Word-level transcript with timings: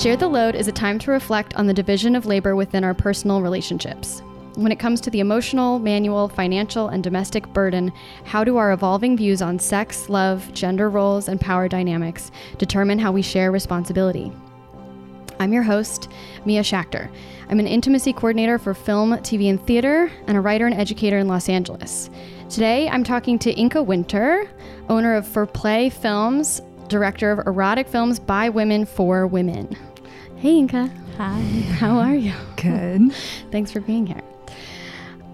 Share 0.00 0.16
the 0.16 0.28
Load 0.28 0.54
is 0.54 0.66
a 0.66 0.72
time 0.72 0.98
to 1.00 1.10
reflect 1.10 1.54
on 1.56 1.66
the 1.66 1.74
division 1.74 2.16
of 2.16 2.24
labor 2.24 2.56
within 2.56 2.84
our 2.84 2.94
personal 2.94 3.42
relationships. 3.42 4.22
When 4.54 4.72
it 4.72 4.78
comes 4.78 4.98
to 5.02 5.10
the 5.10 5.20
emotional, 5.20 5.78
manual, 5.78 6.26
financial, 6.26 6.88
and 6.88 7.04
domestic 7.04 7.46
burden, 7.48 7.92
how 8.24 8.42
do 8.42 8.56
our 8.56 8.72
evolving 8.72 9.14
views 9.14 9.42
on 9.42 9.58
sex, 9.58 10.08
love, 10.08 10.50
gender 10.54 10.88
roles, 10.88 11.28
and 11.28 11.38
power 11.38 11.68
dynamics 11.68 12.30
determine 12.56 12.98
how 12.98 13.12
we 13.12 13.20
share 13.20 13.52
responsibility? 13.52 14.32
I'm 15.38 15.52
your 15.52 15.64
host, 15.64 16.10
Mia 16.46 16.62
Schachter. 16.62 17.10
I'm 17.50 17.60
an 17.60 17.66
intimacy 17.66 18.14
coordinator 18.14 18.58
for 18.58 18.72
film, 18.72 19.10
TV, 19.18 19.50
and 19.50 19.62
theater, 19.66 20.10
and 20.26 20.34
a 20.34 20.40
writer 20.40 20.64
and 20.64 20.74
educator 20.74 21.18
in 21.18 21.28
Los 21.28 21.50
Angeles. 21.50 22.08
Today, 22.48 22.88
I'm 22.88 23.04
talking 23.04 23.38
to 23.40 23.54
Inka 23.54 23.84
Winter, 23.84 24.50
owner 24.88 25.14
of 25.14 25.28
For 25.28 25.44
Play 25.44 25.90
Films, 25.90 26.62
director 26.88 27.30
of 27.30 27.46
erotic 27.46 27.86
films 27.86 28.18
by 28.18 28.48
women 28.48 28.86
for 28.86 29.26
women. 29.26 29.76
Hey, 30.40 30.54
Inka. 30.54 30.90
Hi. 31.18 31.38
How 31.80 31.98
are 31.98 32.14
you? 32.14 32.32
Good. 32.56 33.12
Thanks 33.50 33.70
for 33.70 33.80
being 33.82 34.06
here. 34.06 34.22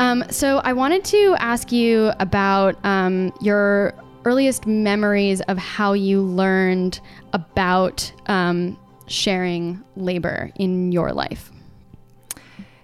Um, 0.00 0.24
so, 0.30 0.58
I 0.64 0.72
wanted 0.72 1.04
to 1.04 1.36
ask 1.38 1.70
you 1.70 2.10
about 2.18 2.84
um, 2.84 3.32
your 3.40 3.94
earliest 4.24 4.66
memories 4.66 5.42
of 5.42 5.58
how 5.58 5.92
you 5.92 6.22
learned 6.22 6.98
about 7.32 8.12
um, 8.26 8.76
sharing 9.06 9.80
labor 9.94 10.50
in 10.56 10.90
your 10.90 11.12
life. 11.12 11.52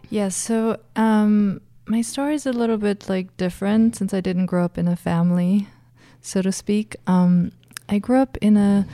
Yeah, 0.08 0.28
so 0.28 0.78
um, 0.94 1.60
my 1.86 2.02
story 2.02 2.36
is 2.36 2.46
a 2.46 2.52
little 2.52 2.78
bit 2.78 3.08
like 3.08 3.36
different 3.36 3.96
since 3.96 4.14
I 4.14 4.20
didn't 4.20 4.46
grow 4.46 4.64
up 4.64 4.78
in 4.78 4.86
a 4.86 4.94
family, 4.94 5.66
so 6.20 6.40
to 6.40 6.52
speak. 6.52 6.94
Um, 7.08 7.50
I 7.88 7.98
grew 7.98 8.20
up 8.20 8.38
in 8.40 8.56
a 8.56 8.86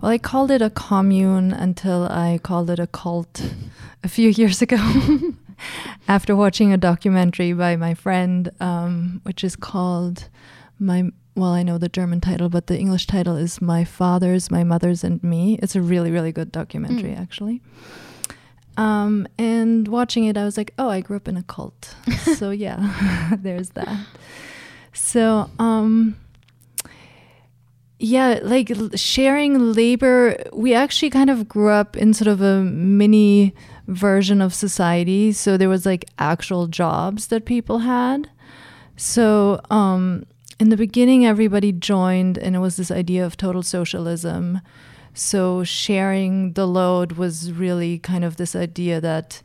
well, 0.00 0.12
I 0.12 0.18
called 0.18 0.50
it 0.50 0.62
a 0.62 0.70
commune 0.70 1.52
until 1.52 2.04
I 2.04 2.38
called 2.42 2.70
it 2.70 2.78
a 2.78 2.86
cult 2.86 3.42
a 4.04 4.08
few 4.08 4.30
years 4.30 4.62
ago 4.62 4.78
after 6.08 6.36
watching 6.36 6.72
a 6.72 6.76
documentary 6.76 7.52
by 7.52 7.76
my 7.76 7.94
friend, 7.94 8.50
um, 8.60 9.20
which 9.24 9.42
is 9.42 9.56
called 9.56 10.28
My. 10.78 11.10
Well, 11.34 11.50
I 11.52 11.62
know 11.62 11.78
the 11.78 11.88
German 11.88 12.20
title, 12.20 12.48
but 12.48 12.66
the 12.66 12.76
English 12.76 13.06
title 13.06 13.36
is 13.36 13.62
My 13.62 13.84
Father's, 13.84 14.50
My 14.50 14.64
Mother's, 14.64 15.04
and 15.04 15.22
Me. 15.22 15.56
It's 15.62 15.76
a 15.76 15.80
really, 15.80 16.10
really 16.10 16.32
good 16.32 16.50
documentary, 16.50 17.10
mm. 17.10 17.20
actually. 17.20 17.62
Um, 18.76 19.28
and 19.38 19.86
watching 19.86 20.24
it, 20.24 20.36
I 20.36 20.44
was 20.44 20.56
like, 20.56 20.74
oh, 20.78 20.88
I 20.88 21.00
grew 21.00 21.16
up 21.16 21.28
in 21.28 21.36
a 21.36 21.44
cult. 21.44 21.94
so, 22.36 22.50
yeah, 22.50 23.36
there's 23.38 23.70
that. 23.70 24.06
So, 24.92 25.48
um, 25.60 26.16
yeah, 27.98 28.38
like 28.42 28.70
sharing 28.94 29.72
labor, 29.72 30.36
we 30.52 30.72
actually 30.72 31.10
kind 31.10 31.30
of 31.30 31.48
grew 31.48 31.70
up 31.70 31.96
in 31.96 32.14
sort 32.14 32.28
of 32.28 32.40
a 32.40 32.60
mini 32.62 33.54
version 33.88 34.40
of 34.40 34.54
society. 34.54 35.32
So 35.32 35.56
there 35.56 35.68
was 35.68 35.84
like 35.84 36.04
actual 36.18 36.68
jobs 36.68 37.26
that 37.28 37.44
people 37.44 37.80
had. 37.80 38.30
So 38.96 39.60
um, 39.70 40.26
in 40.60 40.68
the 40.68 40.76
beginning, 40.76 41.26
everybody 41.26 41.72
joined, 41.72 42.38
and 42.38 42.54
it 42.54 42.60
was 42.60 42.76
this 42.76 42.90
idea 42.90 43.26
of 43.26 43.36
total 43.36 43.62
socialism. 43.62 44.60
So 45.12 45.64
sharing 45.64 46.52
the 46.52 46.66
load 46.66 47.12
was 47.12 47.52
really 47.52 47.98
kind 47.98 48.24
of 48.24 48.36
this 48.36 48.54
idea 48.54 49.00
that 49.00 49.42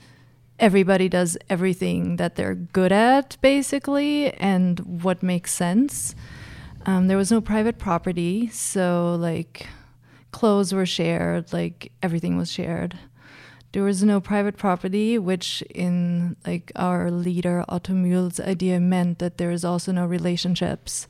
everybody 0.59 1.09
does 1.09 1.37
everything 1.49 2.17
that 2.17 2.35
they're 2.35 2.53
good 2.55 2.91
at, 2.91 3.37
basically, 3.41 4.31
and 4.33 4.79
what 5.01 5.23
makes 5.23 5.51
sense. 5.51 6.13
Um, 6.85 7.07
there 7.07 7.17
was 7.17 7.31
no 7.31 7.41
private 7.41 7.77
property, 7.77 8.49
so 8.49 9.15
like 9.19 9.67
clothes 10.31 10.73
were 10.73 10.85
shared, 10.85 11.53
like 11.53 11.91
everything 12.01 12.37
was 12.37 12.51
shared. 12.51 12.97
There 13.71 13.83
was 13.83 14.03
no 14.03 14.19
private 14.19 14.57
property, 14.57 15.17
which 15.17 15.63
in 15.73 16.35
like 16.45 16.71
our 16.75 17.09
leader 17.09 17.63
Otto 17.69 17.93
Mühl's 17.93 18.39
idea 18.39 18.79
meant 18.79 19.19
that 19.19 19.37
there 19.37 19.51
is 19.51 19.63
also 19.65 19.91
no 19.91 20.05
relationships, 20.05 21.07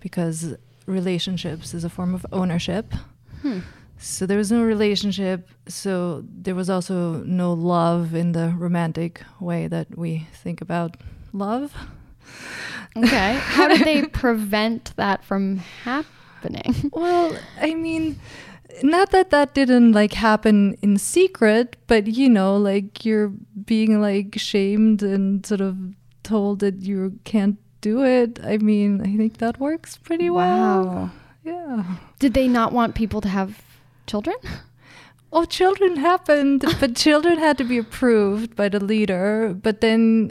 because 0.00 0.56
relationships 0.86 1.72
is 1.72 1.84
a 1.84 1.88
form 1.88 2.14
of 2.14 2.26
ownership. 2.32 2.92
Hmm. 3.40 3.60
So 3.96 4.26
there 4.26 4.36
was 4.36 4.52
no 4.52 4.64
relationship. 4.64 5.48
So 5.66 6.24
there 6.28 6.54
was 6.54 6.68
also 6.68 7.22
no 7.22 7.52
love 7.52 8.14
in 8.14 8.32
the 8.32 8.48
romantic 8.58 9.22
way 9.40 9.66
that 9.68 9.96
we 9.96 10.26
think 10.42 10.60
about 10.60 10.96
love. 11.32 11.74
Okay. 12.96 13.34
How 13.40 13.68
did 13.68 13.80
they 13.84 14.02
prevent 14.22 14.92
that 14.96 15.24
from 15.24 15.58
happening? 15.84 16.90
Well, 16.92 17.36
I 17.60 17.74
mean, 17.74 18.20
not 18.82 19.10
that 19.10 19.30
that 19.30 19.54
didn't 19.54 19.92
like 19.92 20.12
happen 20.12 20.76
in 20.82 20.98
secret, 20.98 21.76
but 21.86 22.06
you 22.06 22.28
know, 22.28 22.56
like 22.56 23.04
you're 23.04 23.32
being 23.64 24.00
like 24.00 24.38
shamed 24.38 25.02
and 25.02 25.44
sort 25.44 25.60
of 25.60 25.76
told 26.22 26.60
that 26.60 26.82
you 26.82 27.18
can't 27.24 27.58
do 27.80 28.04
it. 28.04 28.40
I 28.42 28.58
mean, 28.58 29.00
I 29.00 29.16
think 29.16 29.38
that 29.38 29.60
works 29.60 29.96
pretty 29.96 30.30
wow. 30.30 30.84
well. 30.84 31.12
Yeah. 31.44 31.96
Did 32.18 32.34
they 32.34 32.48
not 32.48 32.72
want 32.72 32.94
people 32.94 33.20
to 33.20 33.28
have 33.28 33.62
children? 34.06 34.36
Oh, 35.32 35.44
children 35.44 35.96
happened, 35.96 36.64
but 36.80 36.94
children 36.94 37.38
had 37.38 37.58
to 37.58 37.64
be 37.64 37.76
approved 37.76 38.54
by 38.54 38.68
the 38.68 38.78
leader. 38.78 39.52
But 39.60 39.80
then 39.80 40.30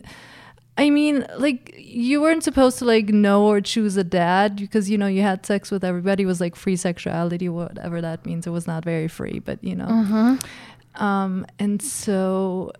I 0.77 0.89
mean, 0.89 1.25
like 1.37 1.75
you 1.77 2.21
weren't 2.21 2.43
supposed 2.43 2.79
to 2.79 2.85
like 2.85 3.09
know 3.09 3.45
or 3.45 3.61
choose 3.61 3.95
a 3.95 4.03
dad 4.03 4.55
because 4.55 4.89
you 4.89 4.97
know 4.97 5.07
you 5.07 5.21
had 5.21 5.45
sex 5.45 5.69
with 5.69 5.83
everybody. 5.83 6.23
It 6.23 6.27
was 6.27 6.41
like 6.41 6.55
free 6.55 6.75
sexuality, 6.75 7.47
whatever 7.47 8.01
that 8.01 8.25
means. 8.25 8.47
It 8.47 8.49
was 8.49 8.65
not 8.65 8.83
very 8.83 9.07
free, 9.07 9.39
but 9.39 9.63
you 9.63 9.75
know. 9.75 9.85
Uh-huh. 9.85 10.37
Um, 11.03 11.45
and 11.59 11.81
so 11.81 12.71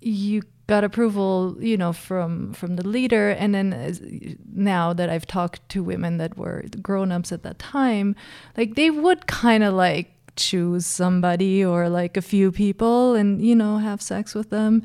you 0.00 0.42
got 0.66 0.84
approval, 0.84 1.56
you 1.58 1.76
know, 1.76 1.92
from 1.92 2.52
from 2.52 2.76
the 2.76 2.86
leader. 2.86 3.30
And 3.30 3.54
then 3.54 4.38
now 4.54 4.92
that 4.92 5.10
I've 5.10 5.26
talked 5.26 5.68
to 5.70 5.82
women 5.82 6.18
that 6.18 6.36
were 6.38 6.64
grown 6.80 7.10
ups 7.10 7.32
at 7.32 7.42
that 7.42 7.58
time, 7.58 8.14
like 8.56 8.76
they 8.76 8.90
would 8.90 9.26
kind 9.26 9.64
of 9.64 9.74
like 9.74 10.12
choose 10.36 10.86
somebody 10.86 11.64
or 11.64 11.88
like 11.88 12.16
a 12.16 12.22
few 12.22 12.50
people 12.50 13.14
and 13.14 13.44
you 13.44 13.54
know 13.54 13.78
have 13.78 14.00
sex 14.00 14.34
with 14.34 14.50
them, 14.50 14.82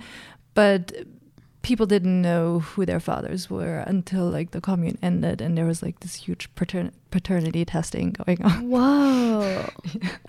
but 0.54 0.92
people 1.62 1.86
didn't 1.86 2.22
know 2.22 2.60
who 2.60 2.86
their 2.86 3.00
fathers 3.00 3.50
were 3.50 3.80
until 3.80 4.30
like 4.30 4.52
the 4.52 4.62
commune 4.62 4.98
ended 5.02 5.42
and 5.42 5.58
there 5.58 5.66
was 5.66 5.84
like 5.84 6.00
this 6.00 6.16
huge 6.16 6.54
patern- 6.56 6.94
paternity 7.12 7.66
testing 7.66 8.12
going 8.12 8.42
on. 8.44 8.70
Whoa. 8.70 9.70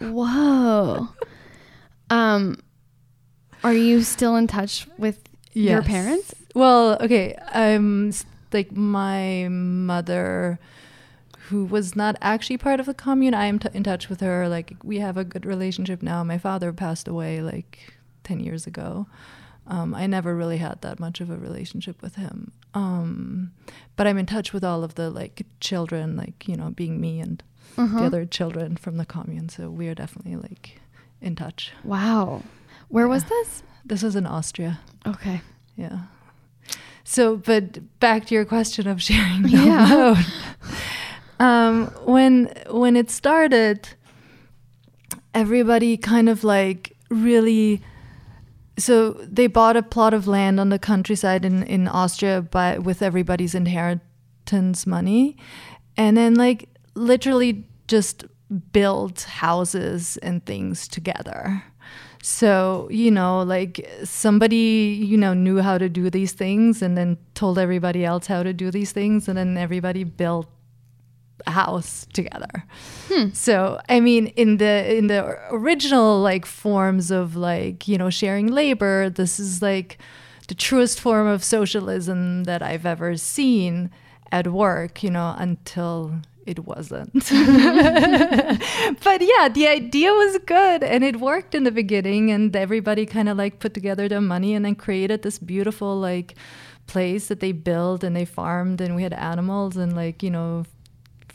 Whoa. 0.00 1.08
Um 2.10 2.58
are 3.62 3.74
you 3.74 4.02
still 4.02 4.36
in 4.36 4.46
touch 4.46 4.88
with 4.98 5.20
yes. 5.52 5.70
your 5.70 5.82
parents? 5.82 6.34
Well 6.54 6.98
okay 7.00 7.36
i'm 7.52 8.12
like 8.52 8.72
my 8.72 9.46
mother 9.48 10.58
who 11.48 11.64
was 11.64 11.94
not 11.94 12.16
actually 12.20 12.56
part 12.56 12.80
of 12.80 12.86
the 12.86 12.94
commune 12.94 13.34
i 13.34 13.44
am 13.46 13.60
t- 13.60 13.68
in 13.72 13.84
touch 13.84 14.08
with 14.08 14.20
her 14.20 14.48
like 14.48 14.74
we 14.82 14.98
have 14.98 15.16
a 15.16 15.24
good 15.24 15.46
relationship 15.46 16.02
now. 16.02 16.24
My 16.24 16.38
father 16.38 16.72
passed 16.72 17.06
away 17.06 17.40
like 17.40 17.94
10 18.24 18.40
years 18.40 18.66
ago 18.66 19.06
um, 19.70 19.94
I 19.94 20.08
never 20.08 20.34
really 20.34 20.58
had 20.58 20.82
that 20.82 20.98
much 20.98 21.20
of 21.20 21.30
a 21.30 21.36
relationship 21.36 22.02
with 22.02 22.16
him. 22.16 22.50
Um, 22.74 23.52
but 23.96 24.06
I'm 24.06 24.18
in 24.18 24.26
touch 24.26 24.52
with 24.52 24.64
all 24.64 24.82
of 24.82 24.96
the 24.96 25.10
like 25.10 25.46
children, 25.60 26.16
like 26.16 26.48
you 26.48 26.56
know, 26.56 26.70
being 26.70 27.00
me 27.00 27.20
and 27.20 27.42
the 27.76 28.04
other 28.04 28.26
children 28.26 28.76
from 28.76 28.96
the 28.96 29.06
commune. 29.06 29.48
So 29.48 29.70
we 29.70 29.88
are 29.88 29.94
definitely 29.94 30.36
like 30.36 30.80
in 31.20 31.36
touch. 31.36 31.72
Wow, 31.84 32.42
where 32.88 33.06
yeah. 33.06 33.10
was 33.10 33.24
this? 33.24 33.62
This 33.84 34.02
was 34.02 34.16
in 34.16 34.26
Austria. 34.26 34.80
Okay. 35.06 35.40
Yeah. 35.76 36.00
So, 37.04 37.36
but 37.36 37.98
back 38.00 38.26
to 38.26 38.34
your 38.34 38.44
question 38.44 38.88
of 38.88 39.00
sharing 39.08 39.42
the 39.42 39.50
yeah. 39.50 40.22
um, 41.38 41.86
when 42.04 42.52
when 42.70 42.96
it 42.96 43.08
started, 43.08 43.88
everybody 45.32 45.96
kind 45.96 46.28
of 46.28 46.42
like 46.42 46.96
really 47.08 47.82
so 48.80 49.12
they 49.12 49.46
bought 49.46 49.76
a 49.76 49.82
plot 49.82 50.14
of 50.14 50.26
land 50.26 50.58
on 50.58 50.70
the 50.70 50.78
countryside 50.78 51.44
in, 51.44 51.62
in 51.64 51.86
Austria 51.86 52.42
by 52.42 52.78
with 52.78 53.02
everybody's 53.02 53.54
inheritance 53.54 54.86
money 54.86 55.36
and 55.96 56.16
then 56.16 56.34
like 56.34 56.68
literally 56.94 57.64
just 57.88 58.24
built 58.72 59.22
houses 59.22 60.16
and 60.18 60.44
things 60.44 60.88
together. 60.88 61.62
So, 62.22 62.88
you 62.90 63.10
know, 63.10 63.42
like 63.42 63.88
somebody, 64.04 65.00
you 65.02 65.16
know, 65.16 65.32
knew 65.32 65.60
how 65.60 65.78
to 65.78 65.88
do 65.88 66.10
these 66.10 66.32
things 66.32 66.82
and 66.82 66.96
then 66.96 67.16
told 67.34 67.58
everybody 67.58 68.04
else 68.04 68.26
how 68.26 68.42
to 68.42 68.52
do 68.52 68.70
these 68.70 68.92
things 68.92 69.28
and 69.28 69.38
then 69.38 69.56
everybody 69.56 70.04
built 70.04 70.46
house 71.46 72.06
together. 72.12 72.64
Hmm. 73.08 73.30
So 73.32 73.80
I 73.88 74.00
mean, 74.00 74.28
in 74.28 74.58
the 74.58 74.96
in 74.96 75.06
the 75.06 75.38
original 75.50 76.20
like 76.20 76.46
forms 76.46 77.10
of 77.10 77.36
like 77.36 77.88
you 77.88 77.98
know 77.98 78.10
sharing 78.10 78.48
labor, 78.48 79.10
this 79.10 79.40
is 79.40 79.62
like 79.62 79.98
the 80.48 80.54
truest 80.54 81.00
form 81.00 81.26
of 81.26 81.44
socialism 81.44 82.44
that 82.44 82.62
I've 82.62 82.86
ever 82.86 83.16
seen 83.16 83.90
at 84.32 84.48
work. 84.48 85.02
You 85.02 85.10
know, 85.10 85.34
until 85.38 86.22
it 86.46 86.64
wasn't. 86.66 87.12
but 89.04 89.20
yeah, 89.20 89.48
the 89.48 89.66
idea 89.68 90.12
was 90.12 90.38
good 90.46 90.82
and 90.82 91.04
it 91.04 91.20
worked 91.20 91.54
in 91.54 91.64
the 91.64 91.70
beginning 91.70 92.30
and 92.30 92.54
everybody 92.56 93.06
kind 93.06 93.28
of 93.28 93.36
like 93.36 93.60
put 93.60 93.74
together 93.74 94.08
their 94.08 94.20
money 94.20 94.54
and 94.54 94.64
then 94.64 94.74
created 94.74 95.22
this 95.22 95.38
beautiful 95.38 95.98
like 95.98 96.34
place 96.86 97.28
that 97.28 97.40
they 97.40 97.52
built 97.52 98.02
and 98.02 98.16
they 98.16 98.24
farmed 98.24 98.80
and 98.80 98.96
we 98.96 99.02
had 99.02 99.12
animals 99.12 99.76
and 99.76 99.94
like, 99.94 100.22
you 100.22 100.30
know, 100.30 100.64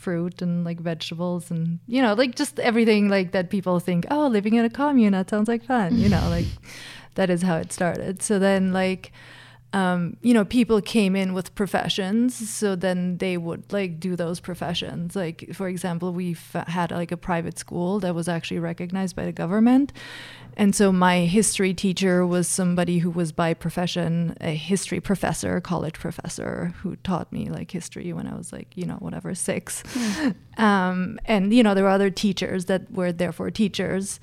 fruit 0.06 0.40
and 0.40 0.64
like 0.64 0.78
vegetables 0.78 1.50
and 1.50 1.80
you 1.88 2.00
know, 2.00 2.14
like 2.14 2.36
just 2.36 2.60
everything 2.60 3.08
like 3.08 3.32
that 3.32 3.50
people 3.50 3.80
think, 3.80 4.06
"Oh, 4.08 4.28
living 4.28 4.54
in 4.54 4.64
a 4.64 4.70
commune, 4.70 5.14
that 5.18 5.28
sounds 5.28 5.48
like 5.48 5.64
fun." 5.64 5.98
You 5.98 6.08
know, 6.08 6.24
like 6.30 6.46
that 7.16 7.28
is 7.28 7.42
how 7.42 7.56
it 7.56 7.72
started. 7.72 8.22
So 8.22 8.38
then 8.38 8.72
like 8.72 9.10
um, 9.72 10.16
you 10.22 10.32
know, 10.32 10.44
people 10.44 10.80
came 10.80 11.14
in 11.16 11.34
with 11.34 11.54
professions, 11.54 12.34
so 12.48 12.76
then 12.76 13.18
they 13.18 13.36
would 13.36 13.72
like 13.72 14.00
do 14.00 14.16
those 14.16 14.40
professions. 14.40 15.14
Like, 15.14 15.50
for 15.52 15.68
example, 15.68 16.12
we 16.12 16.36
had 16.68 16.90
like 16.90 17.12
a 17.12 17.16
private 17.16 17.58
school 17.58 18.00
that 18.00 18.14
was 18.14 18.28
actually 18.28 18.60
recognized 18.60 19.16
by 19.16 19.24
the 19.24 19.32
government. 19.32 19.92
And 20.58 20.74
so 20.74 20.90
my 20.90 21.26
history 21.26 21.74
teacher 21.74 22.26
was 22.26 22.48
somebody 22.48 22.98
who 23.00 23.10
was 23.10 23.30
by 23.30 23.52
profession 23.52 24.34
a 24.40 24.54
history 24.54 25.00
professor, 25.00 25.60
college 25.60 25.98
professor, 25.98 26.72
who 26.80 26.96
taught 26.96 27.30
me 27.30 27.50
like 27.50 27.70
history 27.70 28.12
when 28.14 28.26
I 28.26 28.34
was 28.34 28.52
like, 28.52 28.74
you 28.74 28.86
know, 28.86 28.94
whatever, 28.94 29.34
six. 29.34 29.82
Mm. 29.82 30.34
Um, 30.58 31.18
and, 31.26 31.52
you 31.52 31.62
know, 31.62 31.74
there 31.74 31.84
were 31.84 31.90
other 31.90 32.08
teachers 32.08 32.64
that 32.66 32.90
were 32.90 33.12
therefore 33.12 33.50
teachers. 33.50 34.18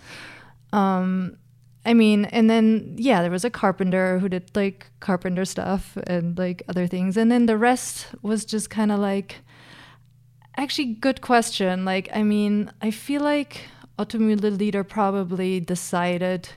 Um, 0.72 1.38
I 1.86 1.94
mean, 1.94 2.26
and 2.26 2.50
then 2.50 2.96
yeah, 2.98 3.22
there 3.22 3.32
was 3.32 3.44
a 3.44 3.50
carpenter 3.50 4.20
who 4.20 4.30
did 4.30 4.56
like 4.56 4.88
carpenter 5.00 5.46
stuff 5.46 5.98
and 6.08 6.38
like 6.38 6.64
other 6.70 6.88
things, 6.88 7.18
and 7.18 7.32
then 7.32 7.46
the 7.46 7.58
rest 7.58 8.08
was 8.22 8.46
just 8.46 8.70
kind 8.70 8.92
of 8.92 9.00
like 9.00 9.38
actually 10.56 10.94
good 10.94 11.22
question. 11.22 11.84
Like, 11.84 12.10
I 12.14 12.24
mean, 12.24 12.72
I 12.82 12.92
feel 12.92 13.22
like 13.22 13.62
Otto 14.00 14.18
Mühl 14.18 14.58
leader 14.58 14.84
probably 14.84 15.60
decided 15.60 16.50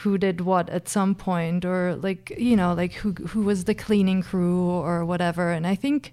who 0.00 0.18
did 0.18 0.40
what 0.42 0.70
at 0.70 0.88
some 0.88 1.14
point, 1.14 1.64
or 1.64 1.96
like 1.96 2.32
you 2.38 2.56
know, 2.56 2.72
like 2.72 2.94
who 2.94 3.12
who 3.12 3.42
was 3.42 3.64
the 3.64 3.74
cleaning 3.74 4.22
crew 4.22 4.70
or 4.70 5.04
whatever. 5.04 5.52
And 5.52 5.66
I 5.66 5.74
think 5.74 6.12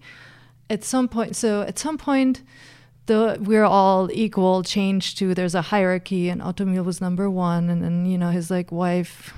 at 0.69 0.84
some 0.84 1.07
point, 1.07 1.36
so 1.38 1.62
at 1.62 1.80
some 1.80 1.98
point 1.98 2.42
the 3.06 3.38
we're 3.40 3.64
all 3.64 4.10
equal 4.12 4.64
changed 4.64 5.18
to 5.18 5.34
there's 5.34 5.56
a 5.56 5.62
hierarchy 5.62 6.30
and 6.30 6.42
Otto 6.42 6.66
Mühl 6.66 6.86
was 6.86 7.02
number 7.02 7.30
one. 7.30 7.70
And 7.70 7.84
then 7.84 8.06
you 8.06 8.18
know 8.18 8.30
his 8.30 8.50
like 8.50 8.72
wife 8.72 9.34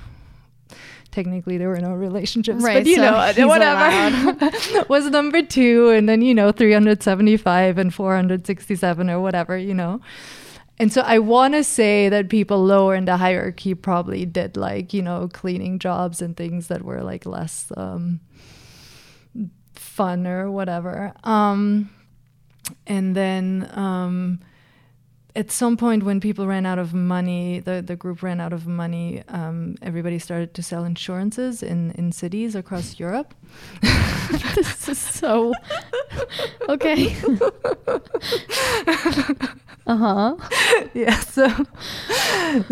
technically 1.10 1.56
there 1.56 1.68
were 1.68 1.80
no 1.80 1.94
relationships 1.94 2.62
right, 2.62 2.78
but 2.78 2.86
you 2.86 2.96
so 2.96 3.02
know 3.02 3.46
whatever. 3.48 4.84
was 4.88 5.06
number 5.06 5.42
two 5.42 5.90
and 5.90 6.08
then 6.08 6.20
you 6.22 6.34
know 6.34 6.52
375 6.52 7.78
and 7.78 7.94
467 7.94 9.10
or 9.10 9.20
whatever 9.20 9.56
you 9.56 9.74
know. 9.74 10.00
And 10.78 10.92
so 10.92 11.00
I 11.00 11.18
want 11.20 11.54
to 11.54 11.64
say 11.64 12.10
that 12.10 12.28
people 12.28 12.62
lower 12.62 12.94
in 12.94 13.06
the 13.06 13.16
hierarchy 13.16 13.74
probably 13.74 14.26
did 14.26 14.58
like, 14.58 14.92
you 14.92 15.00
know, 15.00 15.28
cleaning 15.32 15.78
jobs 15.78 16.20
and 16.20 16.36
things 16.36 16.68
that 16.68 16.82
were 16.82 17.02
like 17.02 17.24
less 17.24 17.72
um, 17.78 18.20
fun 19.74 20.26
or 20.26 20.50
whatever. 20.50 21.14
Um, 21.24 21.88
and 22.86 23.14
then 23.14 23.70
um, 23.74 24.40
at 25.36 25.50
some 25.50 25.76
point 25.76 26.02
when 26.02 26.18
people 26.18 26.46
ran 26.46 26.64
out 26.64 26.78
of 26.78 26.94
money 26.94 27.60
the, 27.60 27.82
the 27.82 27.94
group 27.96 28.22
ran 28.22 28.40
out 28.40 28.52
of 28.52 28.66
money 28.66 29.22
um, 29.28 29.76
everybody 29.82 30.18
started 30.18 30.54
to 30.54 30.62
sell 30.62 30.84
insurances 30.84 31.62
in, 31.62 31.90
in 31.92 32.10
cities 32.12 32.54
across 32.54 32.98
europe. 32.98 33.34
This 34.56 34.88
is 34.88 34.98
so 34.98 35.52
okay. 36.68 37.14
Uh-huh. 39.86 40.34
Yeah 40.94 41.20
so 41.20 41.48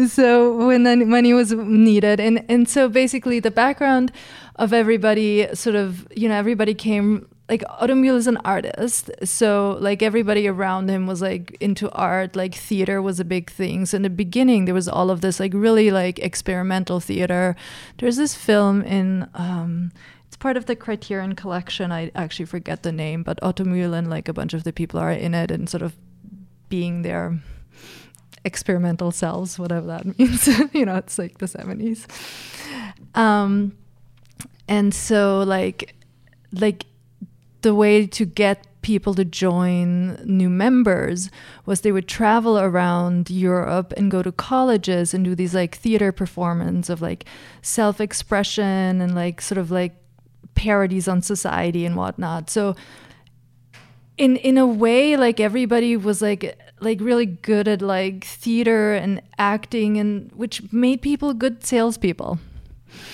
so 0.08 0.66
when 0.66 0.82
the 0.82 0.96
money 0.96 1.32
was 1.32 1.52
needed. 1.52 2.18
And 2.18 2.44
and 2.48 2.68
so 2.68 2.88
basically 2.88 3.38
the 3.38 3.52
background 3.52 4.10
of 4.56 4.72
everybody 4.72 5.46
sort 5.54 5.76
of 5.76 6.08
you 6.16 6.28
know 6.28 6.34
everybody 6.34 6.74
came 6.74 7.28
like 7.48 7.62
Otto 7.68 7.94
Mühl 7.94 8.16
is 8.16 8.26
an 8.26 8.38
artist, 8.38 9.10
so 9.22 9.76
like 9.80 10.02
everybody 10.02 10.48
around 10.48 10.88
him 10.88 11.06
was 11.06 11.20
like 11.20 11.56
into 11.60 11.90
art, 11.90 12.34
like 12.34 12.54
theater 12.54 13.02
was 13.02 13.20
a 13.20 13.24
big 13.24 13.50
thing. 13.50 13.84
So 13.84 13.96
in 13.96 14.02
the 14.02 14.10
beginning, 14.10 14.64
there 14.64 14.74
was 14.74 14.88
all 14.88 15.10
of 15.10 15.20
this 15.20 15.38
like 15.38 15.52
really 15.54 15.90
like 15.90 16.18
experimental 16.20 17.00
theater. 17.00 17.54
There's 17.98 18.16
this 18.16 18.34
film 18.34 18.80
in 18.82 19.28
um, 19.34 19.92
it's 20.26 20.36
part 20.36 20.56
of 20.56 20.64
the 20.66 20.74
Criterion 20.74 21.34
collection. 21.34 21.92
I 21.92 22.10
actually 22.14 22.46
forget 22.46 22.82
the 22.82 22.92
name, 22.92 23.22
but 23.22 23.38
Otto 23.42 23.64
Mühl 23.64 23.96
and 23.96 24.08
like 24.08 24.26
a 24.26 24.32
bunch 24.32 24.54
of 24.54 24.64
the 24.64 24.72
people 24.72 24.98
are 24.98 25.12
in 25.12 25.34
it 25.34 25.50
and 25.50 25.68
sort 25.68 25.82
of 25.82 25.94
being 26.70 27.02
their 27.02 27.38
experimental 28.44 29.12
selves, 29.12 29.58
whatever 29.58 29.86
that 29.86 30.18
means. 30.18 30.48
you 30.72 30.86
know, 30.86 30.96
it's 30.96 31.18
like 31.18 31.38
the 31.38 31.46
70s. 31.46 32.06
Um, 33.14 33.76
and 34.66 34.94
so 34.94 35.42
like 35.42 35.94
like 36.52 36.86
the 37.64 37.74
way 37.74 38.06
to 38.06 38.24
get 38.24 38.66
people 38.82 39.14
to 39.14 39.24
join 39.24 40.14
new 40.24 40.50
members 40.50 41.30
was 41.64 41.80
they 41.80 41.90
would 41.90 42.06
travel 42.06 42.58
around 42.58 43.30
Europe 43.30 43.94
and 43.96 44.10
go 44.10 44.22
to 44.22 44.30
colleges 44.30 45.14
and 45.14 45.24
do 45.24 45.34
these 45.34 45.54
like 45.54 45.74
theater 45.74 46.12
performance 46.12 46.90
of 46.90 47.00
like 47.00 47.24
self-expression 47.62 49.00
and 49.00 49.14
like 49.14 49.40
sort 49.40 49.56
of 49.58 49.70
like 49.70 49.96
parodies 50.54 51.08
on 51.08 51.22
society 51.22 51.86
and 51.86 51.96
whatnot. 51.96 52.50
So 52.50 52.76
in 54.18 54.36
in 54.36 54.58
a 54.58 54.66
way 54.66 55.16
like 55.16 55.40
everybody 55.40 55.96
was 55.96 56.20
like 56.20 56.56
like 56.80 57.00
really 57.00 57.26
good 57.26 57.66
at 57.66 57.80
like 57.80 58.24
theater 58.24 58.92
and 58.92 59.22
acting 59.38 59.96
and 59.96 60.30
which 60.32 60.70
made 60.72 61.00
people 61.00 61.32
good 61.32 61.64
salespeople. 61.64 62.38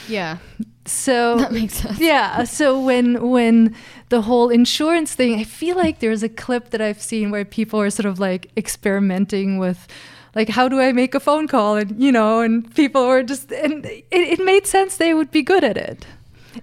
Yeah. 0.08 0.38
So 0.84 1.36
that 1.38 1.52
makes 1.52 1.74
sense. 1.74 1.98
Yeah. 1.98 2.44
So 2.44 2.80
when 2.80 3.30
when 3.30 3.74
the 4.08 4.22
whole 4.22 4.50
insurance 4.50 5.14
thing, 5.14 5.38
I 5.38 5.44
feel 5.44 5.76
like 5.76 6.00
there's 6.00 6.22
a 6.22 6.28
clip 6.28 6.70
that 6.70 6.80
I've 6.80 7.00
seen 7.00 7.30
where 7.30 7.44
people 7.44 7.80
are 7.80 7.90
sort 7.90 8.06
of 8.06 8.18
like 8.18 8.50
experimenting 8.56 9.58
with 9.58 9.86
like 10.34 10.48
how 10.48 10.68
do 10.68 10.80
I 10.80 10.92
make 10.92 11.14
a 11.14 11.20
phone 11.20 11.48
call 11.48 11.76
and 11.76 12.00
you 12.02 12.12
know 12.12 12.40
and 12.40 12.72
people 12.74 13.06
were 13.06 13.22
just 13.22 13.52
and 13.52 13.84
it, 13.86 14.04
it 14.10 14.44
made 14.44 14.66
sense 14.66 14.96
they 14.96 15.14
would 15.14 15.30
be 15.30 15.42
good 15.42 15.64
at 15.64 15.76
it. 15.76 16.06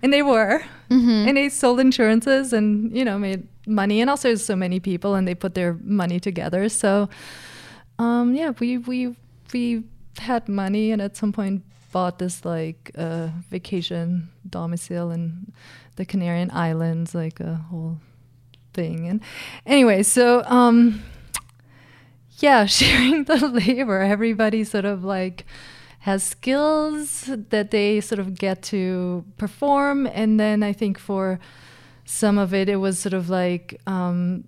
And 0.04 0.12
they 0.12 0.22
were. 0.22 0.64
Mm-hmm. 0.90 1.28
And 1.28 1.38
they 1.38 1.50
sold 1.50 1.80
insurances 1.80 2.54
and 2.54 2.96
you 2.96 3.06
know 3.06 3.18
made 3.18 3.48
money 3.66 4.00
and 4.02 4.10
also 4.10 4.36
so 4.36 4.56
many 4.56 4.80
people 4.80 5.16
and 5.16 5.28
they 5.28 5.36
put 5.36 5.54
their 5.54 5.78
money 5.84 6.20
together. 6.20 6.70
So 6.70 7.10
um 8.00 8.36
yeah, 8.36 8.52
we 8.60 8.78
we 8.78 9.16
we 9.54 9.84
had 10.18 10.50
money 10.50 10.92
and 10.92 11.02
at 11.02 11.16
some 11.16 11.32
point 11.32 11.64
bought 11.98 12.20
this 12.20 12.46
like 12.46 12.92
uh, 12.96 13.30
vacation 13.50 14.30
domicile 14.48 15.10
in 15.10 15.52
the 15.96 16.06
Canarian 16.06 16.52
Islands, 16.54 17.16
like 17.16 17.40
a 17.40 17.56
whole 17.56 17.98
thing. 18.72 19.08
And 19.08 19.20
anyway, 19.66 20.04
so 20.04 20.44
um, 20.46 21.02
yeah, 22.38 22.66
sharing 22.80 23.24
the 23.24 23.38
labor, 23.48 24.02
everybody 24.02 24.64
sort 24.64 24.86
of 24.86 25.04
like 25.04 25.48
has 26.02 26.22
skills 26.22 27.32
that 27.50 27.72
they 27.72 28.00
sort 28.00 28.20
of 28.20 28.36
get 28.36 28.62
to 28.74 29.26
perform, 29.38 30.06
and 30.06 30.40
then 30.40 30.62
I 30.62 30.74
think 30.74 31.00
for 31.00 31.40
some 32.06 32.38
of 32.38 32.54
it, 32.54 32.70
it 32.70 32.76
was 32.76 33.00
sort 33.00 33.14
of 33.14 33.28
like 33.28 33.82
um, 33.88 34.44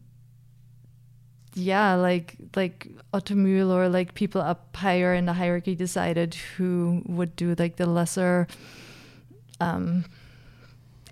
yeah, 1.60 1.96
like 1.96 2.36
like 2.56 2.88
Otto 3.13 3.36
Mühl 3.36 3.72
or 3.72 3.89
like 3.89 4.13
people 4.13 4.42
up 4.42 4.75
higher 4.75 5.13
in 5.13 5.25
the 5.25 5.34
hierarchy 5.34 5.75
decided 5.75 6.36
who 6.36 7.01
would 7.06 7.36
do 7.36 7.56
like 7.58 7.75
the 7.75 7.86
lesser 7.86 8.48
um, 9.60 10.06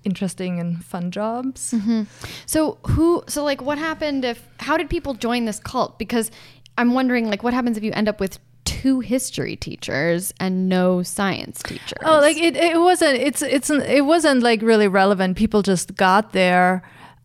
interesting 0.04 0.60
and 0.60 0.84
fun 0.84 1.12
jobs. 1.12 1.74
Mm-hmm. 1.74 2.04
So 2.46 2.78
who? 2.88 3.24
So 3.28 3.44
like, 3.44 3.62
what 3.62 3.78
happened 3.78 4.26
if? 4.26 4.42
How 4.60 4.78
did 4.78 4.90
people 4.90 5.14
join 5.14 5.46
this 5.46 5.60
cult? 5.60 6.00
Because 6.00 6.32
I'm 6.78 6.94
wondering, 6.94 7.30
like, 7.30 7.44
what 7.44 7.54
happens 7.54 7.78
if 7.78 7.84
you 7.84 7.92
end 7.94 8.08
up 8.08 8.20
with 8.20 8.40
two 8.64 9.00
history 9.00 9.56
teachers 9.56 10.34
and 10.40 10.70
no 10.70 11.04
science 11.04 11.62
teachers? 11.64 12.00
Oh, 12.04 12.20
like 12.20 12.38
it, 12.38 12.56
it 12.56 12.80
wasn't. 12.80 13.18
It's 13.18 13.42
it's 13.42 13.70
it 13.70 14.06
wasn't 14.06 14.44
like 14.44 14.62
really 14.62 14.88
relevant. 14.88 15.38
People 15.38 15.62
just 15.62 15.96
got 15.96 16.34
there, 16.34 16.84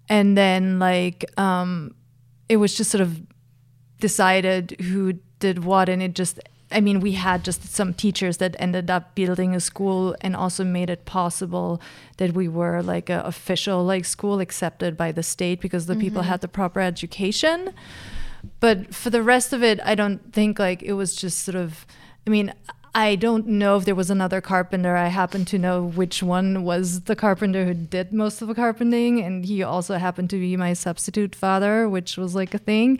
and 0.09 0.37
then 0.37 0.79
like 0.79 1.25
um 1.39 1.95
it 2.53 2.57
was 2.57 2.75
just 2.75 2.91
sort 2.91 3.01
of 3.01 3.23
decided 3.99 4.77
who 4.83 5.15
did 5.39 5.65
what 5.65 5.89
and 5.89 6.03
it 6.03 6.15
just 6.15 6.39
I 6.71 6.81
mean, 6.81 7.01
we 7.01 7.13
had 7.13 7.45
just 7.45 7.65
some 7.65 7.93
teachers 7.93 8.39
that 8.39 8.57
ended 8.59 8.91
up 8.91 9.15
building 9.15 9.55
a 9.55 9.61
school 9.61 10.17
and 10.23 10.35
also 10.35 10.65
made 10.65 10.89
it 10.89 11.05
possible 11.05 11.83
that 12.17 12.33
we 12.33 12.49
were 12.49 12.83
like 12.83 13.11
an 13.11 13.21
official 13.21 13.85
like 13.85 14.07
school 14.07 14.41
accepted 14.41 14.97
by 14.97 15.13
the 15.13 15.23
state 15.23 15.61
because 15.61 15.85
the 15.85 15.93
mm-hmm. 15.93 16.01
people 16.01 16.23
had 16.23 16.41
the 16.41 16.49
proper 16.49 16.81
education. 16.81 17.75
But 18.59 18.95
for 18.95 19.11
the 19.11 19.23
rest 19.23 19.53
of 19.53 19.63
it, 19.63 19.81
I 19.85 19.95
don't 19.95 20.33
think 20.33 20.59
like 20.59 20.83
it 20.83 20.95
was 20.95 21.15
just 21.15 21.41
sort 21.41 21.57
of 21.57 21.87
I 22.27 22.31
mean, 22.31 22.55
I 22.95 23.17
don't 23.17 23.47
know 23.47 23.79
if 23.79 23.87
there 23.87 23.95
was 23.95 24.11
another 24.11 24.43
carpenter. 24.43 24.97
I 24.97 25.09
happen 25.09 25.47
to 25.47 25.59
know 25.59 25.83
which 25.83 26.23
one 26.23 26.63
was 26.63 27.03
the 27.03 27.17
carpenter 27.17 27.65
who 27.65 27.73
did 27.73 28.13
most 28.13 28.43
of 28.43 28.49
the 28.49 28.55
carpenting, 28.55 29.21
and 29.21 29.47
he 29.47 29.63
also 29.63 29.97
happened 29.97 30.29
to 30.31 30.39
be 30.39 30.57
my 30.59 30.75
substitute 30.75 31.35
father, 31.35 31.89
which 31.89 32.19
was 32.19 32.35
like 32.35 32.53
a 32.53 32.59
thing. 32.59 32.99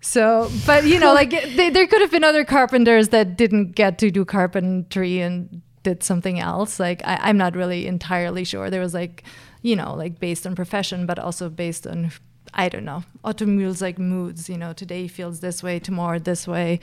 So, 0.00 0.50
but 0.66 0.84
you 0.84 1.00
know, 1.00 1.12
like 1.12 1.30
they, 1.56 1.70
there 1.70 1.86
could 1.88 2.00
have 2.00 2.12
been 2.12 2.22
other 2.22 2.44
carpenters 2.44 3.08
that 3.08 3.36
didn't 3.36 3.72
get 3.72 3.98
to 3.98 4.10
do 4.10 4.24
carpentry 4.24 5.20
and 5.20 5.62
did 5.82 6.04
something 6.04 6.38
else. 6.38 6.78
Like 6.78 7.02
I, 7.04 7.18
I'm 7.22 7.36
not 7.36 7.56
really 7.56 7.88
entirely 7.88 8.44
sure. 8.44 8.70
There 8.70 8.80
was 8.80 8.94
like, 8.94 9.24
you 9.62 9.74
know, 9.74 9.94
like 9.94 10.20
based 10.20 10.46
on 10.46 10.54
profession, 10.54 11.06
but 11.06 11.18
also 11.18 11.48
based 11.48 11.88
on 11.88 12.12
I 12.56 12.68
don't 12.68 12.84
know. 12.84 13.02
Otto 13.24 13.46
Mühl's 13.46 13.82
like 13.82 13.98
moods. 13.98 14.48
You 14.48 14.58
know, 14.58 14.72
today 14.72 15.08
feels 15.08 15.40
this 15.40 15.60
way, 15.60 15.80
tomorrow 15.80 16.20
this 16.20 16.46
way 16.46 16.78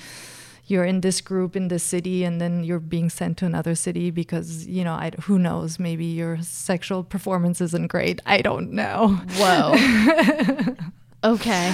you're 0.68 0.84
in 0.84 1.02
this 1.02 1.22
group 1.22 1.56
in 1.56 1.68
this 1.68 1.84
city 1.84 2.24
and 2.24 2.40
then 2.40 2.64
you're 2.64 2.80
being 2.80 3.10
sent 3.10 3.38
to 3.38 3.46
another 3.46 3.76
city 3.76 4.12
because 4.12 4.68
you 4.68 4.84
know 4.84 4.94
I, 4.94 5.12
who 5.24 5.38
knows 5.40 5.80
maybe 5.80 6.06
your 6.06 6.42
sexual 6.42 7.04
performance 7.04 7.62
isn't 7.62 7.88
great. 7.88 8.22
I 8.26 8.42
don't 8.42 8.72
know. 8.72 9.20
Whoa. 9.38 10.76
Okay. 11.24 11.72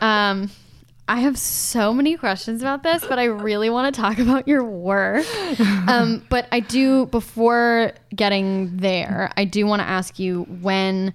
Um 0.00 0.50
I 1.08 1.20
have 1.20 1.36
so 1.36 1.92
many 1.92 2.16
questions 2.16 2.62
about 2.62 2.84
this, 2.84 3.04
but 3.04 3.18
I 3.18 3.24
really 3.24 3.68
want 3.68 3.92
to 3.92 4.00
talk 4.00 4.18
about 4.18 4.46
your 4.46 4.64
work. 4.64 5.26
Um, 5.88 6.24
but 6.30 6.46
I 6.52 6.60
do, 6.60 7.06
before 7.06 7.92
getting 8.14 8.76
there, 8.76 9.30
I 9.36 9.44
do 9.44 9.66
want 9.66 9.82
to 9.82 9.88
ask 9.88 10.18
you 10.20 10.44
when, 10.44 11.12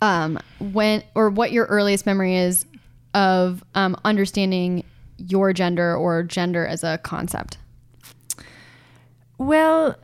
um, 0.00 0.38
when 0.60 1.02
or 1.14 1.30
what 1.30 1.50
your 1.50 1.66
earliest 1.66 2.06
memory 2.06 2.36
is 2.36 2.64
of 3.12 3.64
um, 3.74 3.96
understanding 4.04 4.84
your 5.18 5.52
gender 5.52 5.96
or 5.96 6.22
gender 6.22 6.66
as 6.66 6.84
a 6.84 6.98
concept? 6.98 7.58
Well, 9.38 9.96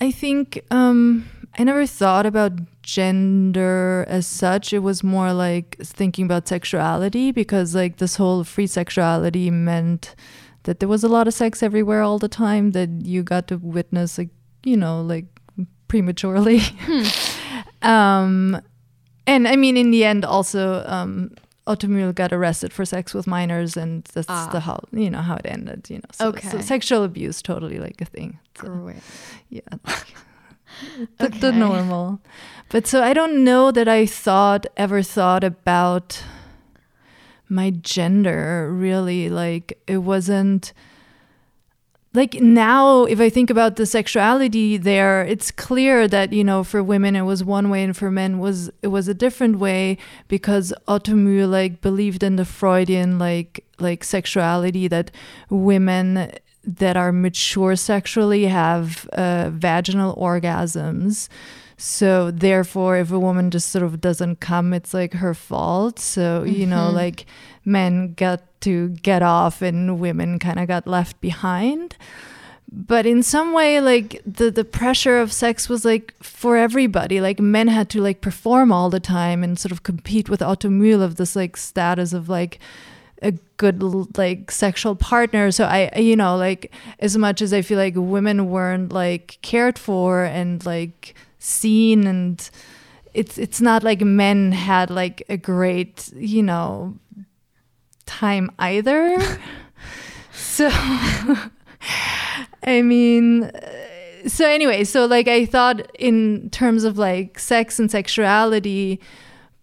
I 0.00 0.10
think 0.10 0.62
um, 0.70 1.28
I 1.58 1.64
never 1.64 1.86
thought 1.86 2.26
about 2.26 2.52
gender 2.82 4.04
as 4.08 4.26
such. 4.26 4.72
It 4.72 4.80
was 4.80 5.02
more 5.02 5.32
like 5.32 5.76
thinking 5.82 6.24
about 6.24 6.48
sexuality 6.48 7.32
because, 7.32 7.74
like, 7.74 7.96
this 7.96 8.16
whole 8.16 8.44
free 8.44 8.66
sexuality 8.66 9.50
meant 9.50 10.14
that 10.64 10.80
there 10.80 10.88
was 10.88 11.04
a 11.04 11.08
lot 11.08 11.26
of 11.26 11.34
sex 11.34 11.62
everywhere 11.62 12.02
all 12.02 12.18
the 12.18 12.28
time 12.28 12.72
that 12.72 12.90
you 13.02 13.22
got 13.22 13.48
to 13.48 13.58
witness, 13.58 14.18
like, 14.18 14.30
you 14.64 14.76
know, 14.76 15.00
like 15.02 15.26
prematurely. 15.88 16.60
Hmm. 16.60 17.06
um, 17.88 18.62
and 19.26 19.48
I 19.48 19.56
mean, 19.56 19.76
in 19.76 19.90
the 19.90 20.04
end, 20.04 20.24
also, 20.24 20.84
um, 20.86 21.34
Otto 21.70 21.86
Mühl 21.86 22.12
got 22.12 22.32
arrested 22.32 22.72
for 22.72 22.84
sex 22.84 23.14
with 23.14 23.28
minors, 23.28 23.76
and 23.76 24.02
that's 24.12 24.26
ah. 24.28 24.48
the 24.50 24.60
how 24.60 24.80
you 24.92 25.08
know 25.08 25.22
how 25.22 25.36
it 25.36 25.46
ended. 25.46 25.88
You 25.88 25.98
know, 25.98 26.10
so, 26.12 26.28
okay. 26.28 26.48
so 26.48 26.60
sexual 26.60 27.04
abuse 27.04 27.40
totally 27.40 27.78
like 27.78 28.00
a 28.00 28.04
thing. 28.04 28.40
So. 28.60 28.92
Yeah. 29.50 29.60
the, 31.18 31.26
okay. 31.26 31.38
the 31.38 31.52
normal, 31.52 32.20
but 32.70 32.88
so 32.88 33.04
I 33.04 33.12
don't 33.12 33.44
know 33.44 33.70
that 33.70 33.86
I 33.86 34.04
thought 34.04 34.66
ever 34.76 35.00
thought 35.02 35.44
about 35.44 36.24
my 37.48 37.70
gender 37.70 38.68
really. 38.72 39.30
Like 39.30 39.80
it 39.86 39.98
wasn't 39.98 40.72
like 42.12 42.34
now 42.40 43.04
if 43.04 43.20
i 43.20 43.28
think 43.28 43.50
about 43.50 43.76
the 43.76 43.86
sexuality 43.86 44.76
there 44.76 45.22
it's 45.22 45.50
clear 45.50 46.08
that 46.08 46.32
you 46.32 46.42
know 46.42 46.64
for 46.64 46.82
women 46.82 47.14
it 47.14 47.22
was 47.22 47.44
one 47.44 47.70
way 47.70 47.84
and 47.84 47.96
for 47.96 48.10
men 48.10 48.38
was 48.38 48.70
it 48.82 48.88
was 48.88 49.06
a 49.08 49.14
different 49.14 49.58
way 49.58 49.96
because 50.28 50.72
Otto 50.88 51.12
Mühl 51.12 51.50
like 51.50 51.80
believed 51.80 52.22
in 52.22 52.36
the 52.36 52.44
freudian 52.44 53.18
like 53.18 53.64
like 53.78 54.02
sexuality 54.02 54.88
that 54.88 55.10
women 55.48 56.32
that 56.64 56.96
are 56.96 57.12
mature 57.12 57.76
sexually 57.76 58.46
have 58.46 59.06
uh, 59.12 59.50
vaginal 59.50 60.14
orgasms 60.16 61.28
so 61.80 62.30
therefore 62.30 62.98
if 62.98 63.10
a 63.10 63.18
woman 63.18 63.50
just 63.50 63.70
sort 63.70 63.82
of 63.82 64.02
doesn't 64.02 64.38
come 64.38 64.74
it's 64.74 64.92
like 64.92 65.14
her 65.14 65.32
fault. 65.32 65.98
So 65.98 66.42
you 66.42 66.66
mm-hmm. 66.66 66.70
know 66.70 66.90
like 66.90 67.24
men 67.64 68.12
got 68.12 68.42
to 68.62 68.90
get 68.90 69.22
off 69.22 69.62
and 69.62 69.98
women 69.98 70.38
kind 70.38 70.58
of 70.58 70.68
got 70.68 70.86
left 70.86 71.18
behind. 71.22 71.96
But 72.70 73.06
in 73.06 73.22
some 73.22 73.54
way 73.54 73.80
like 73.80 74.20
the 74.26 74.50
the 74.50 74.64
pressure 74.64 75.18
of 75.18 75.32
sex 75.32 75.70
was 75.70 75.86
like 75.86 76.14
for 76.22 76.58
everybody. 76.58 77.18
Like 77.18 77.40
men 77.40 77.68
had 77.68 77.88
to 77.90 78.02
like 78.02 78.20
perform 78.20 78.70
all 78.70 78.90
the 78.90 79.00
time 79.00 79.42
and 79.42 79.58
sort 79.58 79.72
of 79.72 79.82
compete 79.82 80.28
with 80.28 80.42
Otto 80.42 80.68
Mühl 80.68 81.00
of 81.00 81.16
this 81.16 81.34
like 81.34 81.56
status 81.56 82.12
of 82.12 82.28
like 82.28 82.58
a 83.22 83.32
good 83.56 83.82
like 84.18 84.50
sexual 84.50 84.96
partner. 84.96 85.50
So 85.50 85.64
i 85.64 85.90
you 85.96 86.14
know 86.14 86.36
like 86.36 86.70
as 86.98 87.16
much 87.16 87.40
as 87.40 87.54
i 87.54 87.62
feel 87.62 87.78
like 87.78 87.94
women 87.96 88.50
weren't 88.50 88.92
like 88.92 89.38
cared 89.40 89.78
for 89.78 90.24
and 90.24 90.64
like 90.66 91.14
seen 91.40 92.06
and 92.06 92.48
it's 93.12 93.38
it's 93.38 93.60
not 93.60 93.82
like 93.82 94.00
men 94.00 94.52
had 94.52 94.88
like 94.88 95.24
a 95.28 95.36
great 95.36 96.12
you 96.14 96.42
know 96.42 96.96
time 98.06 98.50
either. 98.58 99.16
So 100.32 100.68
i 102.62 102.82
mean 102.82 103.50
so 104.26 104.46
anyway 104.46 104.84
so 104.84 105.06
like 105.06 105.28
i 105.28 105.44
thought 105.44 105.90
in 105.96 106.48
terms 106.50 106.84
of 106.84 106.98
like 106.98 107.38
sex 107.38 107.78
and 107.78 107.90
sexuality 107.90 109.00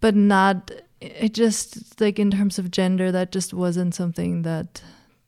but 0.01 0.15
not 0.15 0.71
it 0.99 1.33
just 1.33 1.99
like 2.01 2.19
in 2.19 2.31
terms 2.31 2.57
of 2.59 2.71
gender 2.71 3.11
that 3.11 3.31
just 3.31 3.53
wasn't 3.53 3.93
something 3.93 4.41
that 4.41 4.81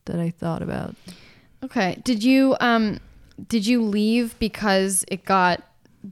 that 0.05 0.19
i 0.19 0.29
thought 0.29 0.61
about. 0.61 0.95
Okay. 1.63 2.01
Did 2.03 2.23
you 2.23 2.55
um 2.59 2.99
did 3.47 3.65
you 3.65 3.81
leave 3.81 4.37
because 4.39 5.05
it 5.07 5.25
got 5.25 5.63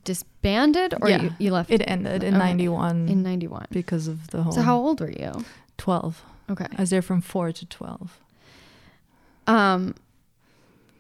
disbanded 0.04 0.94
or 1.02 1.10
yeah, 1.10 1.22
you, 1.22 1.34
you, 1.40 1.52
left 1.52 1.72
it 1.72 1.82
ended 1.88 2.24
in 2.24 2.36
okay. 2.36 2.46
91 2.46 3.08
in 3.08 3.24
91 3.24 3.68
because 3.72 4.08
of 4.08 4.28
the 4.32 4.44
whole 4.44 4.52
so 4.52 4.62
how 4.62 4.78
old 4.78 5.00
were 5.00 5.10
you 5.10 5.46
12 5.78 6.24
okay 6.50 6.68
i 6.78 6.82
was 6.82 6.90
there 6.90 7.02
from 7.02 7.22
4 7.22 7.54
to 7.54 7.66
12 7.66 8.20
um 9.48 9.96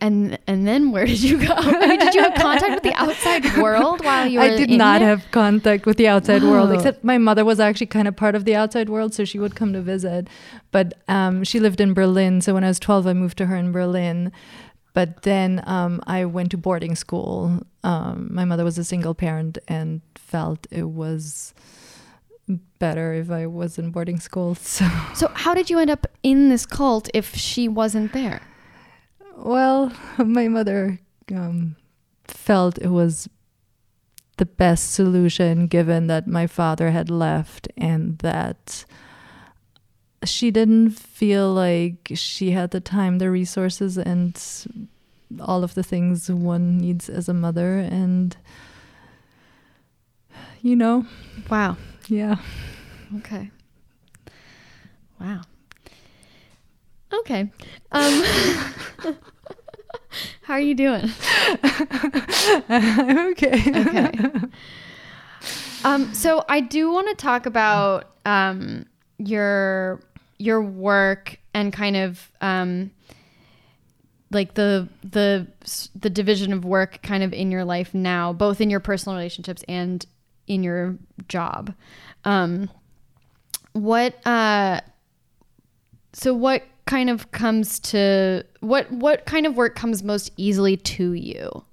and 0.01 0.37
and 0.47 0.67
then 0.67 0.91
where 0.91 1.05
did 1.05 1.21
you 1.21 1.37
go? 1.37 1.53
I 1.57 1.87
mean, 1.87 1.99
did 1.99 2.13
you 2.13 2.21
have 2.21 2.35
contact 2.35 2.73
with 2.73 2.83
the 2.83 2.93
outside 2.93 3.57
world 3.61 4.03
while 4.03 4.27
you 4.27 4.39
were? 4.39 4.45
I 4.45 4.55
did 4.55 4.69
not 4.69 5.01
have 5.01 5.29
contact 5.31 5.85
with 5.85 5.97
the 5.97 6.07
outside 6.07 6.43
Whoa. 6.43 6.51
world, 6.51 6.71
except 6.71 7.03
my 7.03 7.17
mother 7.17 7.43
was 7.43 7.59
actually 7.59 7.87
kind 7.87 8.07
of 8.07 8.15
part 8.15 8.35
of 8.35 8.45
the 8.45 8.55
outside 8.55 8.89
world, 8.89 9.13
so 9.13 9.25
she 9.25 9.39
would 9.39 9.55
come 9.55 9.73
to 9.73 9.81
visit. 9.81 10.27
But 10.71 10.93
um, 11.07 11.43
she 11.43 11.59
lived 11.59 11.81
in 11.81 11.93
Berlin, 11.93 12.41
so 12.41 12.53
when 12.53 12.63
I 12.63 12.67
was 12.67 12.79
twelve, 12.79 13.07
I 13.07 13.13
moved 13.13 13.37
to 13.39 13.47
her 13.47 13.55
in 13.55 13.71
Berlin. 13.71 14.31
But 14.97 15.21
then 15.21 15.61
um, 15.67 16.01
I 16.07 16.25
went 16.25 16.49
to 16.49 16.57
boarding 16.57 16.95
school. 16.95 17.61
Um, 17.83 18.29
my 18.31 18.45
mother 18.45 18.63
was 18.63 18.79
a 18.79 18.83
single 18.83 19.13
parent 19.13 19.59
and 19.67 20.01
felt 20.15 20.65
it 20.71 20.89
was 20.89 21.53
better 22.79 23.13
if 23.13 23.29
I 23.29 23.45
was 23.45 23.77
in 23.77 23.91
boarding 23.91 24.19
school. 24.19 24.55
So, 24.59 24.89
so 25.13 25.27
how 25.35 25.53
did 25.53 25.69
you 25.69 25.77
end 25.77 25.91
up 25.91 26.07
in 26.23 26.49
this 26.49 26.65
cult 26.65 27.11
if 27.13 27.35
she 27.35 27.67
wasn't 27.67 28.11
there? 28.11 28.41
Well, 29.35 29.93
my 30.17 30.47
mother 30.47 30.99
um, 31.31 31.75
felt 32.23 32.79
it 32.79 32.89
was 32.89 33.29
the 34.37 34.47
best 34.47 34.93
solution 34.93 35.67
given 35.67 36.07
that 36.07 36.25
my 36.25 36.47
father 36.47 36.89
had 36.89 37.11
left 37.11 37.67
and 37.77 38.17
that 38.25 38.83
she 40.27 40.51
didn't 40.51 40.91
feel 40.91 41.53
like 41.53 42.11
she 42.15 42.51
had 42.51 42.71
the 42.71 42.79
time, 42.79 43.17
the 43.17 43.31
resources, 43.31 43.97
and 43.97 44.39
all 45.41 45.63
of 45.63 45.73
the 45.73 45.83
things 45.83 46.29
one 46.29 46.77
needs 46.77 47.09
as 47.09 47.27
a 47.27 47.33
mother. 47.33 47.77
And, 47.77 48.35
you 50.61 50.75
know. 50.75 51.05
Wow. 51.49 51.77
Yeah. 52.07 52.37
Okay. 53.17 53.51
Wow. 55.19 55.41
Okay. 57.13 57.49
Um, 57.91 58.23
how 60.41 60.53
are 60.53 60.59
you 60.59 60.75
doing? 60.75 61.09
I'm 62.69 63.29
okay. 63.29 63.63
Okay. 63.75 64.11
Um, 65.83 66.13
so 66.13 66.43
I 66.49 66.59
do 66.59 66.91
want 66.91 67.07
to 67.09 67.15
talk 67.15 67.45
about 67.45 68.11
um, 68.25 68.85
your 69.17 70.01
your 70.37 70.61
work 70.61 71.39
and 71.53 71.73
kind 71.73 71.95
of 71.95 72.31
um, 72.41 72.91
like 74.31 74.53
the 74.55 74.87
the 75.03 75.47
the 75.95 76.09
division 76.09 76.53
of 76.53 76.65
work 76.65 77.01
kind 77.01 77.23
of 77.23 77.33
in 77.33 77.51
your 77.51 77.65
life 77.65 77.93
now, 77.93 78.33
both 78.33 78.61
in 78.61 78.69
your 78.69 78.79
personal 78.79 79.15
relationships 79.15 79.63
and 79.67 80.05
in 80.47 80.63
your 80.63 80.97
job. 81.27 81.73
Um, 82.25 82.69
what 83.73 84.25
uh, 84.25 84.81
so 86.13 86.33
what 86.33 86.63
kind 86.85 87.09
of 87.09 87.31
comes 87.31 87.79
to 87.79 88.43
what 88.59 88.91
what 88.91 89.25
kind 89.25 89.45
of 89.45 89.55
work 89.55 89.75
comes 89.75 90.03
most 90.03 90.31
easily 90.37 90.77
to 90.77 91.13
you? 91.13 91.63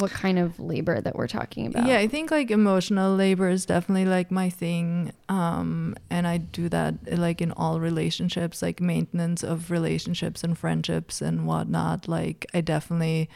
What 0.00 0.10
kind 0.10 0.38
of 0.38 0.58
labor 0.58 1.00
that 1.00 1.16
we're 1.16 1.28
talking 1.28 1.66
about. 1.66 1.86
Yeah, 1.86 1.98
I 1.98 2.08
think 2.08 2.30
like 2.30 2.50
emotional 2.50 3.14
labor 3.14 3.48
is 3.48 3.66
definitely 3.66 4.04
like 4.04 4.30
my 4.30 4.50
thing. 4.50 5.12
Um, 5.28 5.94
and 6.10 6.26
I 6.26 6.38
do 6.38 6.68
that 6.68 7.18
like 7.18 7.40
in 7.40 7.52
all 7.52 7.80
relationships, 7.80 8.62
like 8.62 8.80
maintenance 8.80 9.42
of 9.42 9.70
relationships 9.70 10.44
and 10.44 10.56
friendships 10.56 11.20
and 11.20 11.46
whatnot. 11.46 12.08
Like 12.08 12.46
I 12.54 12.60
definitely 12.60 13.28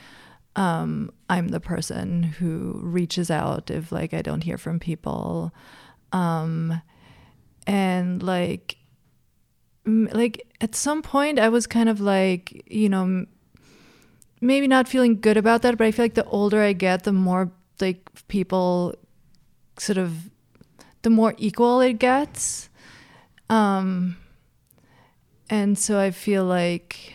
um, 0.57 1.11
I'm 1.31 1.49
the 1.49 1.61
person 1.61 2.23
who 2.23 2.79
reaches 2.83 3.31
out 3.31 3.71
if 3.71 3.91
like 3.91 4.13
I 4.13 4.23
don't 4.23 4.45
hear 4.45 4.59
from 4.59 4.79
people. 4.79 5.53
Um, 6.13 6.83
and 7.67 8.23
like 8.23 8.77
like 9.85 10.47
at 10.61 10.75
some 10.75 11.03
point 11.03 11.39
I 11.39 11.49
was 11.49 11.67
kind 11.67 11.89
of 11.89 12.01
like, 12.01 12.65
you 12.71 12.89
know, 12.89 13.27
maybe 14.43 14.67
not 14.67 14.89
feeling 14.89 15.21
good 15.21 15.37
about 15.37 15.63
that, 15.63 15.79
but 15.79 15.87
I 15.87 15.93
feel 15.93 16.05
like 16.05 16.15
the 16.15 16.25
older 16.27 16.61
I 16.61 16.73
get, 16.75 17.05
the 17.05 17.13
more 17.13 17.51
like 17.81 18.11
people 18.29 18.95
sort 19.79 19.97
of 19.97 20.31
the 21.03 21.11
more 21.11 21.35
equal 21.39 21.81
it 21.81 21.95
gets. 21.95 22.69
Um 23.49 24.17
and 25.49 25.79
so 25.79 25.99
I 25.99 26.11
feel 26.11 26.45
like 26.45 27.15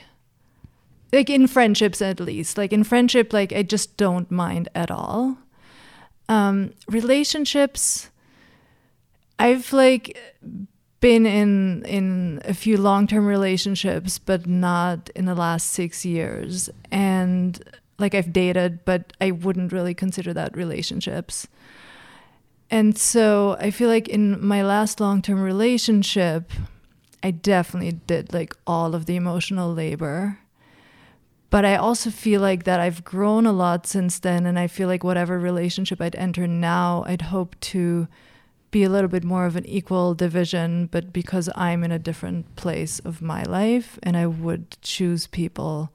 like 1.13 1.29
in 1.29 1.47
friendships 1.47 2.01
at 2.01 2.19
least, 2.19 2.57
like 2.57 2.73
in 2.73 2.83
friendship 2.83 3.33
like 3.33 3.53
I 3.53 3.61
just 3.63 3.97
don't 3.97 4.31
mind 4.31 4.69
at 4.73 4.89
all. 4.89 5.37
Um 6.29 6.73
relationships 6.87 8.09
I've 9.37 9.71
like 9.73 10.17
been 10.99 11.25
in 11.25 11.85
in 11.85 12.41
a 12.45 12.53
few 12.53 12.77
long-term 12.77 13.25
relationships 13.25 14.17
but 14.17 14.47
not 14.47 15.09
in 15.15 15.25
the 15.25 15.35
last 15.35 15.71
6 15.71 16.05
years 16.05 16.69
and 16.91 17.63
like 17.99 18.15
I've 18.15 18.33
dated 18.33 18.83
but 18.85 19.13
I 19.21 19.31
wouldn't 19.31 19.71
really 19.71 19.93
consider 19.93 20.33
that 20.33 20.57
relationships. 20.57 21.47
And 22.69 22.97
so 22.97 23.55
I 23.59 23.71
feel 23.71 23.89
like 23.89 24.09
in 24.09 24.45
my 24.45 24.61
last 24.63 24.99
long-term 24.99 25.41
relationship 25.41 26.51
I 27.23 27.31
definitely 27.31 27.93
did 28.07 28.33
like 28.33 28.55
all 28.65 28.93
of 28.93 29.05
the 29.05 29.15
emotional 29.15 29.73
labor. 29.73 30.39
But 31.49 31.63
I 31.63 31.75
also 31.75 32.09
feel 32.09 32.41
like 32.41 32.65
that 32.65 32.79
I've 32.79 33.03
grown 33.03 33.45
a 33.45 33.53
lot 33.53 33.87
since 33.87 34.19
then 34.19 34.45
and 34.45 34.59
I 34.59 34.67
feel 34.67 34.87
like 34.87 35.03
whatever 35.03 35.39
relationship 35.39 36.01
I'd 36.01 36.15
enter 36.15 36.45
now 36.47 37.03
I'd 37.07 37.23
hope 37.23 37.59
to 37.71 38.07
be 38.71 38.83
a 38.83 38.89
little 38.89 39.07
bit 39.07 39.23
more 39.23 39.45
of 39.45 39.55
an 39.55 39.65
equal 39.65 40.13
division, 40.13 40.87
but 40.87 41.13
because 41.13 41.49
I'm 41.55 41.83
in 41.83 41.91
a 41.91 41.99
different 41.99 42.55
place 42.55 42.99
of 42.99 43.21
my 43.21 43.43
life 43.43 43.97
and 44.03 44.17
I 44.17 44.25
would 44.27 44.77
choose 44.81 45.27
people 45.27 45.91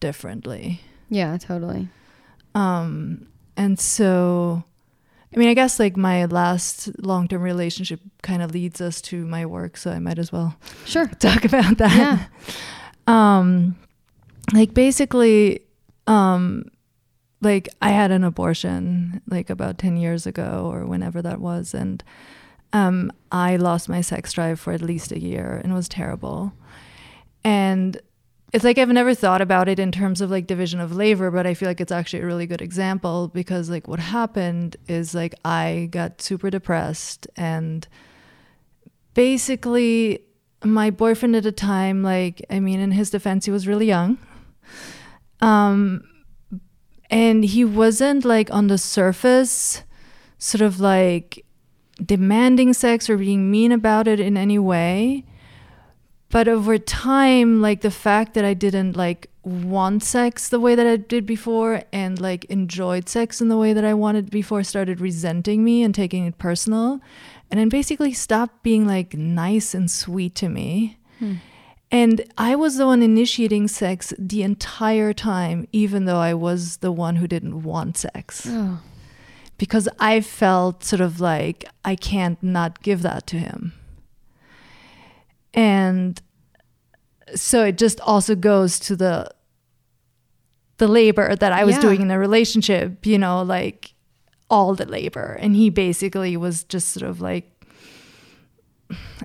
differently. 0.00 0.80
Yeah, 1.08 1.36
totally. 1.38 1.88
Um, 2.54 3.28
and 3.56 3.78
so, 3.78 4.64
I 5.34 5.38
mean, 5.38 5.48
I 5.48 5.54
guess 5.54 5.78
like 5.78 5.96
my 5.96 6.24
last 6.26 6.90
long 7.02 7.28
term 7.28 7.42
relationship 7.42 8.00
kind 8.22 8.42
of 8.42 8.52
leads 8.52 8.80
us 8.80 9.00
to 9.02 9.24
my 9.26 9.46
work, 9.46 9.76
so 9.76 9.90
I 9.90 9.98
might 9.98 10.18
as 10.18 10.32
well 10.32 10.56
sure 10.84 11.06
talk 11.18 11.44
about 11.44 11.78
that. 11.78 11.96
Yeah. 11.96 13.38
um, 13.38 13.76
like 14.52 14.74
basically, 14.74 15.60
um, 16.06 16.70
like 17.40 17.68
I 17.80 17.90
had 17.90 18.10
an 18.10 18.24
abortion 18.24 19.22
like 19.28 19.48
about 19.50 19.78
10 19.78 19.96
years 19.96 20.26
ago 20.26 20.70
or 20.72 20.86
whenever 20.86 21.22
that 21.22 21.40
was 21.40 21.74
and 21.74 22.02
um, 22.72 23.10
I 23.32 23.56
lost 23.56 23.88
my 23.88 24.00
sex 24.00 24.32
drive 24.32 24.60
for 24.60 24.72
at 24.72 24.82
least 24.82 25.12
a 25.12 25.20
year 25.20 25.60
and 25.62 25.72
it 25.72 25.74
was 25.74 25.88
terrible. 25.88 26.52
And 27.44 28.00
it's 28.52 28.64
like 28.64 28.78
I've 28.78 28.88
never 28.88 29.14
thought 29.14 29.40
about 29.40 29.68
it 29.68 29.78
in 29.78 29.92
terms 29.92 30.20
of 30.20 30.30
like 30.30 30.46
division 30.46 30.80
of 30.80 30.94
labor, 30.94 31.30
but 31.30 31.46
I 31.46 31.54
feel 31.54 31.68
like 31.68 31.80
it's 31.80 31.92
actually 31.92 32.22
a 32.22 32.26
really 32.26 32.46
good 32.46 32.62
example 32.62 33.28
because 33.28 33.68
like 33.70 33.88
what 33.88 34.00
happened 34.00 34.76
is 34.86 35.14
like 35.14 35.34
I 35.44 35.88
got 35.90 36.20
super 36.22 36.50
depressed 36.50 37.26
and 37.36 37.86
basically 39.14 40.20
my 40.64 40.90
boyfriend 40.90 41.36
at 41.36 41.42
the 41.42 41.52
time 41.52 42.02
like 42.02 42.44
I 42.50 42.60
mean 42.60 42.80
in 42.80 42.90
his 42.90 43.10
defense 43.10 43.44
he 43.44 43.50
was 43.50 43.66
really 43.66 43.86
young. 43.86 44.18
Um 45.40 46.02
and 47.10 47.44
he 47.44 47.64
wasn't 47.64 48.24
like 48.24 48.50
on 48.50 48.66
the 48.66 48.78
surface 48.78 49.82
sort 50.38 50.60
of 50.60 50.80
like 50.80 51.44
demanding 52.04 52.72
sex 52.72 53.10
or 53.10 53.16
being 53.16 53.50
mean 53.50 53.72
about 53.72 54.06
it 54.06 54.20
in 54.20 54.36
any 54.36 54.58
way 54.58 55.24
but 56.30 56.46
over 56.46 56.78
time 56.78 57.60
like 57.60 57.80
the 57.80 57.90
fact 57.90 58.34
that 58.34 58.44
i 58.44 58.54
didn't 58.54 58.96
like 58.96 59.30
want 59.42 60.02
sex 60.02 60.48
the 60.48 60.60
way 60.60 60.74
that 60.74 60.86
i 60.86 60.96
did 60.96 61.26
before 61.26 61.82
and 61.92 62.20
like 62.20 62.44
enjoyed 62.46 63.08
sex 63.08 63.40
in 63.40 63.48
the 63.48 63.56
way 63.56 63.72
that 63.72 63.84
i 63.84 63.94
wanted 63.94 64.30
before 64.30 64.62
started 64.62 65.00
resenting 65.00 65.64
me 65.64 65.82
and 65.82 65.94
taking 65.94 66.26
it 66.26 66.38
personal 66.38 67.00
and 67.50 67.58
then 67.58 67.68
basically 67.68 68.12
stopped 68.12 68.62
being 68.62 68.86
like 68.86 69.14
nice 69.14 69.74
and 69.74 69.90
sweet 69.90 70.34
to 70.34 70.48
me 70.48 70.98
hmm. 71.18 71.34
And 71.90 72.22
I 72.36 72.54
was 72.54 72.76
the 72.76 72.86
one 72.86 73.02
initiating 73.02 73.68
sex 73.68 74.12
the 74.18 74.42
entire 74.42 75.12
time, 75.14 75.66
even 75.72 76.04
though 76.04 76.18
I 76.18 76.34
was 76.34 76.78
the 76.78 76.92
one 76.92 77.16
who 77.16 77.26
didn't 77.26 77.62
want 77.62 77.96
sex. 77.96 78.46
Oh. 78.46 78.80
Because 79.56 79.88
I 79.98 80.20
felt 80.20 80.84
sort 80.84 81.00
of 81.00 81.20
like 81.20 81.64
I 81.84 81.96
can't 81.96 82.40
not 82.42 82.82
give 82.82 83.02
that 83.02 83.26
to 83.28 83.38
him. 83.38 83.72
And 85.54 86.20
so 87.34 87.64
it 87.64 87.78
just 87.78 88.00
also 88.00 88.34
goes 88.34 88.78
to 88.80 88.96
the 88.96 89.30
the 90.76 90.86
labor 90.86 91.34
that 91.34 91.52
I 91.52 91.64
was 91.64 91.74
yeah. 91.74 91.80
doing 91.80 92.02
in 92.02 92.08
the 92.08 92.18
relationship, 92.18 93.04
you 93.04 93.18
know, 93.18 93.42
like 93.42 93.94
all 94.48 94.74
the 94.74 94.86
labor. 94.86 95.36
And 95.40 95.56
he 95.56 95.70
basically 95.70 96.36
was 96.36 96.62
just 96.64 96.92
sort 96.92 97.08
of 97.08 97.20
like 97.20 97.50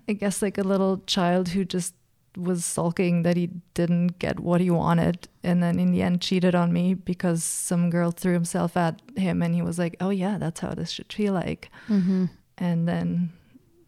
I 0.08 0.14
guess 0.14 0.42
like 0.42 0.58
a 0.58 0.64
little 0.64 1.04
child 1.06 1.50
who 1.50 1.66
just 1.66 1.94
was 2.38 2.66
sulking 2.66 3.24
that 3.24 3.38
he 3.38 3.50
didn't 3.74 4.20
get 4.20 4.40
what 4.40 4.62
he 4.62 4.70
wanted 4.70 5.28
and 5.44 5.62
then 5.62 5.80
in 5.80 5.92
the 5.92 6.02
end 6.02 6.22
cheated 6.22 6.56
on 6.56 6.74
me 6.74 6.94
because 6.94 7.44
some 7.44 7.90
girl 7.90 8.12
threw 8.12 8.34
himself 8.34 8.76
at 8.76 9.02
him 9.16 9.42
and 9.42 9.54
he 9.54 9.62
was 9.62 9.78
like 9.78 9.96
oh 10.00 10.10
yeah 10.10 10.38
that's 10.38 10.60
how 10.60 10.74
this 10.74 10.90
should 10.90 11.12
feel 11.14 11.34
like 11.34 11.70
mm-hmm. 11.88 12.26
and 12.58 12.88
then 12.88 13.32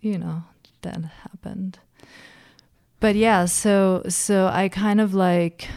you 0.01 0.17
know 0.17 0.43
that 0.81 1.03
happened 1.23 1.79
but 2.99 3.15
yeah 3.15 3.45
so 3.45 4.03
so 4.07 4.47
i 4.53 4.69
kind 4.69 5.01
of 5.01 5.13
like 5.13 5.67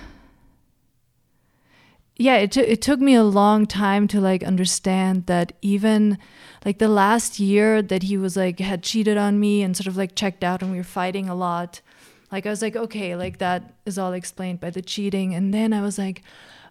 yeah 2.16 2.36
it, 2.36 2.52
t- 2.52 2.60
it 2.60 2.82
took 2.82 3.00
me 3.00 3.14
a 3.14 3.22
long 3.22 3.64
time 3.64 4.06
to 4.08 4.20
like 4.20 4.42
understand 4.42 5.24
that 5.26 5.52
even 5.62 6.18
like 6.64 6.78
the 6.78 6.88
last 6.88 7.38
year 7.38 7.80
that 7.80 8.02
he 8.02 8.18
was 8.18 8.36
like 8.36 8.58
had 8.58 8.82
cheated 8.82 9.16
on 9.16 9.40
me 9.40 9.62
and 9.62 9.76
sort 9.76 9.86
of 9.86 9.96
like 9.96 10.14
checked 10.14 10.44
out 10.44 10.60
and 10.60 10.70
we 10.70 10.76
were 10.76 10.84
fighting 10.84 11.28
a 11.28 11.34
lot 11.34 11.80
like 12.30 12.46
I 12.46 12.50
was 12.50 12.62
like, 12.62 12.76
okay, 12.76 13.16
like 13.16 13.38
that 13.38 13.74
is 13.86 13.98
all 13.98 14.12
explained 14.12 14.60
by 14.60 14.70
the 14.70 14.82
cheating. 14.82 15.34
And 15.34 15.52
then 15.52 15.72
I 15.72 15.80
was 15.80 15.98
like, 15.98 16.22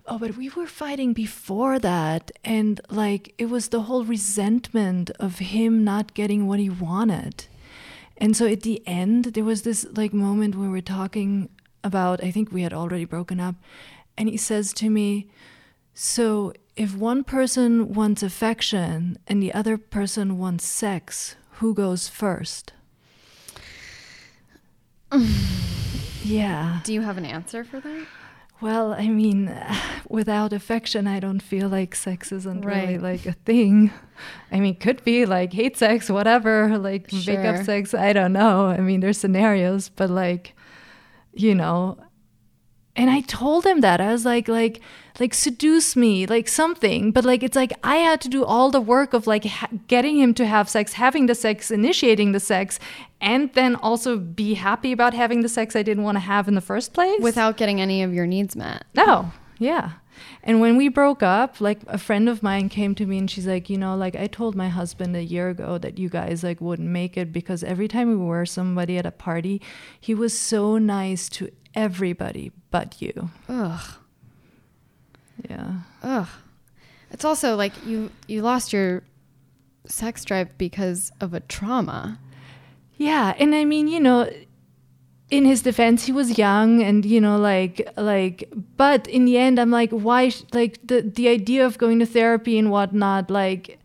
oh, 0.06 0.18
but 0.18 0.38
we 0.38 0.50
were 0.50 0.68
fighting 0.68 1.14
before 1.14 1.80
that. 1.80 2.32
And 2.44 2.80
like 2.90 3.34
it 3.38 3.50
was 3.50 3.70
the 3.70 3.82
whole 3.82 4.04
resentment 4.04 5.10
of 5.20 5.40
him 5.40 5.84
not 5.84 6.14
getting 6.14 6.48
what 6.48 6.60
he 6.60 6.70
wanted. 6.70 7.46
And 8.18 8.36
so 8.36 8.48
at 8.48 8.62
the 8.62 8.82
end, 8.88 9.26
there 9.26 9.44
was 9.44 9.62
this 9.62 9.86
like 9.96 10.14
moment 10.14 10.56
where 10.56 10.70
we're 10.70 10.82
talking 10.82 11.50
about, 11.84 12.24
I 12.24 12.32
think 12.32 12.52
we 12.52 12.64
had 12.64 12.74
already 12.74 13.06
broken 13.06 13.40
up. 13.40 13.56
And 14.18 14.28
he 14.28 14.38
says 14.38 14.74
to 14.74 14.90
me, 14.90 15.28
so 15.94 16.54
if 16.76 16.96
one 16.96 17.24
person 17.24 17.94
wants 17.94 18.24
affection 18.24 19.18
and 19.28 19.42
the 19.42 19.54
other 19.54 19.78
person 19.78 20.38
wants 20.38 20.66
sex, 20.66 21.36
who 21.54 21.74
goes 21.74 22.08
first? 22.08 22.74
yeah. 26.24 26.80
Do 26.84 26.94
you 26.94 27.02
have 27.02 27.18
an 27.18 27.26
answer 27.26 27.64
for 27.64 27.80
that? 27.80 28.08
Well, 28.60 28.94
I 28.94 29.08
mean, 29.08 29.54
without 30.10 30.54
affection, 30.54 31.08
I 31.08 31.20
don't 31.20 31.42
feel 31.42 31.70
like 31.70 31.96
sex 31.96 32.32
isn't 32.32 32.62
right. 32.62 32.84
really 32.84 32.98
like 32.98 33.26
a 33.26 33.34
thing. 33.34 33.92
I 34.52 34.60
mean, 34.60 34.76
could 34.76 35.04
be 35.04 35.26
like 35.26 35.54
hate 35.54 35.78
sex, 35.78 36.10
whatever, 36.10 36.78
like 36.78 37.10
sure. 37.10 37.36
make 37.36 37.46
up 37.46 37.66
sex. 37.66 37.94
I 37.94 38.14
don't 38.14 38.34
know. 38.34 38.68
I 38.68 38.78
mean, 38.78 39.00
there's 39.00 39.18
scenarios, 39.18 39.90
but 39.90 40.10
like, 40.10 40.54
you 41.34 41.54
know, 41.54 41.98
and 42.96 43.12
I 43.12 43.22
told 43.22 43.64
him 43.66 43.82
that 43.82 44.02
I 44.02 44.12
was 44.12 44.26
like, 44.26 44.48
like, 44.48 44.82
like 45.20 45.34
seduce 45.34 45.96
me, 45.96 46.26
like 46.26 46.48
something. 46.48 47.12
But 47.12 47.26
like, 47.26 47.44
it's 47.44 47.56
like 47.56 47.74
I 47.84 47.98
had 47.98 48.22
to 48.22 48.30
do 48.30 48.46
all 48.46 48.72
the 48.72 48.82
work 48.82 49.14
of 49.14 49.28
like 49.28 49.46
ha- 49.46 49.70
getting 49.88 50.18
him 50.18 50.34
to 50.36 50.46
have 50.46 50.70
sex, 50.70 50.94
having 50.94 51.26
the 51.26 51.36
sex, 51.36 51.72
initiating 51.72 52.32
the 52.32 52.40
sex, 52.40 52.80
and 53.20 53.52
then 53.54 53.76
also 53.76 54.18
be 54.18 54.54
happy 54.54 54.92
about 54.92 55.14
having 55.14 55.42
the 55.42 55.50
sex 55.50 55.76
I 55.76 55.84
didn't 55.84 56.04
want 56.04 56.16
to 56.16 56.22
have 56.22 56.48
in 56.48 56.56
the 56.56 56.62
first 56.62 56.94
place 56.94 57.22
without 57.22 57.58
getting 57.58 57.82
any 57.82 58.04
of 58.04 58.14
your 58.14 58.28
needs 58.28 58.56
met. 58.56 58.86
No, 58.94 59.32
yeah. 59.58 59.94
And 60.44 60.62
when 60.62 60.78
we 60.78 60.88
broke 60.88 61.22
up, 61.22 61.62
like 61.62 61.80
a 61.88 61.98
friend 61.98 62.28
of 62.30 62.42
mine 62.42 62.70
came 62.70 62.96
to 62.96 63.06
me 63.06 63.18
and 63.20 63.30
she's 63.30 63.46
like, 63.46 63.70
you 63.70 63.78
know, 63.78 63.96
like 63.96 64.16
I 64.16 64.28
told 64.28 64.56
my 64.56 64.70
husband 64.70 65.16
a 65.16 65.24
year 65.24 65.50
ago 65.50 65.78
that 65.78 66.00
you 66.00 66.10
guys 66.10 66.44
like 66.44 66.62
wouldn't 66.62 66.88
make 66.88 67.18
it 67.18 67.32
because 67.32 67.64
every 67.64 67.88
time 67.88 68.10
we 68.10 68.16
were 68.16 68.46
somebody 68.46 68.98
at 68.98 69.06
a 69.06 69.12
party, 69.12 69.62
he 70.00 70.16
was 70.16 70.38
so 70.38 70.78
nice 70.78 71.30
to 71.30 71.52
everybody 71.76 72.52
but 72.72 73.02
you. 73.02 73.30
Ugh. 73.48 73.97
Yeah. 75.50 75.72
Ugh. 76.04 76.28
It's 77.12 77.24
also 77.26 77.56
like 77.56 77.74
you 77.86 78.12
you 78.28 78.42
lost 78.42 78.74
your 78.74 79.04
sex 79.86 80.26
drive 80.26 80.58
because 80.58 81.12
of 81.22 81.34
a 81.34 81.40
trauma. 81.40 82.20
Yeah, 82.98 83.34
and 83.40 83.54
I 83.56 83.64
mean, 83.64 83.88
you 83.88 84.00
know, 84.00 84.30
in 85.30 85.46
his 85.46 85.62
defense, 85.62 86.06
he 86.06 86.12
was 86.12 86.38
young, 86.38 86.82
and 86.82 87.06
you 87.06 87.22
know, 87.22 87.38
like, 87.38 87.88
like, 87.96 88.50
but 88.76 89.08
in 89.08 89.26
the 89.26 89.38
end, 89.38 89.60
I'm 89.60 89.72
like, 89.72 89.92
why? 89.92 90.30
sh- 90.30 90.44
Like 90.52 90.80
the 90.86 91.02
the 91.02 91.28
idea 91.30 91.66
of 91.66 91.78
going 91.78 92.00
to 92.00 92.06
therapy 92.06 92.58
and 92.58 92.72
whatnot, 92.72 93.30
like. 93.30 93.77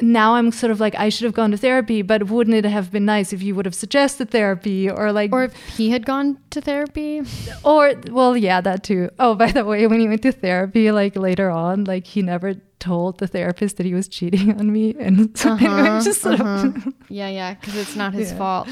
Now 0.00 0.34
I'm 0.36 0.52
sort 0.52 0.70
of 0.70 0.78
like 0.80 0.94
I 0.94 1.08
should 1.08 1.24
have 1.24 1.34
gone 1.34 1.50
to 1.50 1.56
therapy, 1.56 2.02
but 2.02 2.28
wouldn't 2.30 2.56
it 2.56 2.64
have 2.64 2.90
been 2.92 3.04
nice 3.04 3.32
if 3.32 3.42
you 3.42 3.54
would 3.56 3.66
have 3.66 3.74
suggested 3.74 4.30
therapy 4.30 4.88
or 4.88 5.12
like 5.12 5.32
Or 5.32 5.44
if 5.44 5.54
he 5.76 5.90
had 5.90 6.06
gone 6.06 6.38
to 6.50 6.60
therapy. 6.60 7.22
or 7.64 7.94
well 8.10 8.36
yeah 8.36 8.60
that 8.60 8.84
too 8.84 9.10
oh 9.18 9.34
by 9.34 9.50
the 9.50 9.64
way 9.64 9.86
when 9.86 10.00
he 10.00 10.06
went 10.08 10.22
to 10.22 10.32
therapy 10.32 10.90
like 10.92 11.16
later 11.16 11.50
on 11.50 11.84
like 11.84 12.06
he 12.06 12.22
never 12.22 12.54
told 12.78 13.18
the 13.18 13.26
therapist 13.26 13.76
that 13.76 13.86
he 13.86 13.92
was 13.94 14.06
cheating 14.06 14.56
on 14.58 14.72
me 14.72 14.94
and 15.00 15.36
so 15.36 15.50
Uh-huh, 15.52 16.00
just 16.00 16.22
sort 16.22 16.40
uh-huh. 16.40 16.70
yeah, 17.08 17.28
yeah, 17.28 17.54
because 17.54 17.74
it's 17.76 17.96
not 17.96 18.14
his 18.14 18.30
Yeah. 18.32 18.38
fault. 18.38 18.68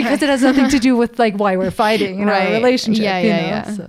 Because 0.00 0.20
it 0.24 0.28
has 0.34 0.42
nothing 0.48 0.68
to 0.76 0.78
do 0.88 0.92
with 1.00 1.12
like 1.24 1.34
why 1.42 1.52
we're 1.60 1.76
fighting 1.86 2.14
in 2.22 2.26
Right. 2.28 2.46
our 2.48 2.52
relationship 2.60 3.04
Yeah, 3.08 3.18
you 3.24 3.28
yeah, 3.28 3.40
know? 3.40 3.46
yeah. 3.56 3.76
So. 3.78 3.86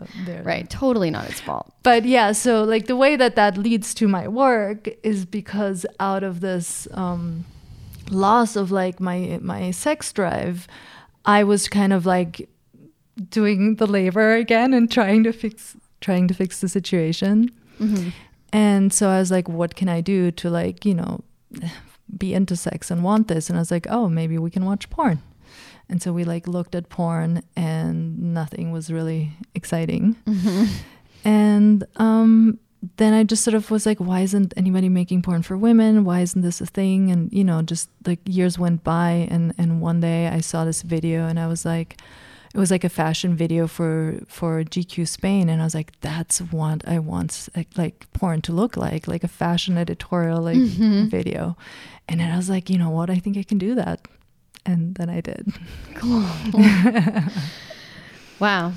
Right, 0.51 0.65
totally 0.81 1.09
not 1.17 1.25
his 1.31 1.39
fault. 1.47 1.65
but 1.89 2.01
yeah 2.15 2.29
so 2.45 2.51
like 2.73 2.85
the 2.93 2.95
way 3.03 3.11
that 3.21 3.33
that 3.41 3.53
leads 3.67 3.93
to 3.99 4.05
my 4.17 4.25
work 4.45 4.81
is 5.11 5.19
because 5.39 5.79
out 6.09 6.23
of 6.29 6.33
this 6.47 6.67
um, 7.03 7.23
loss 8.25 8.55
of 8.61 8.65
like 8.81 8.95
my 9.09 9.19
my 9.53 9.63
sex 9.71 9.97
drive 10.19 10.57
i 11.37 11.39
was 11.51 11.61
kind 11.79 11.93
of 11.93 12.01
like 12.15 12.35
doing 13.29 13.75
the 13.75 13.85
labor 13.97 14.33
again 14.45 14.73
and 14.73 14.85
trying 14.91 15.23
to 15.23 15.31
fix 15.43 15.75
trying 16.01 16.27
to 16.27 16.33
fix 16.33 16.51
the 16.61 16.69
situation 16.69 17.35
Mhm. 17.79 18.11
and 18.53 18.93
so 18.97 19.03
i 19.15 19.17
was 19.19 19.29
like 19.37 19.47
what 19.59 19.71
can 19.79 19.89
i 19.97 19.99
do 20.01 20.31
to 20.41 20.49
like 20.49 20.85
you 20.89 20.95
know 21.01 21.21
be 22.23 22.33
into 22.39 22.55
sex 22.55 22.89
and 22.91 23.03
want 23.03 23.27
this 23.27 23.49
and 23.49 23.57
i 23.59 23.61
was 23.61 23.71
like 23.77 23.85
oh 23.89 24.05
maybe 24.19 24.37
we 24.45 24.49
can 24.49 24.65
watch 24.65 24.89
porn 24.89 25.19
and 25.89 26.01
so 26.01 26.13
we 26.13 26.23
like 26.23 26.47
looked 26.47 26.75
at 26.75 26.89
porn 26.89 27.41
and 27.55 28.33
nothing 28.33 28.71
was 28.71 28.91
really 28.91 29.31
exciting 29.55 30.15
Mhm. 30.27 30.67
and 31.25 31.83
um, 31.97 32.59
then 32.97 33.13
I 33.13 33.23
just 33.25 33.43
sort 33.43 33.55
of 33.55 33.69
was 33.71 33.85
like, 33.85 33.99
why 33.99 34.21
isn't 34.21 34.53
anybody 34.55 34.87
making 34.87 35.21
porn 35.21 35.41
for 35.41 35.57
women? 35.57 36.05
Why 36.05 36.21
isn't 36.21 36.41
this 36.41 36.61
a 36.61 36.65
thing? 36.65 37.11
And 37.11 37.31
you 37.33 37.43
know, 37.43 37.61
just 37.61 37.89
like 38.05 38.19
years 38.25 38.57
went 38.57 38.83
by, 38.85 39.27
and 39.29 39.53
and 39.57 39.81
one 39.81 39.99
day 39.99 40.27
I 40.27 40.39
saw 40.41 40.63
this 40.63 40.81
video, 40.81 41.27
and 41.27 41.37
I 41.39 41.47
was 41.47 41.65
like, 41.65 41.97
it 42.55 42.57
was 42.57 42.71
like 42.71 42.85
a 42.85 42.89
fashion 42.89 43.35
video 43.35 43.67
for 43.67 44.21
for 44.27 44.63
GQ 44.63 45.05
Spain, 45.07 45.49
and 45.49 45.59
I 45.61 45.65
was 45.65 45.75
like, 45.75 45.91
that's 45.99 46.39
what 46.39 46.87
I 46.87 46.99
want 46.99 47.49
like, 47.55 47.67
like 47.75 48.07
porn 48.13 48.41
to 48.43 48.53
look 48.53 48.77
like, 48.77 49.07
like 49.09 49.25
a 49.25 49.27
fashion 49.43 49.77
editorial 49.77 50.41
like 50.41 50.55
Mhm. 50.57 51.09
video. 51.11 51.57
And 52.07 52.19
then 52.21 52.31
I 52.31 52.37
was 52.37 52.49
like, 52.49 52.69
you 52.69 52.77
know 52.79 52.89
what? 52.91 53.09
I 53.09 53.19
think 53.19 53.35
I 53.37 53.43
can 53.43 53.57
do 53.57 53.75
that. 53.75 54.07
And 54.65 54.95
then 54.95 55.09
I 55.09 55.21
did. 55.21 55.47
Cool. 55.95 56.25
wow. 58.39 58.73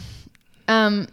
Um, 0.69 1.09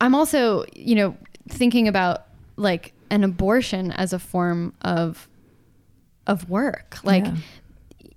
I'm 0.00 0.14
also, 0.14 0.64
you 0.74 0.94
know, 0.94 1.16
thinking 1.48 1.88
about 1.88 2.26
like 2.56 2.92
an 3.10 3.22
abortion 3.24 3.92
as 3.92 4.12
a 4.12 4.18
form 4.18 4.72
of 4.82 5.28
of 6.26 6.48
work. 6.48 6.96
Like, 7.04 7.24
Yeah. 7.26 7.36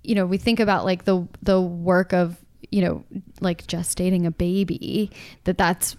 you 0.02 0.14
know, 0.14 0.26
we 0.26 0.38
think 0.38 0.60
about 0.60 0.84
like 0.84 1.04
the 1.04 1.26
the 1.42 1.60
work 1.60 2.12
of, 2.12 2.36
you 2.70 2.80
know, 2.82 3.04
like 3.40 3.66
gestating 3.66 4.26
a 4.26 4.30
baby, 4.30 5.10
that 5.44 5.58
that's 5.58 5.96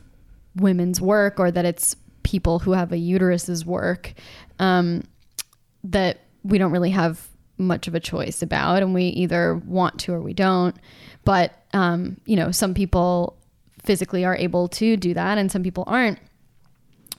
women's 0.56 1.00
work 1.00 1.40
or 1.40 1.52
that 1.52 1.66
it's 1.66 1.96
people 2.24 2.60
who 2.60 2.72
have 2.74 2.92
a 2.92 2.98
uterus's 2.98 3.66
work. 3.66 4.14
Um, 4.60 5.04
that 5.84 6.20
we 6.44 6.58
don't 6.58 6.72
really 6.72 6.90
have 6.90 7.26
much 7.60 7.88
of 7.88 7.96
a 7.96 8.00
choice 8.00 8.42
about 8.42 8.82
and 8.82 8.94
we 8.94 9.04
either 9.04 9.56
want 9.66 10.00
to 10.00 10.14
or 10.14 10.22
we 10.22 10.34
don't. 10.34 10.76
But 11.26 11.54
um, 11.74 12.18
you 12.26 12.36
know 12.36 12.52
some 12.52 12.74
people 12.74 13.38
physically 13.84 14.26
are 14.26 14.36
able 14.36 14.68
to 14.68 14.98
do 14.98 15.14
that 15.14 15.38
and 15.38 15.52
some 15.52 15.64
people 15.64 15.84
aren't. 15.88 16.20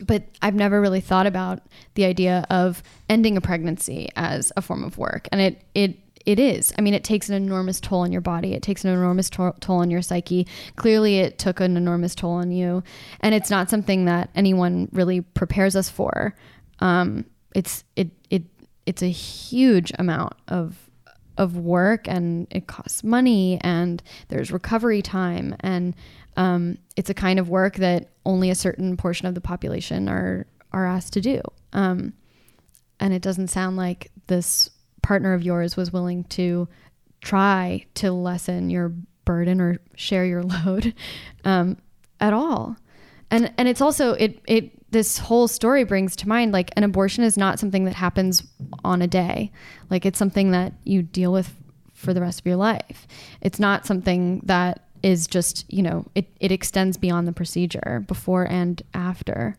But 0.02 0.24
i've 0.40 0.54
never 0.54 0.80
really 0.80 1.00
thought 1.00 1.26
about 1.26 1.60
the 1.94 2.06
idea 2.06 2.46
of 2.48 2.82
ending 3.10 3.36
a 3.36 3.40
pregnancy 3.40 4.08
as 4.16 4.50
a 4.56 4.62
form 4.62 4.82
of 4.82 4.98
work. 4.98 5.28
And 5.30 5.40
it 5.40 5.62
it 5.74 5.98
it 6.26 6.38
is. 6.38 6.72
I 6.78 6.82
mean 6.82 6.94
it 6.94 7.04
takes 7.04 7.28
an 7.28 7.34
enormous 7.34 7.80
toll 7.80 8.00
on 8.00 8.12
your 8.12 8.20
body. 8.20 8.54
It 8.54 8.62
takes 8.62 8.84
an 8.84 8.90
enormous 8.90 9.30
to- 9.30 9.54
toll 9.60 9.78
on 9.78 9.90
your 9.90 10.02
psyche. 10.02 10.46
Clearly 10.76 11.18
it 11.18 11.38
took 11.38 11.60
an 11.60 11.76
enormous 11.76 12.14
toll 12.14 12.32
on 12.32 12.50
you. 12.50 12.82
And 13.20 13.34
it's 13.34 13.50
not 13.50 13.70
something 13.70 14.06
that 14.06 14.30
anyone 14.34 14.88
really 14.92 15.20
prepares 15.20 15.76
us 15.76 15.90
for. 15.90 16.34
Um, 16.80 17.24
it's 17.54 17.84
it 17.96 18.10
it 18.30 18.42
it's 18.86 19.02
a 19.02 19.10
huge 19.10 19.92
amount 19.98 20.34
of 20.48 20.90
of 21.38 21.56
work 21.56 22.06
and 22.06 22.46
it 22.50 22.66
costs 22.66 23.02
money 23.02 23.58
and 23.62 24.02
there's 24.28 24.50
recovery 24.50 25.00
time 25.00 25.56
and 25.60 25.94
um, 26.36 26.78
it's 26.96 27.10
a 27.10 27.14
kind 27.14 27.38
of 27.38 27.48
work 27.48 27.76
that 27.76 28.10
only 28.24 28.50
a 28.50 28.54
certain 28.54 28.96
portion 28.96 29.26
of 29.26 29.34
the 29.34 29.40
population 29.40 30.08
are 30.08 30.46
are 30.72 30.86
asked 30.86 31.12
to 31.14 31.20
do. 31.20 31.40
Um, 31.72 32.14
and 33.00 33.12
it 33.12 33.22
doesn't 33.22 33.48
sound 33.48 33.76
like 33.76 34.10
this 34.28 34.70
partner 35.02 35.32
of 35.34 35.42
yours 35.42 35.76
was 35.76 35.92
willing 35.92 36.24
to 36.24 36.68
try 37.20 37.84
to 37.94 38.12
lessen 38.12 38.70
your 38.70 38.90
burden 39.24 39.60
or 39.60 39.80
share 39.96 40.24
your 40.24 40.42
load 40.64 40.94
um, 41.44 41.76
at 42.20 42.32
all. 42.32 42.76
And 43.30 43.52
and 43.58 43.68
it's 43.68 43.80
also 43.80 44.12
it 44.12 44.40
it 44.46 44.72
this 44.90 45.18
whole 45.18 45.48
story 45.48 45.84
brings 45.84 46.16
to 46.16 46.28
mind 46.28 46.52
like 46.52 46.70
an 46.76 46.82
abortion 46.82 47.24
is 47.24 47.36
not 47.36 47.58
something 47.58 47.84
that 47.84 47.94
happens 47.94 48.42
on 48.84 49.02
a 49.02 49.06
day 49.06 49.50
like 49.88 50.04
it's 50.04 50.18
something 50.18 50.50
that 50.50 50.72
you 50.84 51.02
deal 51.02 51.32
with 51.32 51.54
for 51.94 52.14
the 52.14 52.20
rest 52.20 52.40
of 52.40 52.46
your 52.46 52.56
life 52.56 53.06
it's 53.40 53.58
not 53.58 53.86
something 53.86 54.40
that 54.44 54.84
is 55.02 55.26
just 55.26 55.70
you 55.72 55.82
know 55.82 56.06
it, 56.14 56.26
it 56.40 56.52
extends 56.52 56.96
beyond 56.96 57.26
the 57.26 57.32
procedure 57.32 58.04
before 58.06 58.44
and 58.44 58.82
after 58.94 59.56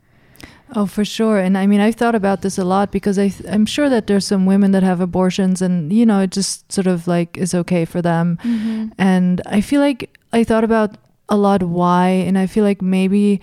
Oh, 0.74 0.86
for 0.86 1.04
sure. 1.04 1.38
And 1.38 1.58
I 1.58 1.67
mean, 1.67 1.82
I've 1.82 1.96
thought 1.96 2.15
about 2.15 2.41
this 2.41 2.58
a 2.58 2.63
lot 2.63 2.91
because 2.91 3.20
I 3.20 3.28
th- 3.28 3.50
I'm 3.50 3.65
sure 3.65 3.89
that 3.89 4.08
there's 4.08 4.26
some 4.26 4.46
women 4.46 4.72
that 4.72 4.84
have 4.84 5.02
abortions 5.02 5.62
and, 5.62 5.91
you 5.91 6.06
know, 6.06 6.22
it 6.22 6.32
just 6.32 6.72
sort 6.72 6.88
of 6.88 7.08
like 7.08 7.38
is 7.38 7.54
okay 7.54 7.84
for 7.84 8.02
them. 8.02 8.38
Mm-hmm. 8.41 8.89
And 8.98 9.41
I 9.46 9.60
feel 9.60 9.82
like 9.82 10.17
I 10.32 10.46
thought 10.46 10.63
about 10.63 10.96
a 11.28 11.36
lot 11.36 11.62
why. 11.62 12.08
And 12.08 12.38
I 12.38 12.48
feel 12.48 12.63
like 12.63 12.82
maybe 12.82 13.41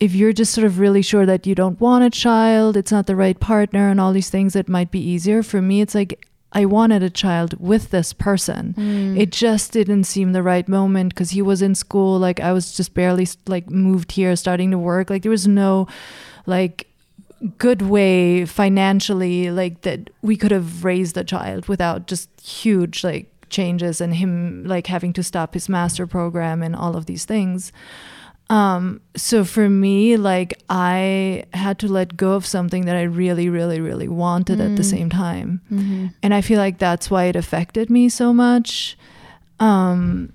if 0.00 0.14
you're 0.14 0.32
just 0.32 0.52
sort 0.52 0.64
of 0.64 0.78
really 0.78 1.02
sure 1.02 1.26
that 1.26 1.46
you 1.46 1.54
don't 1.54 1.80
want 1.80 2.04
a 2.04 2.10
child, 2.10 2.76
it's 2.76 2.92
not 2.92 3.06
the 3.06 3.16
right 3.16 3.38
partner, 3.38 3.90
and 3.90 4.00
all 4.00 4.12
these 4.12 4.30
things, 4.30 4.54
it 4.54 4.68
might 4.68 4.90
be 4.90 5.00
easier. 5.00 5.42
For 5.42 5.60
me, 5.60 5.80
it's 5.80 5.94
like 5.94 6.26
I 6.52 6.64
wanted 6.64 7.02
a 7.02 7.10
child 7.10 7.60
with 7.60 7.90
this 7.90 8.12
person. 8.12 8.74
Mm. 8.78 9.18
It 9.18 9.32
just 9.32 9.72
didn't 9.72 10.04
seem 10.04 10.32
the 10.32 10.42
right 10.42 10.68
moment 10.68 11.14
because 11.14 11.30
he 11.30 11.42
was 11.42 11.62
in 11.62 11.74
school. 11.74 12.18
Like 12.18 12.40
I 12.40 12.52
was 12.52 12.76
just 12.76 12.94
barely 12.94 13.26
like 13.46 13.70
moved 13.70 14.12
here, 14.12 14.34
starting 14.36 14.70
to 14.70 14.78
work. 14.78 15.10
Like 15.10 15.22
there 15.22 15.30
was 15.30 15.48
no 15.48 15.88
like 16.46 16.86
good 17.56 17.82
way 17.82 18.44
financially 18.44 19.50
like 19.50 19.82
that 19.82 20.10
we 20.22 20.36
could 20.36 20.50
have 20.50 20.84
raised 20.84 21.16
a 21.16 21.22
child 21.22 21.68
without 21.68 22.08
just 22.08 22.28
huge 22.40 23.04
like 23.04 23.30
changes 23.48 24.00
and 24.00 24.16
him 24.16 24.64
like 24.64 24.88
having 24.88 25.12
to 25.12 25.22
stop 25.22 25.54
his 25.54 25.68
master 25.68 26.04
program 26.04 26.62
and 26.64 26.74
all 26.74 26.96
of 26.96 27.06
these 27.06 27.24
things 27.24 27.70
um 28.50 29.00
so 29.14 29.44
for 29.44 29.68
me 29.68 30.16
like 30.16 30.54
i 30.70 31.44
had 31.52 31.78
to 31.78 31.86
let 31.86 32.16
go 32.16 32.32
of 32.32 32.46
something 32.46 32.86
that 32.86 32.96
i 32.96 33.02
really 33.02 33.48
really 33.48 33.80
really 33.80 34.08
wanted 34.08 34.58
at 34.60 34.76
the 34.76 34.82
Mm. 34.82 34.90
same 34.90 35.10
time 35.10 35.60
Mm-hmm. 35.70 36.06
and 36.22 36.32
i 36.32 36.40
feel 36.40 36.58
like 36.58 36.78
that's 36.78 37.10
why 37.10 37.24
it 37.24 37.36
affected 37.36 37.90
me 37.90 38.08
so 38.08 38.32
much 38.32 38.96
um 39.60 40.32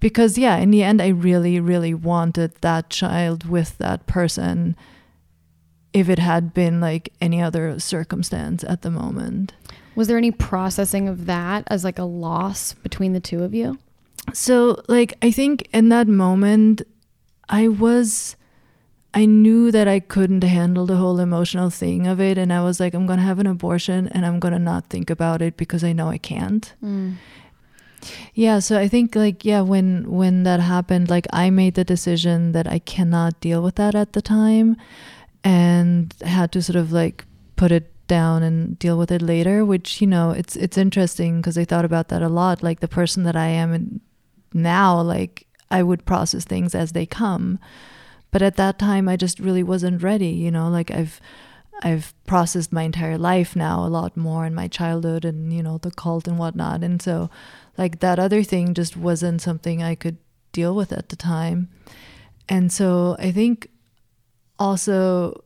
because 0.00 0.38
yeah 0.38 0.56
in 0.56 0.70
the 0.70 0.82
end 0.82 1.02
i 1.02 1.08
really 1.08 1.60
really 1.60 1.92
wanted 1.92 2.54
that 2.62 2.88
child 2.90 3.48
with 3.48 3.76
that 3.78 4.06
person 4.06 4.74
if 5.92 6.08
it 6.08 6.18
had 6.18 6.52
been 6.54 6.80
like 6.80 7.12
any 7.20 7.40
other 7.42 7.78
circumstance 7.78 8.64
at 8.64 8.80
the 8.82 8.90
moment 8.90 9.52
was 9.94 10.08
there 10.08 10.18
any 10.18 10.30
processing 10.30 11.08
of 11.08 11.26
that 11.26 11.64
as 11.68 11.84
like 11.84 11.98
a 11.98 12.04
loss 12.04 12.72
between 12.74 13.12
the 13.12 13.20
two 13.20 13.42
of 13.42 13.52
you 13.54 13.78
so 14.32 14.80
like 14.88 15.14
i 15.22 15.30
think 15.30 15.68
in 15.72 15.88
that 15.90 16.06
moment 16.08 16.82
i 17.48 17.68
was 17.68 18.36
i 19.14 19.24
knew 19.24 19.70
that 19.70 19.88
i 19.88 20.00
couldn't 20.00 20.44
handle 20.44 20.86
the 20.86 20.96
whole 20.96 21.18
emotional 21.18 21.70
thing 21.70 22.06
of 22.06 22.20
it 22.20 22.38
and 22.38 22.52
i 22.52 22.62
was 22.62 22.80
like 22.80 22.94
i'm 22.94 23.06
gonna 23.06 23.22
have 23.22 23.38
an 23.38 23.46
abortion 23.46 24.08
and 24.08 24.26
i'm 24.26 24.38
gonna 24.40 24.58
not 24.58 24.88
think 24.88 25.10
about 25.10 25.42
it 25.42 25.56
because 25.56 25.82
i 25.84 25.92
know 25.92 26.08
i 26.08 26.18
can't. 26.18 26.74
Mm. 26.82 27.16
Yeah, 28.34 28.58
so 28.58 28.78
I 28.78 28.88
think 28.88 29.14
like 29.14 29.44
yeah, 29.44 29.62
when 29.62 30.10
when 30.10 30.42
that 30.44 30.60
happened, 30.60 31.10
like 31.10 31.26
I 31.32 31.50
made 31.50 31.74
the 31.74 31.84
decision 31.84 32.52
that 32.52 32.66
I 32.66 32.78
cannot 32.78 33.40
deal 33.40 33.62
with 33.62 33.76
that 33.76 33.94
at 33.94 34.12
the 34.12 34.22
time 34.22 34.76
and 35.42 36.14
had 36.22 36.52
to 36.52 36.62
sort 36.62 36.76
of 36.76 36.92
like 36.92 37.24
put 37.56 37.72
it 37.72 37.92
down 38.06 38.42
and 38.42 38.78
deal 38.78 38.98
with 38.98 39.10
it 39.10 39.22
later, 39.22 39.64
which 39.64 40.00
you 40.00 40.06
know, 40.06 40.30
it's 40.30 40.56
it's 40.56 40.78
interesting 40.78 41.40
because 41.40 41.58
I 41.58 41.64
thought 41.64 41.84
about 41.84 42.08
that 42.08 42.22
a 42.22 42.28
lot, 42.28 42.62
like 42.62 42.80
the 42.80 42.88
person 42.88 43.24
that 43.24 43.36
I 43.36 43.48
am 43.48 44.00
now, 44.52 45.00
like 45.00 45.45
I 45.70 45.82
would 45.82 46.04
process 46.04 46.44
things 46.44 46.74
as 46.74 46.92
they 46.92 47.06
come. 47.06 47.58
But 48.30 48.42
at 48.42 48.56
that 48.56 48.78
time 48.78 49.08
I 49.08 49.16
just 49.16 49.38
really 49.38 49.62
wasn't 49.62 50.02
ready, 50.02 50.28
you 50.28 50.50
know, 50.50 50.68
like 50.68 50.90
I've 50.90 51.20
I've 51.82 52.14
processed 52.26 52.72
my 52.72 52.84
entire 52.84 53.18
life 53.18 53.54
now 53.54 53.84
a 53.84 53.88
lot 53.88 54.16
more 54.16 54.46
in 54.46 54.54
my 54.54 54.68
childhood 54.68 55.24
and 55.24 55.52
you 55.52 55.62
know 55.62 55.78
the 55.78 55.90
cult 55.90 56.26
and 56.26 56.38
whatnot, 56.38 56.82
and 56.82 57.02
so 57.02 57.30
like 57.76 58.00
that 58.00 58.18
other 58.18 58.42
thing 58.42 58.74
just 58.74 58.96
wasn't 58.96 59.42
something 59.42 59.82
I 59.82 59.94
could 59.94 60.16
deal 60.52 60.74
with 60.74 60.92
at 60.92 61.10
the 61.10 61.16
time, 61.16 61.68
and 62.48 62.72
so 62.72 63.16
I 63.18 63.30
think 63.30 63.68
also 64.58 65.44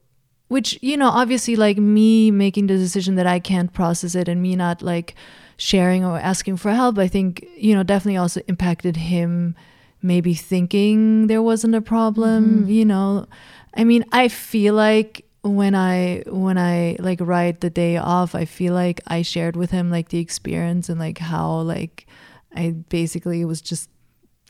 which 0.49 0.79
you 0.83 0.97
know 0.97 1.09
obviously 1.09 1.57
like 1.57 1.79
me 1.79 2.31
making 2.31 2.69
the 2.69 2.77
decision 2.77 3.17
that 3.17 3.27
I 3.27 3.41
can't 3.41 3.73
process 3.73 4.15
it 4.15 4.29
and 4.29 4.41
me 4.41 4.55
not 4.55 4.83
like 4.83 5.15
sharing 5.57 6.05
or 6.05 6.19
asking 6.19 6.57
for 6.57 6.73
help 6.73 6.97
I 6.99 7.09
think 7.09 7.45
you 7.57 7.75
know 7.75 7.83
definitely 7.83 8.17
also 8.17 8.41
impacted 8.47 8.97
him 8.97 9.57
maybe 10.03 10.35
thinking 10.35 11.27
there 11.27 11.43
wasn't 11.43 11.75
a 11.75 11.81
problem 11.81 12.65
Mhm. 12.65 12.73
you 12.73 12.85
know? 12.85 13.27
I 13.75 13.85
mean 13.85 14.05
I 14.13 14.29
feel 14.29 14.75
like 14.75 15.25
when 15.43 15.75
I 15.75 16.23
when 16.27 16.59
I 16.59 16.97
like 16.99 17.21
write 17.21 17.61
the 17.61 17.71
day 17.71 17.97
off 17.97 18.35
I 18.35 18.45
feel 18.45 18.75
like 18.75 19.01
I 19.07 19.23
shared 19.23 19.57
with 19.57 19.71
him 19.71 19.91
like 19.91 20.09
the 20.11 20.19
experience 20.19 20.89
and 20.89 20.99
like 21.01 21.19
how 21.19 21.61
like 21.61 22.07
I 22.55 22.71
basically 22.89 23.45
was 23.45 23.61
just 23.63 23.89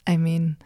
I 0.06 0.16
mean 0.16 0.56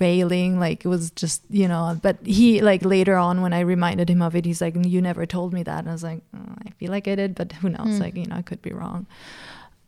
wailing 0.00 0.58
like 0.58 0.84
it 0.84 0.88
was 0.88 1.10
just 1.10 1.42
you 1.50 1.68
know? 1.68 1.98
But 2.02 2.16
he 2.24 2.60
like 2.62 2.84
later 2.84 3.16
on 3.16 3.42
when 3.42 3.52
i 3.52 3.60
reminded 3.60 4.08
him 4.08 4.22
of 4.22 4.34
it 4.34 4.44
he's 4.44 4.60
like 4.60 4.74
you 4.84 5.00
never 5.02 5.26
told 5.26 5.52
me 5.52 5.62
that. 5.62 5.80
And 5.80 5.88
i 5.88 5.92
was 5.92 6.02
like 6.02 6.22
"Oh, 6.34 6.54
i 6.66 6.70
feel 6.78 6.90
like 6.90 7.06
i 7.08 7.14
did 7.14 7.34
but 7.34 7.52
who 7.52 7.68
knows? 7.68 7.96
Hmm. 7.96 8.02
like 8.02 8.16
you 8.16 8.26
know 8.26 8.36
i 8.36 8.42
could 8.42 8.62
be 8.62 8.72
wrong. 8.72 9.06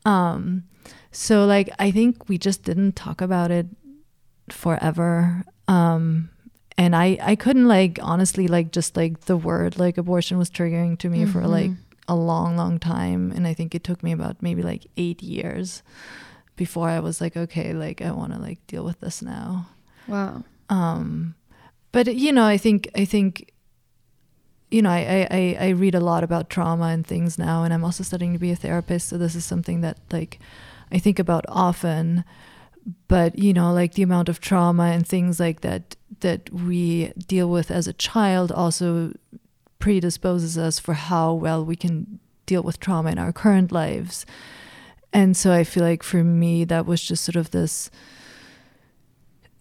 Um 0.05 0.65
so 1.17 1.47
like 1.47 1.69
i 1.79 1.91
think 1.91 2.29
we 2.29 2.37
just 2.39 2.61
didn't 2.63 2.95
talk 2.95 3.21
about 3.21 3.51
it 3.51 3.67
forever 4.51 5.45
um 5.69 6.29
and 6.79 6.95
i 6.95 7.19
i 7.23 7.35
couldn't 7.35 7.67
like 7.69 7.99
honestly 8.03 8.47
like 8.49 8.71
just 8.71 8.97
like 8.97 9.21
the 9.23 9.37
word 9.37 9.79
like 9.79 9.97
abortion 9.99 10.39
was 10.39 10.51
triggering 10.51 10.99
to 10.99 11.09
me 11.09 11.25
for 11.25 11.41
Mhm. 11.43 11.49
like 11.59 11.71
a 12.09 12.15
long 12.15 12.57
long 12.57 12.79
time 12.79 13.33
and 13.35 13.47
i 13.47 13.55
think 13.55 13.75
it 13.75 13.83
took 13.83 14.03
me 14.03 14.13
about 14.13 14.41
maybe 14.43 14.63
like 14.63 14.87
eight 14.97 15.23
years 15.23 15.83
before 16.57 16.89
i 16.89 17.01
was 17.01 17.21
like 17.21 17.37
okay 17.37 17.73
like 17.73 18.01
i 18.03 18.11
want 18.11 18.33
to 18.33 18.39
like 18.39 18.61
deal 18.67 18.85
with 18.85 19.01
this 19.01 19.23
now 19.23 19.67
Wow. 20.07 20.45
um 20.71 21.35
but 21.93 22.15
you 22.15 22.33
know 22.33 22.45
i 22.45 22.59
think 22.59 22.89
i 22.95 23.05
think 23.05 23.51
you 24.71 24.83
know 24.83 24.91
I 24.91 25.27
i 25.31 25.57
I 25.67 25.69
read 25.71 25.95
a 25.95 26.01
lot 26.11 26.23
about 26.25 26.51
trauma 26.51 26.87
and 26.95 27.05
things 27.07 27.39
now 27.39 27.65
and 27.65 27.73
i'm 27.75 27.85
also 27.85 28.05
studying 28.05 28.33
to 28.35 28.39
be 28.39 28.53
a 28.53 28.57
therapist 28.57 29.09
so 29.09 29.19
this 29.19 29.35
is 29.35 29.45
something 29.45 29.81
that 29.81 29.99
like 30.13 30.39
i 30.93 30.99
think 30.99 31.19
about 31.19 31.45
often 31.49 32.25
but 33.09 33.39
you 33.39 33.53
know 33.53 33.73
like 33.73 33.95
the 33.95 34.03
amount 34.03 34.29
of 34.29 34.41
trauma 34.41 34.85
and 34.85 35.07
things 35.07 35.41
like 35.41 35.61
that 35.61 35.97
that 36.21 36.51
we 36.53 37.13
deal 37.27 37.51
with 37.51 37.71
as 37.71 37.87
a 37.87 37.93
child 37.93 38.53
also 38.53 39.13
predisposes 39.79 40.57
us 40.57 40.79
for 40.79 40.95
how 40.95 41.33
well 41.33 41.65
we 41.65 41.77
can 41.77 42.19
deal 42.47 42.63
with 42.63 42.81
trauma 42.81 43.11
in 43.11 43.19
our 43.19 43.33
current 43.33 43.71
lives. 43.73 44.25
And 45.13 45.37
so 45.37 45.53
i 45.53 45.65
feel 45.65 45.83
like 45.83 46.03
for 46.03 46.23
me 46.23 46.65
that 46.65 46.85
was 46.85 47.01
just 47.01 47.25
sort 47.25 47.37
of 47.37 47.51
this 47.51 47.91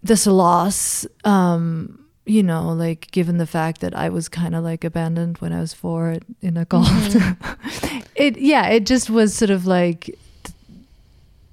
this 0.02 0.26
loss 0.26 1.06
um 1.24 2.04
you 2.26 2.42
know 2.42 2.68
like 2.68 3.10
given 3.10 3.38
the 3.38 3.46
fact 3.46 3.80
that 3.80 3.94
i 3.94 4.08
was 4.10 4.28
kind 4.28 4.54
of 4.54 4.62
like 4.62 4.84
abandoned 4.84 5.38
when 5.38 5.52
i 5.52 5.60
was 5.60 5.72
four 5.72 6.18
in 6.42 6.56
a 6.58 6.66
cult 6.66 6.86
it 8.14 8.36
yeah 8.36 8.68
it 8.68 8.84
just 8.84 9.08
was 9.08 9.34
sort 9.34 9.50
of 9.50 9.66
like 9.66 10.18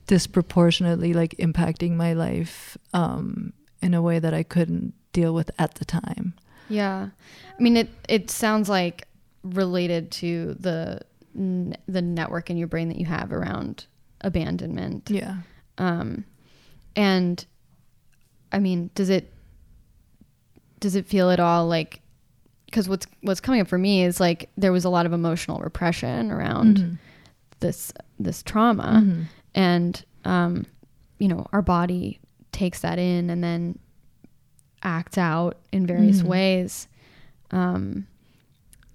disproportionately 0.08 1.13
like 1.13 1.36
impacting 1.39 1.92
my 1.96 2.13
life 2.13 2.78
um 2.94 3.54
in 3.82 3.94
a 3.94 4.02
way 4.02 4.20
that 4.20 4.34
i 4.34 4.44
couldn't 4.44 4.94
deal 5.13 5.34
with 5.34 5.50
at 5.60 5.76
the 5.76 5.86
time 5.86 6.34
Yeah. 6.70 7.10
I 7.58 7.62
mean, 7.62 7.78
it, 7.78 7.89
it 8.10 8.32
sounds 8.32 8.68
like 8.70 9.08
related 9.44 10.10
to 10.12 10.56
the, 10.60 11.02
n- 11.36 11.76
the 11.88 12.02
network 12.02 12.50
in 12.50 12.58
your 12.58 12.68
brain 12.68 12.88
that 12.89 12.98
you 12.98 13.06
have 13.06 13.32
around 13.32 13.86
abandonment. 14.22 15.10
yeah 15.12 15.38
Um, 15.78 16.26
and 16.96 17.46
I 18.52 18.60
mean, 18.60 18.89
does 18.96 19.10
it, 19.10 19.32
does 20.80 20.96
it 20.96 21.06
feel 21.06 21.30
at 21.30 21.39
all 21.39 21.68
like, 21.68 22.02
cause 22.72 22.89
what's, 22.89 23.06
what's 23.22 23.39
coming 23.42 23.62
up 23.62 23.68
for 23.68 23.78
me 23.78 24.04
is 24.04 24.20
like, 24.20 24.50
there 24.58 24.72
was 24.72 24.86
a 24.86 24.89
lot 24.89 25.06
of 25.06 25.13
emotional 25.13 25.60
repression 25.60 26.32
around 26.32 26.78
Mhm. 26.78 26.98
this, 27.60 27.94
this 28.20 28.42
trauma 28.42 29.02
Mhm. 29.04 29.26
And, 29.56 30.04
um, 30.26 30.66
you 31.20 31.28
know, 31.28 31.48
our 31.54 31.62
body 31.62 32.20
takes 32.52 32.82
that 32.82 33.00
in 33.00 33.30
and 33.30 33.44
then 33.44 33.80
acts 34.84 35.18
out 35.18 35.58
in 35.72 35.86
various 35.88 36.22
Mhm. 36.22 36.26
ways. 36.28 36.88
Um, 37.52 38.08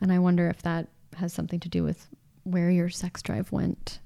and 0.01 0.12
I 0.12 0.18
wonder 0.18 0.49
if 0.49 0.62
that 0.62 0.88
has 1.16 1.33
something 1.33 1.61
to 1.61 1.68
do 1.68 1.83
with 1.83 2.07
where 2.44 2.71
your 2.71 2.88
sex 2.88 3.23
drive 3.23 3.51
went. 3.53 3.99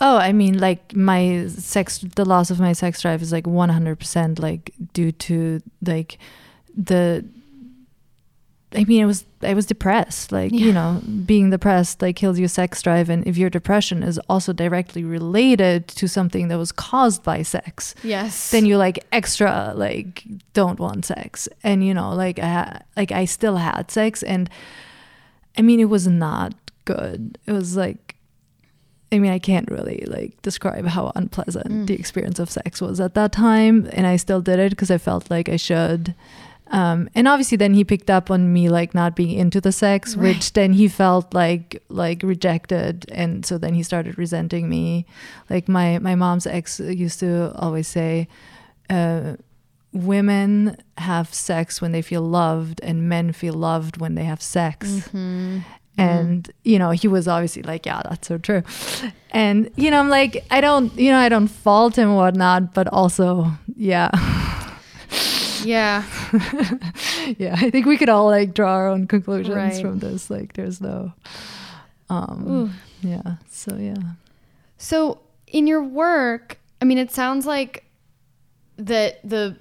Oh, 0.00 0.16
I 0.18 0.32
mean, 0.32 0.58
like 0.58 0.94
my 0.94 1.46
sex, 1.48 1.98
the 1.98 2.24
loss 2.24 2.50
of 2.50 2.60
my 2.60 2.72
sex 2.72 3.00
drive 3.02 3.22
is 3.22 3.32
like 3.32 3.46
100% 3.46 4.38
like 4.38 4.72
due 4.92 5.12
to 5.12 5.60
like 5.84 6.18
the, 6.76 7.24
I 8.74 8.84
mean, 8.84 9.00
it 9.00 9.06
was, 9.06 9.24
I 9.42 9.54
was 9.54 9.64
depressed. 9.64 10.32
Like, 10.32 10.50
Yeah. 10.52 10.66
you 10.66 10.72
know, 10.72 11.00
being 11.24 11.50
depressed 11.50 12.02
like 12.02 12.16
kills 12.16 12.38
your 12.38 12.48
sex 12.48 12.82
drive. 12.82 13.08
And 13.08 13.26
if 13.26 13.36
your 13.36 13.48
depression 13.48 14.02
is 14.02 14.18
also 14.28 14.52
directly 14.52 15.04
related 15.04 15.86
to 15.88 16.08
something 16.08 16.48
that 16.48 16.58
was 16.58 16.72
caused 16.72 17.22
by 17.22 17.42
sex, 17.42 17.94
Yes. 18.02 18.50
then 18.50 18.66
you 18.66 18.76
like 18.76 19.04
extra 19.12 19.72
like 19.76 20.24
don't 20.52 20.80
want 20.80 21.04
sex 21.04 21.48
and 21.62 21.84
you 21.86 21.94
know 21.94 22.12
like 22.14 22.38
I 22.40 22.48
ha- 22.48 22.78
like 22.96 23.12
I 23.12 23.24
still 23.24 23.56
had 23.56 23.90
sex 23.90 24.22
and 24.22 24.50
I 25.56 25.62
mean 25.62 25.78
it 25.80 25.88
was 25.88 26.06
not 26.08 26.52
good 26.84 27.38
it 27.46 27.52
was 27.52 27.76
like 27.76 28.16
I 29.12 29.18
mean 29.20 29.30
I 29.32 29.38
can't 29.38 29.70
really 29.70 30.04
like 30.08 30.40
describe 30.42 30.86
how 30.86 31.12
unpleasant 31.14 31.68
Mm. 31.68 31.86
the 31.86 31.94
experience 31.94 32.38
of 32.40 32.50
sex 32.50 32.80
was 32.80 33.00
at 33.00 33.14
that 33.14 33.32
time 33.32 33.88
and 33.92 34.06
I 34.06 34.16
still 34.16 34.40
did 34.40 34.58
it 34.58 34.70
because 34.70 34.90
I 34.90 34.98
felt 34.98 35.30
like 35.30 35.48
I 35.48 35.56
should 35.56 36.14
um, 36.72 37.08
and 37.14 37.28
obviously 37.28 37.56
then 37.56 37.74
he 37.74 37.84
picked 37.84 38.10
up 38.10 38.30
on 38.30 38.52
me 38.52 38.68
like 38.68 38.92
not 38.94 39.14
being 39.14 39.38
into 39.38 39.60
the 39.60 39.70
sex 39.72 40.16
Right. 40.16 40.34
which 40.34 40.52
then 40.54 40.72
he 40.72 40.88
felt 40.88 41.32
like 41.34 41.82
like 41.88 42.22
rejected. 42.24 43.06
And 43.12 43.46
so 43.46 43.56
then 43.58 43.74
he 43.74 43.82
started 43.82 44.18
resenting 44.18 44.68
me. 44.68 45.06
Like 45.48 45.68
my 45.68 45.98
my 46.00 46.14
mom's 46.16 46.46
ex 46.46 46.80
used 46.80 47.20
to 47.20 47.52
always 47.56 47.86
say 47.88 48.26
uh, 48.90 49.36
women 49.92 50.76
have 50.98 51.32
sex 51.32 51.80
when 51.80 51.92
they 51.92 52.02
feel 52.02 52.22
loved 52.22 52.80
and 52.82 53.08
men 53.08 53.32
feel 53.32 53.54
loved 53.54 53.96
when 53.98 54.14
they 54.14 54.24
have 54.24 54.42
sex. 54.42 55.08
Mhm. 55.12 55.62
and 55.98 56.50
you 56.62 56.78
know 56.78 56.90
he 56.90 57.08
was 57.08 57.26
obviously 57.26 57.62
like 57.62 57.86
yeah 57.86 58.02
that's 58.04 58.28
so 58.28 58.36
true. 58.38 58.62
And 59.30 59.70
you 59.76 59.90
know 59.90 59.98
i'm 60.00 60.10
like 60.10 60.44
i 60.50 60.60
don't 60.60 60.92
you 60.98 61.10
know 61.10 61.18
i 61.18 61.28
don't 61.30 61.48
fault 61.48 61.96
him 61.96 62.10
or 62.10 62.16
whatnot 62.16 62.74
but 62.74 62.86
also 62.88 63.50
yeah 63.76 64.10
Yeah. 65.66 66.04
yeah 67.38 67.54
i 67.58 67.70
think 67.70 67.86
we 67.86 67.96
could 67.96 68.08
all 68.08 68.26
like 68.26 68.54
draw 68.54 68.72
our 68.74 68.88
own 68.88 69.06
conclusions 69.06 69.54
Right. 69.56 69.80
from 69.80 69.98
this 69.98 70.30
like 70.30 70.52
there's 70.54 70.80
no 70.80 71.12
um 72.08 72.46
Ooh. 72.48 72.70
yeah 73.08 73.36
so 73.50 73.76
yeah 73.76 73.96
So 74.78 75.20
in 75.46 75.66
your 75.66 75.82
work, 75.82 76.58
I 76.82 76.84
mean, 76.84 76.98
it 76.98 77.10
sounds 77.12 77.46
like 77.46 77.84
that 78.78 79.20
the, 79.28 79.56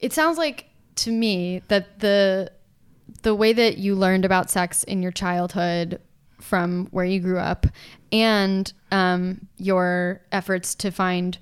it 0.00 0.12
sounds 0.12 0.36
like 0.38 0.66
to 0.96 1.12
me 1.12 1.62
that 1.68 2.00
the, 2.00 2.50
the 3.22 3.34
way 3.34 3.52
that 3.52 3.78
you 3.78 3.94
learned 3.94 4.24
about 4.24 4.50
sex 4.50 4.82
in 4.84 5.02
your 5.02 5.12
childhood 5.12 6.00
from 6.40 6.86
where 6.90 7.04
you 7.04 7.20
grew 7.20 7.38
up 7.38 7.66
and 8.10 8.72
um, 8.90 9.46
your 9.58 10.20
efforts 10.32 10.74
to 10.76 10.90
find 10.90 11.38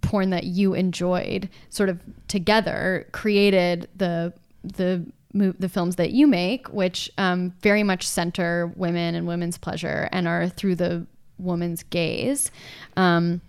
porn 0.00 0.30
that 0.30 0.44
you 0.44 0.74
enjoyed 0.74 1.48
sort 1.68 1.88
of 1.88 2.00
together 2.28 3.06
created 3.12 3.88
the 3.96 4.32
the 4.64 5.04
the 5.34 5.68
films 5.68 5.96
that 5.96 6.10
you 6.10 6.26
make 6.26 6.68
which 6.68 7.10
um, 7.18 7.54
very 7.60 7.82
much 7.82 8.06
center 8.06 8.72
women 8.76 9.14
and 9.14 9.26
women's 9.26 9.56
pleasure 9.56 10.08
and 10.12 10.28
are 10.28 10.48
through 10.48 10.74
the 10.74 11.06
woman's 11.38 11.82
gaze 11.84 12.50
um, 12.96 13.40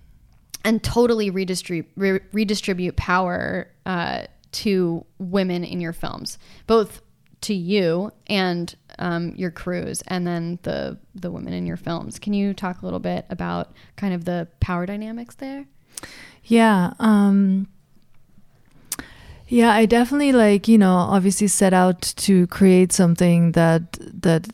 and 0.64 0.84
totally 0.84 1.30
redistribute 1.30 1.88
re- 1.96 2.22
redistribute 2.32 2.96
power 2.96 3.68
uh, 3.86 4.24
to 4.52 5.06
women 5.20 5.64
in 5.64 5.82
your 5.82 5.94
films 5.94 6.38
both 6.68 7.02
to 7.44 7.54
you 7.54 8.10
and 8.28 8.76
um, 9.00 9.34
your 9.36 9.52
crews 9.52 10.02
and 10.08 10.26
then 10.26 10.58
the 10.64 10.98
the 11.14 11.30
women 11.30 11.54
in 11.54 11.66
your 11.66 11.78
films. 11.78 12.18
Can 12.18 12.34
you 12.34 12.54
talk 12.54 12.82
a 12.82 12.86
little 12.86 13.00
bit 13.00 13.26
about 13.30 13.74
kind 13.98 14.14
of 14.14 14.24
the 14.24 14.48
power 14.62 14.86
dynamics 14.86 15.36
there 15.36 15.66
Yeah. 16.46 16.94
Um 17.00 17.68
Yeah, 19.48 19.72
I 19.72 19.86
definitely 19.86 20.32
like, 20.32 20.68
you 20.68 20.78
know, 20.78 20.96
obviously 20.96 21.48
set 21.48 21.74
out 21.74 22.02
to 22.18 22.48
create 22.48 22.92
something 22.92 23.52
that 23.54 23.98
that 24.22 24.48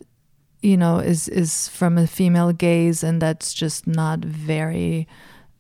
you 0.62 0.76
know 0.76 1.00
is 1.00 1.28
is 1.30 1.70
from 1.70 1.98
a 1.98 2.06
female 2.08 2.52
gaze 2.52 3.02
and 3.04 3.22
that's 3.22 3.54
just 3.54 3.88
not 3.88 4.20
very 4.20 5.08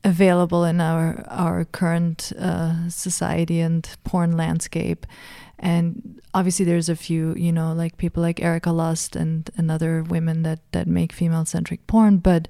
available 0.03 0.65
in 0.65 0.81
our 0.81 1.23
our 1.29 1.63
current 1.65 2.33
uh, 2.37 2.89
society 2.89 3.59
and 3.61 3.87
porn 4.03 4.35
landscape. 4.35 5.05
and 5.59 6.21
obviously 6.33 6.65
there's 6.65 6.89
a 6.89 6.95
few 6.95 7.33
you 7.35 7.51
know 7.51 7.73
like 7.73 7.97
people 7.97 8.23
like 8.23 8.41
Erika 8.41 8.71
Lust 8.71 9.15
and 9.15 9.49
and 9.57 9.69
other 9.71 10.03
women 10.03 10.43
that 10.43 10.59
that 10.71 10.87
make 10.87 11.11
female 11.13 11.45
centric 11.45 11.85
porn 11.87 12.17
but 12.17 12.47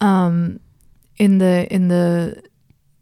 um 0.00 0.58
in 1.18 1.38
the 1.38 1.66
in 1.72 1.88
the 1.88 2.42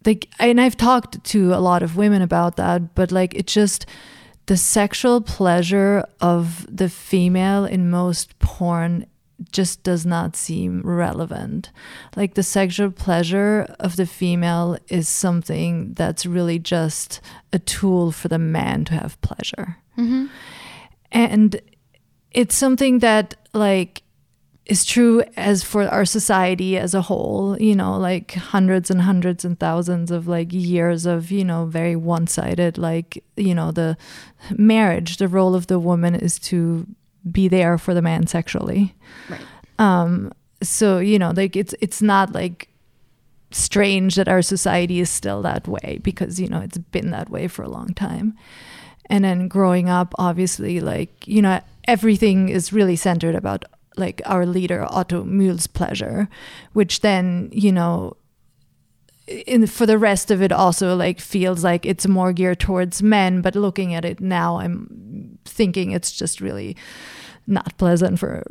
like 0.04 0.28
and 0.38 0.60
I've 0.60 0.76
talked 0.76 1.22
to 1.24 1.54
a 1.54 1.60
lot 1.60 1.82
of 1.82 1.96
women 1.96 2.22
about 2.22 2.56
that 2.56 2.94
but 2.94 3.12
like 3.12 3.34
it 3.34 3.46
just 3.46 3.86
the 4.46 4.56
sexual 4.56 5.20
pleasure 5.20 6.04
of 6.20 6.66
the 6.74 6.88
female 6.88 7.64
in 7.64 7.90
most 7.90 8.38
porn 8.38 9.06
just 9.50 9.82
does 9.82 10.06
not 10.06 10.36
seem 10.36 10.82
relevant. 10.82 11.70
Like 12.16 12.34
the 12.34 12.42
sexual 12.42 12.90
pleasure 12.90 13.74
of 13.80 13.96
the 13.96 14.06
female 14.06 14.78
is 14.88 15.08
something 15.08 15.94
that's 15.94 16.26
really 16.26 16.58
just 16.58 17.20
a 17.52 17.58
tool 17.58 18.12
for 18.12 18.28
the 18.28 18.38
man 18.38 18.84
to 18.86 18.94
have 18.94 19.20
pleasure. 19.22 19.78
Mm-hmm. 19.98 20.26
And 21.12 21.60
it's 22.30 22.54
something 22.54 22.98
that, 23.00 23.36
like, 23.52 24.02
is 24.66 24.84
true 24.84 25.22
as 25.36 25.62
for 25.62 25.86
our 25.88 26.06
society 26.06 26.78
as 26.78 26.94
a 26.94 27.02
whole, 27.02 27.56
you 27.60 27.74
know, 27.74 27.98
like 27.98 28.32
hundreds 28.32 28.90
and 28.90 29.02
hundreds 29.02 29.44
and 29.44 29.60
thousands 29.60 30.10
of 30.10 30.26
like 30.26 30.52
years 30.52 31.04
of, 31.04 31.30
you 31.30 31.44
know, 31.44 31.66
very 31.66 31.94
one 31.94 32.26
sided, 32.26 32.78
like, 32.78 33.22
you 33.36 33.54
know, 33.54 33.70
the 33.70 33.96
marriage, 34.56 35.18
the 35.18 35.28
role 35.28 35.54
of 35.54 35.66
the 35.66 35.78
woman 35.78 36.14
is 36.14 36.38
to 36.38 36.86
be 37.30 37.46
there 37.46 37.76
for 37.76 37.92
the 37.92 38.00
man 38.02 38.26
sexually. 38.26 38.94
Right. 39.28 39.40
Um, 39.78 40.32
so, 40.62 40.98
you 40.98 41.18
know, 41.18 41.32
like 41.36 41.56
it's 41.56 41.74
it's 41.80 42.00
not 42.00 42.32
like 42.32 42.68
strange 43.50 44.14
that 44.14 44.28
our 44.28 44.40
society 44.42 44.98
is 44.98 45.10
still 45.10 45.42
that 45.42 45.68
way 45.68 46.00
because, 46.02 46.40
you 46.40 46.48
know, 46.48 46.60
it's 46.60 46.78
been 46.78 47.10
that 47.10 47.28
way 47.28 47.48
for 47.48 47.62
a 47.62 47.68
long 47.68 47.88
time. 47.88 48.34
And 49.10 49.24
then 49.24 49.48
growing 49.48 49.90
up, 49.90 50.14
obviously, 50.18 50.80
like, 50.80 51.28
you 51.28 51.42
know, 51.42 51.60
everything 51.86 52.48
is 52.48 52.72
really 52.72 52.96
centered 52.96 53.34
about 53.34 53.66
like 53.96 54.20
our 54.24 54.44
leader 54.46 54.86
Otto 54.90 55.24
Mühl's 55.24 55.66
pleasure, 55.66 56.28
which 56.72 57.00
then 57.00 57.48
you 57.52 57.72
know, 57.72 58.16
in 59.46 59.66
for 59.66 59.86
the 59.86 59.98
rest 59.98 60.30
of 60.30 60.42
it 60.42 60.52
also 60.52 60.94
like 60.96 61.20
feels 61.20 61.64
like 61.64 61.86
it's 61.86 62.06
more 62.06 62.32
geared 62.32 62.60
towards 62.60 63.02
men. 63.02 63.40
But 63.40 63.54
looking 63.56 63.94
at 63.94 64.04
it 64.04 64.20
now, 64.20 64.58
I'm 64.58 65.38
thinking 65.44 65.92
it's 65.92 66.12
just 66.12 66.40
really 66.40 66.76
not 67.46 67.76
pleasant 67.78 68.18
for 68.18 68.42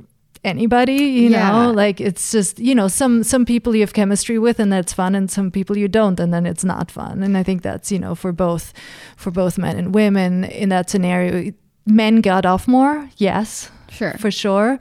anybody 0.45 0.93
you 0.95 1.29
Yeah. 1.29 1.51
know 1.51 1.71
like 1.71 2.01
it's 2.01 2.29
just 2.33 2.59
you 2.59 2.75
know 2.75 2.89
some 2.89 3.23
some 3.23 3.45
people 3.45 3.73
you 3.73 3.79
have 3.79 3.93
chemistry 3.93 4.37
with 4.37 4.59
and 4.59 4.73
that's 4.73 4.91
fun 4.91 5.15
and 5.15 5.31
some 5.31 5.49
people 5.51 5.77
you 5.77 5.87
don't 5.87 6.19
and 6.19 6.33
then 6.33 6.45
it's 6.45 6.65
not 6.65 6.91
fun 6.91 7.23
and 7.23 7.37
i 7.37 7.43
think 7.43 7.61
that's 7.61 7.93
you 7.93 7.97
know 7.97 8.13
for 8.13 8.33
both 8.33 8.73
for 9.15 9.31
both 9.31 9.57
men 9.57 9.77
and 9.77 9.95
women 9.95 10.43
in 10.43 10.67
that 10.67 10.89
scenario 10.89 11.53
men 11.87 12.19
got 12.19 12.45
off 12.45 12.67
more 12.67 13.09
yes 13.15 13.71
Sure. 13.89 14.13
for 14.19 14.29
sure. 14.31 14.79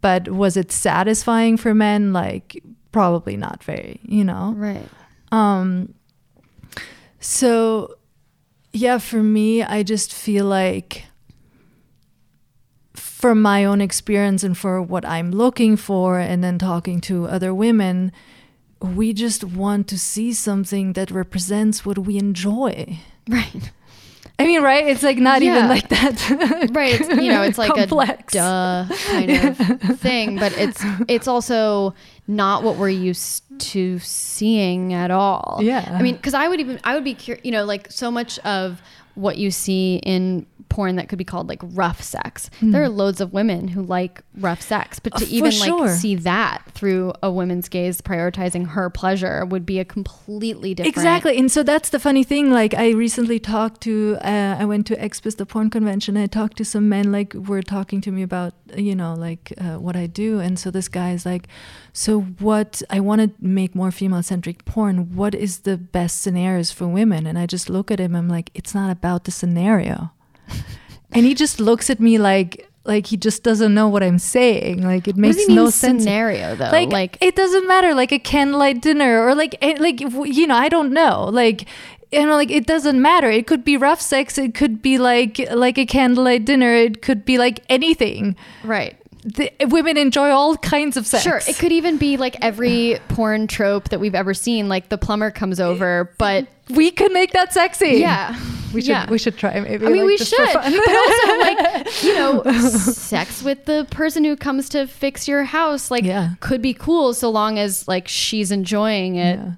But 0.00 0.28
was 0.28 0.56
it 0.56 0.72
satisfying 0.72 1.56
for 1.56 1.74
men? 1.74 2.12
Like 2.12 2.62
probably 2.92 3.36
not 3.36 3.62
very, 3.62 4.00
you 4.04 4.24
know. 4.24 4.54
right. 4.56 4.88
Um 5.32 5.94
so 7.20 7.96
yeah, 8.72 8.98
for 8.98 9.22
me, 9.22 9.62
I 9.62 9.82
just 9.82 10.12
feel 10.12 10.44
like 10.44 11.04
from 12.94 13.40
my 13.40 13.64
own 13.64 13.80
experience 13.80 14.44
and 14.44 14.56
for 14.56 14.82
what 14.82 15.04
I'm 15.04 15.30
looking 15.30 15.76
for 15.76 16.18
and 16.18 16.44
then 16.44 16.58
talking 16.58 17.00
to 17.02 17.26
other 17.26 17.54
women, 17.54 18.12
we 18.80 19.12
just 19.12 19.42
want 19.42 19.88
to 19.88 19.98
see 19.98 20.32
something 20.32 20.92
that 20.92 21.10
represents 21.10 21.84
what 21.84 21.98
we 21.98 22.18
enjoy. 22.18 22.98
Right. 23.28 23.72
I 24.38 24.44
mean, 24.44 24.62
right? 24.62 24.86
It's 24.86 25.02
like 25.02 25.16
not 25.18 25.40
Yeah. 25.42 25.56
even 25.56 25.68
like 25.68 25.88
that. 25.88 26.68
Right. 26.72 27.00
It's, 27.00 27.08
you 27.08 27.30
know, 27.32 27.42
it's 27.42 27.56
like 27.58 27.72
Complex. 27.72 28.34
a 28.34 28.86
duh 28.88 28.96
kind 29.06 29.30
of 29.30 29.98
thing, 30.00 30.38
but 30.38 30.52
it's 30.58 30.82
it's 31.08 31.26
also 31.28 31.94
not 32.28 32.62
what 32.62 32.76
we're 32.76 32.90
used 32.90 33.44
to 33.72 33.98
seeing 34.00 34.92
at 34.92 35.10
all. 35.10 35.58
Yeah. 35.62 35.96
I 35.98 36.02
mean, 36.02 36.16
because 36.16 36.34
I 36.34 36.48
would 36.48 36.60
even 36.60 36.78
I 36.84 36.94
would 36.94 37.04
be 37.04 37.14
curious. 37.14 37.44
You 37.44 37.52
know, 37.52 37.64
like 37.64 37.90
so 37.90 38.10
much 38.10 38.38
of 38.40 38.82
what 39.14 39.38
you 39.38 39.50
see 39.50 39.96
in 40.04 40.44
porn 40.76 40.96
that 40.96 41.08
could 41.08 41.18
be 41.24 41.28
called 41.32 41.48
like 41.52 41.62
rough 41.82 42.00
sex. 42.02 42.50
There 42.60 42.82
are 42.86 42.92
loads 43.02 43.20
of 43.24 43.32
women 43.32 43.68
who 43.74 43.80
like 43.98 44.14
rough 44.46 44.62
sex, 44.72 45.00
but 45.04 45.12
to 45.16 45.24
Uh, 45.24 45.38
even 45.38 45.50
sure. 45.50 45.86
like 45.86 45.96
see 46.04 46.14
that 46.32 46.58
through 46.76 47.04
a 47.22 47.30
woman's 47.38 47.68
gaze 47.76 47.96
prioritizing 48.10 48.64
her 48.76 48.86
pleasure 48.90 49.36
would 49.52 49.64
be 49.72 49.78
a 49.84 49.86
completely 49.96 50.70
different 50.74 50.96
Exactly. 50.96 51.34
And 51.40 51.50
so 51.56 51.60
that's 51.72 51.88
the 51.94 51.98
funny 51.98 52.24
thing. 52.32 52.44
Like, 52.60 52.72
I 52.74 52.86
recently 53.06 53.38
talked 53.54 53.78
to, 53.88 53.94
uh, 54.32 54.62
I 54.62 54.64
went 54.72 54.84
to 54.90 54.94
Expos, 55.06 55.36
the 55.36 55.46
porn 55.46 55.68
convention. 55.70 56.16
I 56.16 56.26
talked 56.40 56.56
to 56.58 56.64
some 56.64 56.86
men, 56.96 57.06
like, 57.18 57.30
were 57.50 57.62
talking 57.62 58.00
to 58.06 58.10
me 58.16 58.22
about, 58.30 58.52
you 58.88 58.94
know, 59.00 59.12
like 59.28 59.44
uh, 59.64 59.76
what 59.86 59.96
I 59.96 60.06
do. 60.24 60.30
And 60.44 60.54
so 60.62 60.70
this 60.70 60.88
guy 60.88 61.10
is 61.16 61.24
like, 61.32 61.44
so 61.92 62.12
what, 62.48 62.82
I 62.96 62.98
want 63.08 63.20
to 63.22 63.28
make 63.40 63.74
more 63.74 63.92
female 64.00 64.24
centric 64.32 64.58
porn. 64.72 64.96
What 65.20 65.34
is 65.34 65.52
the 65.68 65.76
best 65.98 66.14
scenarios 66.22 66.70
for 66.76 66.86
women? 67.00 67.22
And 67.28 67.36
I 67.42 67.46
just 67.46 67.66
look 67.76 67.90
at 67.90 67.98
him, 68.04 68.12
I'm 68.18 68.30
like, 68.36 68.48
it's 68.58 68.74
not 68.80 68.90
about 68.98 69.20
the 69.24 69.32
scenario. 69.40 69.96
And 71.12 71.24
he 71.24 71.34
just 71.34 71.60
looks 71.60 71.90
at 71.90 72.00
me 72.00 72.18
like, 72.18 72.68
like 72.84 73.06
he 73.06 73.16
just 73.16 73.42
doesn't 73.42 73.74
know 73.74 73.88
what 73.88 74.02
I'm 74.02 74.18
saying. 74.18 74.82
Like 74.82 75.08
it 75.08 75.16
makes 75.16 75.36
does 75.36 75.46
he 75.46 75.48
mean 75.48 75.56
no 75.56 75.70
sense. 75.70 76.02
scenario 76.02 76.54
though? 76.54 76.70
like, 76.70 76.90
like 76.90 77.18
it 77.20 77.34
doesn't 77.36 77.66
matter 77.66 77.94
like 77.94 78.12
a 78.12 78.18
candlelight 78.18 78.80
dinner 78.80 79.26
or 79.26 79.34
like 79.34 79.56
eh, 79.60 79.76
like 79.78 80.00
you 80.00 80.46
know 80.46 80.54
i 80.54 80.68
don't 80.68 80.92
know. 80.92 81.24
Like 81.24 81.66
you 82.12 82.24
know 82.24 82.34
like 82.34 82.50
it 82.50 82.66
doesn't 82.66 83.00
matter. 83.00 83.30
It 83.30 83.46
could 83.46 83.64
be 83.64 83.76
rough 83.76 84.00
sex. 84.00 84.38
It 84.38 84.54
could 84.54 84.82
be 84.82 84.98
like 84.98 85.40
like 85.50 85.78
a 85.78 85.86
candlelight 85.86 86.44
dinner. 86.44 86.72
It 86.72 87.02
could 87.02 87.24
be 87.24 87.38
like 87.38 87.64
anything. 87.68 88.36
Right. 88.62 88.96
the, 89.24 89.50
women 89.62 89.96
enjoy 89.96 90.30
all 90.30 90.56
kinds 90.56 90.96
of 90.96 91.04
sex. 91.06 91.24
Sure, 91.24 91.40
it 91.48 91.56
could 91.58 91.72
even 91.72 91.98
be 91.98 92.16
like 92.16 92.36
every 92.42 93.00
porn 93.08 93.48
trope 93.48 93.88
that 93.88 93.98
we've 93.98 94.14
ever 94.14 94.34
seen. 94.34 94.68
Like 94.68 94.88
the 94.88 94.98
plumber 94.98 95.32
comes 95.32 95.58
over, 95.58 96.14
but 96.18 96.46
we 96.70 96.92
could 96.92 97.12
make 97.12 97.32
that 97.32 97.52
sexy. 97.52 97.96
Yeah, 97.96 98.38
we 98.72 98.80
should 98.80 98.88
yeah. 98.88 99.10
we 99.10 99.18
should 99.18 99.36
try 99.36 99.58
maybe 99.60 99.86
I 99.86 99.90
mean, 99.90 100.02
like, 100.02 100.06
we 100.06 100.16
should, 100.18 100.36
but 100.52 100.64
also 100.64 101.38
like 101.40 102.02
you 102.02 102.14
know, 102.14 102.42
sex 102.70 103.42
with 103.42 103.64
the 103.64 103.86
person 103.90 104.24
who 104.24 104.36
comes 104.36 104.68
to 104.70 104.86
fix 104.86 105.26
your 105.28 105.44
house, 105.44 105.90
like 105.90 106.04
Yeah. 106.04 106.30
could 106.40 106.62
be 106.62 106.74
cool 106.74 107.14
so 107.14 107.30
long 107.30 107.58
as 107.58 107.86
like 107.88 108.08
she's 108.08 108.50
enjoying 108.50 109.16
it. 109.16 109.38
Yeah. 109.38 109.52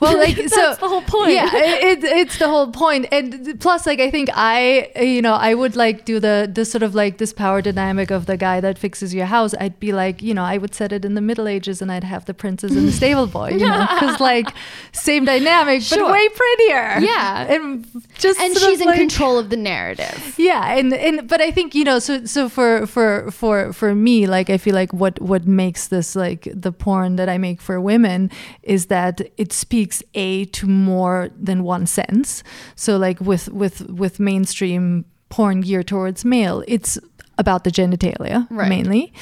Well, 0.00 0.16
like 0.18 0.36
That's 0.36 0.54
so 0.54 0.74
the 0.74 0.88
whole 0.88 1.02
point. 1.02 1.32
Yeah, 1.32 1.48
it, 1.54 1.98
it, 1.98 2.04
it's 2.04 2.38
the 2.38 2.48
whole 2.48 2.68
point. 2.70 3.06
and 3.12 3.58
plus, 3.60 3.86
like 3.86 4.00
I 4.00 4.10
think 4.10 4.28
I, 4.34 4.90
you 5.00 5.22
know, 5.22 5.34
I 5.34 5.54
would 5.54 5.76
like 5.76 6.04
do 6.04 6.20
the 6.20 6.48
this 6.52 6.70
sort 6.70 6.82
of 6.82 6.94
like 6.94 7.18
this 7.18 7.32
power 7.32 7.62
dynamic 7.62 8.10
of 8.10 8.26
the 8.26 8.36
guy 8.36 8.60
that 8.60 8.78
fixes 8.78 9.14
your 9.14 9.26
house. 9.26 9.54
I'd 9.60 9.78
be 9.80 9.92
like, 9.92 10.22
you 10.22 10.34
know, 10.34 10.42
I 10.44 10.58
would 10.58 10.74
set 10.74 10.92
it 10.92 11.04
in 11.04 11.14
the 11.14 11.20
Middle 11.20 11.48
Ages, 11.48 11.80
and 11.80 11.90
I'd 11.90 12.04
have 12.04 12.24
the 12.26 12.34
princess 12.34 12.72
and 12.72 12.86
the 12.88 12.92
stable 13.02 13.26
boy, 13.26 13.50
you 13.50 13.66
know, 13.66 13.86
because 13.94 14.20
like 14.32 14.48
same 14.92 15.24
dynamic, 15.24 15.82
Sure. 15.82 15.98
but 16.00 16.12
way 16.12 16.28
prettier. 16.28 16.98
Yeah. 17.00 17.52
and 17.54 17.86
just 18.18 18.38
And 18.40 18.56
she's 18.56 18.80
in 18.80 18.86
like- 18.86 18.98
control 18.98 19.38
of 19.38 19.50
the 19.50 19.56
narrative. 19.56 20.34
yeah 20.38 20.74
and 20.76 20.92
and 20.92 21.28
but 21.28 21.40
i 21.40 21.50
think 21.50 21.74
you 21.74 21.84
know 21.84 21.98
so 21.98 22.24
so 22.24 22.48
for 22.48 22.86
for 22.86 23.30
for 23.30 23.72
for 23.72 23.94
me 23.94 24.26
like 24.26 24.50
i 24.50 24.58
feel 24.58 24.74
like 24.74 24.92
what 24.92 25.20
what 25.20 25.46
makes 25.46 25.88
this 25.88 26.14
like 26.16 26.48
the 26.54 26.72
porn 26.72 27.16
that 27.16 27.28
i 27.28 27.38
make 27.38 27.60
for 27.60 27.80
women 27.80 28.30
is 28.62 28.86
that 28.86 29.20
it 29.36 29.52
speaks 29.60 30.02
a 30.14 30.44
to 30.56 30.66
more 30.66 31.28
than 31.48 31.58
one 31.74 31.86
sense 31.86 32.42
so 32.74 32.90
like 33.06 33.18
with 33.30 33.44
with 33.62 33.76
with 34.02 34.14
mainstream 34.30 35.04
porn 35.28 35.60
geared 35.60 35.86
towards 35.86 36.24
male 36.24 36.58
it's 36.74 36.98
about 37.38 37.62
the 37.64 37.70
genitalia 37.70 38.46
Right. 38.50 38.68
mainly 38.68 39.12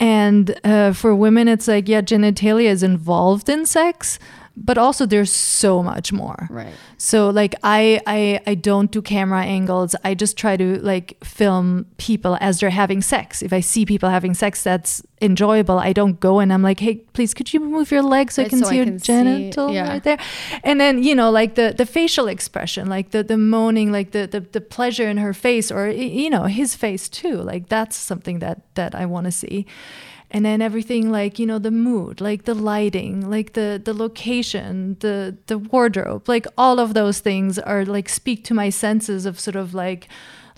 and 0.00 0.44
uh, 0.64 0.92
for 0.92 1.14
women 1.14 1.46
it's 1.54 1.68
like 1.68 1.88
yeah 1.92 2.02
genitalia 2.02 2.68
is 2.76 2.82
involved 2.82 3.48
in 3.48 3.64
sex 3.66 4.18
but 4.56 4.78
also 4.78 5.04
there's 5.06 5.32
so 5.32 5.82
much 5.82 6.12
more 6.12 6.46
Right. 6.50 6.74
so 6.96 7.28
like 7.30 7.54
I, 7.64 8.00
I 8.06 8.40
I 8.46 8.54
don't 8.54 8.90
do 8.92 9.02
camera 9.02 9.42
angles. 9.42 9.96
I 10.04 10.14
just 10.14 10.36
try 10.36 10.56
to 10.56 10.78
like 10.80 11.16
film 11.24 11.86
people 11.96 12.38
as 12.40 12.60
they're 12.60 12.70
having 12.70 13.02
sex. 13.02 13.42
If 13.42 13.52
I 13.52 13.60
see 13.60 13.84
people 13.84 14.08
having 14.10 14.32
sex 14.34 14.62
that's 14.62 15.02
enjoyable, 15.20 15.78
I 15.78 15.92
don't 15.92 16.20
go 16.20 16.38
and 16.38 16.52
I'm 16.52 16.62
like, 16.62 16.78
hey, 16.80 16.96
please 17.14 17.34
could 17.34 17.52
you 17.52 17.60
move 17.60 17.90
your 17.90 18.02
leg 18.02 18.30
so 18.30 18.42
I 18.42 18.48
can 18.48 18.60
so 18.60 18.66
see 18.66 18.74
I 18.74 18.76
your 18.76 18.84
can 18.86 18.98
see- 19.00 19.06
genital 19.06 19.72
yeah. 19.72 19.88
right 19.88 20.04
there? 20.04 20.18
And 20.62 20.78
then, 20.80 21.02
you 21.02 21.14
know, 21.16 21.30
like 21.32 21.56
the 21.56 21.74
the 21.76 21.86
facial 21.86 22.28
expression, 22.28 22.88
like 22.88 23.10
the 23.10 23.24
the 23.24 23.36
moaning, 23.36 23.90
like 23.90 24.12
the 24.12 24.26
the, 24.28 24.40
the 24.40 24.60
pleasure 24.60 25.08
in 25.08 25.16
her 25.16 25.34
face 25.34 25.72
or 25.72 25.88
you 25.90 26.30
know, 26.30 26.44
his 26.44 26.76
face 26.76 27.08
too. 27.08 27.36
Like 27.42 27.68
that's 27.68 27.96
something 27.96 28.38
that 28.38 28.58
that 28.74 28.94
I 28.94 29.04
want 29.06 29.24
to 29.26 29.32
see 29.32 29.66
and 30.34 30.44
then 30.44 30.60
everything 30.60 31.12
like 31.12 31.38
you 31.38 31.46
know 31.46 31.60
the 31.60 31.70
mood 31.70 32.20
like 32.20 32.44
the 32.44 32.54
lighting 32.54 33.30
like 33.30 33.52
the 33.52 33.80
the 33.82 33.94
location 33.94 34.96
the 34.98 35.36
the 35.46 35.56
wardrobe 35.56 36.28
like 36.28 36.46
all 36.58 36.80
of 36.80 36.92
those 36.92 37.20
things 37.20 37.56
are 37.58 37.84
like 37.84 38.08
speak 38.08 38.44
to 38.44 38.52
my 38.52 38.68
senses 38.68 39.24
of 39.24 39.38
sort 39.38 39.54
of 39.54 39.72
like 39.72 40.08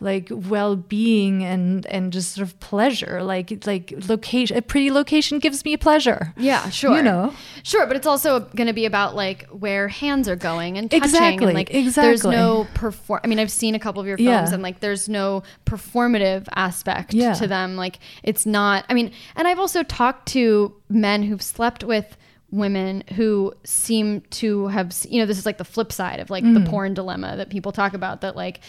like 0.00 0.28
well-being 0.30 1.42
and 1.42 1.86
and 1.86 2.12
just 2.12 2.32
sort 2.34 2.46
of 2.46 2.58
pleasure 2.60 3.22
like 3.22 3.64
like 3.66 3.94
location 4.08 4.56
a 4.56 4.60
pretty 4.62 4.90
location 4.90 5.38
gives 5.38 5.64
me 5.64 5.76
pleasure 5.76 6.34
Yeah, 6.36 6.68
sure. 6.68 6.96
you 6.96 7.02
know 7.02 7.32
Sure, 7.62 7.86
but 7.86 7.96
it's 7.96 8.06
also 8.06 8.40
going 8.40 8.66
to 8.68 8.72
be 8.72 8.84
about 8.84 9.14
like 9.16 9.46
where 9.48 9.88
hands 9.88 10.28
are 10.28 10.36
going 10.36 10.76
and 10.78 10.90
touching 10.90 11.04
Exactly, 11.04 11.46
and 11.46 11.54
like 11.54 11.70
there's 11.94 12.24
no 12.24 12.66
perform 12.74 13.20
I 13.24 13.26
mean, 13.26 13.38
I've 13.38 13.50
seen 13.50 13.74
a 13.74 13.78
couple 13.78 14.00
of 14.00 14.06
your 14.06 14.18
films 14.18 14.50
Yeah. 14.50 14.54
and 14.54 14.62
like 14.62 14.80
there's 14.80 15.08
no 15.08 15.42
performative 15.64 16.46
aspect 16.54 17.14
Yeah. 17.14 17.32
to 17.34 17.46
them. 17.46 17.76
Like 17.76 17.98
it's 18.22 18.46
not 18.46 18.84
I 18.88 18.94
mean, 18.94 19.12
and 19.34 19.48
I've 19.48 19.58
also 19.58 19.82
talked 19.82 20.28
to 20.28 20.74
men 20.88 21.22
who've 21.22 21.42
slept 21.42 21.82
with 21.84 22.16
women 22.52 23.02
who 23.16 23.52
seem 23.64 24.20
to 24.30 24.68
have 24.68 24.94
you 25.08 25.18
know 25.18 25.26
this 25.26 25.36
is 25.36 25.44
like 25.44 25.58
the 25.58 25.64
flip 25.64 25.90
side 25.92 26.20
of 26.20 26.30
like 26.30 26.44
Mm. 26.44 26.62
the 26.64 26.70
porn 26.70 26.94
dilemma 26.94 27.36
that 27.36 27.50
people 27.50 27.72
talk 27.72 27.92
about 27.92 28.20
that 28.20 28.36
like 28.36 28.60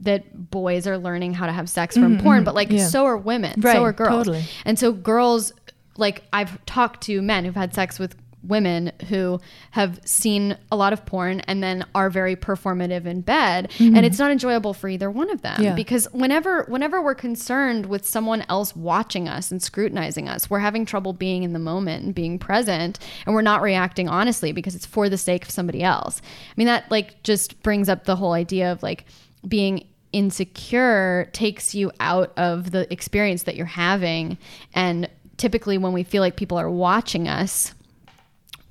that 0.00 0.50
boys 0.50 0.86
are 0.86 0.96
learning 0.96 1.34
how 1.34 1.46
to 1.46 1.52
have 1.52 1.68
sex 1.68 1.94
from 1.96 2.18
porn 2.18 2.42
but 2.42 2.54
like 2.54 2.70
yeah. 2.70 2.86
so 2.86 3.04
are 3.04 3.16
women 3.18 3.60
Right, 3.60 3.74
so 3.76 3.84
are 3.84 3.92
girls 3.92 4.10
totally. 4.26 4.44
and 4.64 4.78
so 4.78 4.92
girls 4.92 5.52
like 5.98 6.24
I've 6.32 6.64
talked 6.64 7.02
to 7.04 7.20
men 7.20 7.44
who've 7.44 7.54
had 7.54 7.74
sex 7.74 7.98
with 7.98 8.16
women 8.42 8.90
who 9.08 9.40
have 9.70 10.00
seen 10.04 10.56
a 10.70 10.76
lot 10.76 10.92
of 10.92 11.06
porn 11.06 11.40
and 11.40 11.62
then 11.62 11.84
are 11.94 12.10
very 12.10 12.34
performative 12.34 13.06
in 13.06 13.20
bed 13.20 13.70
and 13.78 14.04
it's 14.04 14.18
not 14.18 14.30
enjoyable 14.30 14.74
for 14.74 14.88
either 14.88 15.10
one 15.10 15.30
of 15.30 15.42
them 15.42 15.52
Mm-hmm. 15.52 15.62
Yeah. 15.64 15.74
because 15.74 16.06
whenever 16.12 16.64
whenever 16.68 17.00
we're 17.02 17.14
concerned 17.14 17.86
with 17.86 18.06
someone 18.06 18.44
else 18.48 18.74
watching 18.74 19.28
us 19.28 19.50
and 19.50 19.62
scrutinizing 19.62 20.28
us 20.28 20.48
we're 20.50 20.58
having 20.60 20.84
trouble 20.86 21.12
being 21.12 21.42
in 21.42 21.52
the 21.52 21.58
moment 21.58 22.04
and 22.04 22.14
being 22.14 22.38
present 22.38 22.98
and 23.26 23.34
we're 23.34 23.42
not 23.42 23.62
reacting 23.62 24.08
honestly 24.08 24.50
because 24.52 24.74
it's 24.74 24.86
for 24.86 25.08
the 25.08 25.18
sake 25.18 25.44
of 25.44 25.50
somebody 25.50 25.82
else 25.82 26.20
i 26.24 26.54
mean 26.56 26.66
that 26.66 26.90
like 26.90 27.22
just 27.22 27.62
brings 27.62 27.88
up 27.88 28.04
the 28.04 28.16
whole 28.16 28.32
idea 28.32 28.72
of 28.72 28.82
like 28.82 29.04
being 29.46 29.86
insecure 30.12 31.28
takes 31.32 31.74
you 31.74 31.92
out 32.00 32.32
of 32.36 32.70
the 32.70 32.90
experience 32.92 33.44
that 33.44 33.56
you're 33.56 33.66
having 33.66 34.36
and 34.74 35.08
typically 35.36 35.78
when 35.78 35.92
we 35.92 36.02
feel 36.02 36.20
like 36.22 36.36
people 36.36 36.58
are 36.58 36.70
watching 36.70 37.28
us 37.28 37.74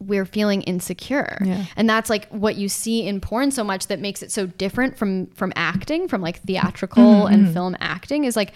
we're 0.01 0.25
feeling 0.25 0.61
insecure. 0.63 1.37
Yeah. 1.43 1.65
and 1.75 1.89
that's 1.89 2.09
like 2.09 2.27
what 2.29 2.55
you 2.55 2.67
see 2.67 3.05
in 3.07 3.21
porn 3.21 3.51
so 3.51 3.63
much 3.63 3.87
that 3.87 3.99
makes 3.99 4.21
it 4.23 4.31
so 4.31 4.45
different 4.47 4.97
from 4.97 5.27
from 5.27 5.53
acting 5.55 6.07
from 6.07 6.21
like 6.21 6.39
theatrical 6.41 7.03
Mm-hmm, 7.25 7.33
and 7.33 7.53
film 7.53 7.75
acting 7.79 8.23
is 8.25 8.35
like 8.35 8.53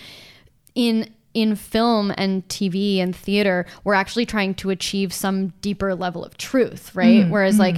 in 0.75 1.09
in 1.33 1.55
film 1.55 2.13
and 2.17 2.47
TV 2.47 2.99
and 2.99 3.15
theater 3.15 3.65
we're 3.83 3.93
actually 3.93 4.25
trying 4.25 4.53
to 4.55 4.69
achieve 4.69 5.13
some 5.13 5.49
deeper 5.61 5.93
level 5.95 6.23
of 6.23 6.37
truth 6.37 6.95
right? 6.95 7.21
Mm-hmm, 7.23 7.31
whereas 7.31 7.59
like 7.59 7.77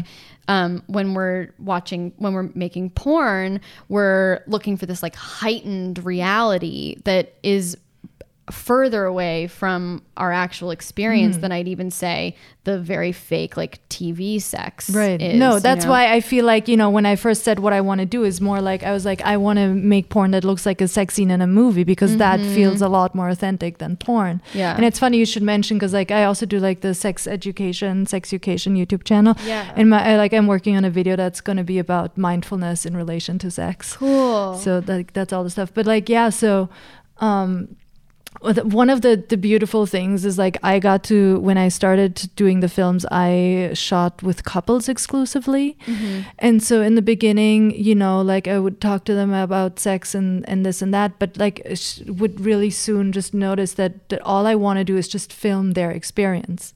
um, 0.49 0.81
when 0.87 1.13
we're 1.13 1.49
watching 1.59 2.13
when 2.17 2.31
we're 2.33 2.49
making 2.55 2.91
porn 2.91 3.59
we're 3.89 4.41
looking 4.47 4.77
for 4.77 4.85
this 4.85 5.03
like 5.03 5.15
heightened 5.15 6.03
reality 6.05 6.95
that 7.03 7.33
is 7.43 7.75
further 8.51 9.03
away 9.05 9.47
from 9.47 10.01
our 10.15 10.31
actual 10.31 10.71
experience 10.71 11.35
Mm-hmm. 11.35 11.41
than 11.41 11.51
I'd 11.51 11.67
even 11.67 11.91
say 11.91 12.35
the 12.63 12.79
very 12.79 13.11
fake 13.11 13.57
like 13.57 13.79
TV 13.89 14.41
sex. 14.41 14.89
Right. 14.89 15.21
Is, 15.21 15.39
no, 15.39 15.55
you 15.55 15.59
that's 15.59 15.85
know? 15.85 15.91
why 15.91 16.13
I 16.13 16.21
feel 16.21 16.45
like, 16.45 16.67
you 16.67 16.77
know, 16.77 16.89
when 16.89 17.05
I 17.05 17.15
first 17.15 17.43
said 17.43 17.59
what 17.59 17.73
I 17.73 17.81
want 17.81 17.99
to 17.99 18.05
do 18.05 18.23
is 18.23 18.39
more 18.41 18.61
like 18.61 18.83
I 18.83 18.91
was 18.91 19.05
like, 19.05 19.21
I 19.21 19.37
want 19.37 19.57
to 19.59 19.67
make 19.73 20.09
porn 20.09 20.31
that 20.31 20.43
looks 20.43 20.65
like 20.65 20.79
a 20.81 20.87
sex 20.87 21.15
scene 21.15 21.31
in 21.31 21.41
a 21.41 21.47
movie 21.47 21.83
because 21.83 22.17
that 22.17 22.39
feels 22.39 22.81
a 22.81 22.89
lot 22.89 23.15
more 23.15 23.29
authentic 23.29 23.77
than 23.79 23.95
porn. 23.97 24.41
Mm-hmm. 24.49 24.57
Yeah. 24.57 24.75
And 24.75 24.85
it's 24.85 24.99
funny 24.99 25.17
you 25.17 25.25
should 25.25 25.43
mention 25.43 25.77
because 25.77 25.93
like 25.93 26.11
I 26.11 26.23
also 26.23 26.45
do 26.45 26.59
like 26.59 26.81
the 26.81 26.93
sex 26.93 27.27
education, 27.27 28.05
sex 28.05 28.29
education 28.29 28.75
YouTube 28.75 29.03
channel. 29.03 29.35
Yeah. 29.45 29.73
And 29.75 29.89
my 29.89 30.03
I, 30.13 30.17
like 30.17 30.33
I'm 30.33 30.47
working 30.47 30.75
on 30.77 30.85
a 30.85 30.89
video 30.89 31.15
that's 31.15 31.41
going 31.41 31.57
to 31.57 31.63
be 31.63 31.79
about 31.79 32.17
mindfulness 32.17 32.85
in 32.85 32.95
relation 32.95 33.39
to 33.39 33.51
sex. 33.51 33.95
Cool. 33.95 34.55
So 34.57 34.83
like 34.87 35.13
that's 35.13 35.31
all 35.33 35.43
the 35.43 35.49
stuff. 35.49 35.73
But 35.73 35.85
like 35.85 36.09
yeah, 36.09 36.29
so 36.29 36.69
um 37.17 37.75
one 38.41 38.89
of 38.89 39.01
the 39.01 39.23
the 39.27 39.37
beautiful 39.37 39.85
things 39.85 40.25
is 40.25 40.37
like 40.37 40.57
I 40.63 40.79
got 40.79 41.03
to 41.05 41.39
when 41.39 41.57
I 41.57 41.69
started 41.69 42.29
doing 42.35 42.59
the 42.59 42.69
films 42.69 43.05
I 43.11 43.71
shot 43.73 44.21
with 44.21 44.43
couples 44.43 44.87
exclusively. 44.87 45.77
Mm-hmm. 45.85 46.21
And 46.39 46.61
so 46.61 46.81
in 46.81 46.95
the 46.95 47.01
beginning, 47.01 47.71
you 47.71 47.95
know, 47.95 48.21
like 48.21 48.47
I 48.47 48.59
would 48.59 48.79
talk 48.79 49.05
to 49.05 49.13
them 49.13 49.33
about 49.33 49.79
sex 49.79 50.13
and 50.13 50.47
and 50.47 50.65
this 50.65 50.81
and 50.81 50.93
that, 50.93 51.19
but 51.19 51.37
like 51.37 51.61
sh- 51.75 52.01
would 52.05 52.39
really 52.39 52.69
soon 52.69 53.11
just 53.11 53.33
notice 53.33 53.73
that, 53.73 54.09
that 54.09 54.21
all 54.21 54.45
I 54.45 54.55
want 54.55 54.77
to 54.77 54.83
do 54.83 54.97
is 54.97 55.07
just 55.07 55.33
film 55.33 55.71
their 55.71 55.91
experience 55.91 56.73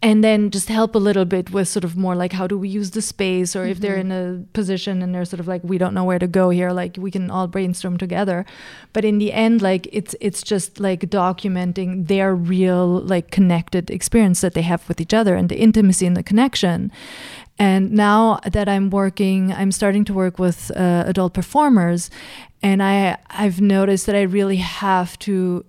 and 0.00 0.22
then 0.22 0.50
just 0.50 0.68
help 0.68 0.94
a 0.94 0.98
little 0.98 1.24
bit 1.24 1.50
with 1.50 1.66
sort 1.66 1.82
of 1.82 1.96
more 1.96 2.14
like 2.14 2.32
how 2.32 2.46
do 2.46 2.56
we 2.56 2.68
use 2.68 2.92
the 2.92 3.02
space 3.02 3.56
or 3.56 3.64
if 3.64 3.80
they're 3.80 3.96
in 3.96 4.12
a 4.12 4.44
position 4.52 5.02
and 5.02 5.12
they're 5.12 5.24
sort 5.24 5.40
of 5.40 5.48
like 5.48 5.62
we 5.64 5.76
don't 5.76 5.92
know 5.92 6.04
where 6.04 6.20
to 6.20 6.28
go 6.28 6.50
here 6.50 6.70
like 6.70 6.96
we 6.98 7.10
can 7.10 7.30
all 7.30 7.48
brainstorm 7.48 7.96
together. 7.96 8.46
But 8.92 9.04
in 9.04 9.18
the 9.18 9.32
end 9.32 9.60
like 9.60 9.88
it's 9.92 10.14
it's 10.20 10.42
just 10.42 10.78
like 10.78 11.00
documenting 11.00 12.06
their 12.06 12.32
real 12.32 13.00
like 13.00 13.32
connected 13.32 13.90
experience 13.90 14.40
that 14.40 14.54
they 14.54 14.62
have 14.62 14.88
with 14.88 15.00
each 15.00 15.12
other 15.12 15.34
and 15.34 15.48
the 15.48 15.58
intimacy 15.58 16.06
and 16.06 16.16
the 16.16 16.22
connection. 16.22 16.92
And 17.58 17.90
now 17.90 18.38
that 18.44 18.68
I'm 18.68 18.90
working, 18.90 19.52
I'm 19.52 19.72
starting 19.72 20.04
to 20.04 20.14
work 20.14 20.38
with 20.38 20.70
uh, 20.76 21.02
adult 21.08 21.34
performers, 21.34 22.08
and 22.62 22.80
I 22.84 23.18
I've 23.30 23.60
noticed 23.60 24.06
that 24.06 24.14
I 24.14 24.22
really 24.22 24.58
have 24.58 25.18
to 25.20 25.64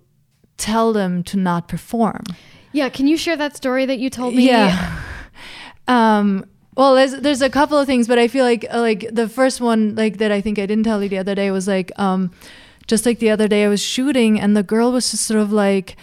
tell 0.57 0.93
them 0.93 1.23
to 1.23 1.37
not 1.37 1.67
perform. 1.67 2.25
Yeah. 2.71 2.89
Can 2.89 3.07
you 3.07 3.17
share 3.17 3.37
that 3.37 3.55
story 3.55 3.85
that 3.85 3.99
you 3.99 4.09
told 4.09 4.35
me? 4.35 4.47
Yeah. 4.47 5.01
um, 5.87 6.45
well, 6.75 6.95
there's 6.95 7.13
there's 7.13 7.41
a 7.41 7.49
couple 7.49 7.77
of 7.77 7.85
things, 7.87 8.07
but 8.07 8.17
I 8.17 8.27
feel 8.27 8.45
like 8.45 8.65
uh, 8.71 8.79
like 8.79 9.09
the 9.11 9.27
first 9.27 9.59
one 9.59 9.95
like 9.95 10.17
that 10.17 10.31
I 10.31 10.41
think 10.41 10.59
I 10.59 10.65
didn't 10.65 10.85
tell 10.85 11.03
you 11.03 11.09
the 11.09 11.17
other 11.17 11.35
day 11.35 11.51
was 11.51 11.67
like 11.67 11.91
um, 11.99 12.31
just 12.87 13.05
like 13.05 13.19
the 13.19 13.29
other 13.29 13.47
day 13.47 13.65
I 13.65 13.67
was 13.67 13.81
shooting 13.81 14.39
and 14.39 14.55
the 14.55 14.63
girl 14.63 14.91
was 14.91 15.11
just 15.11 15.25
sort 15.25 15.41
of 15.41 15.51
like 15.51 15.97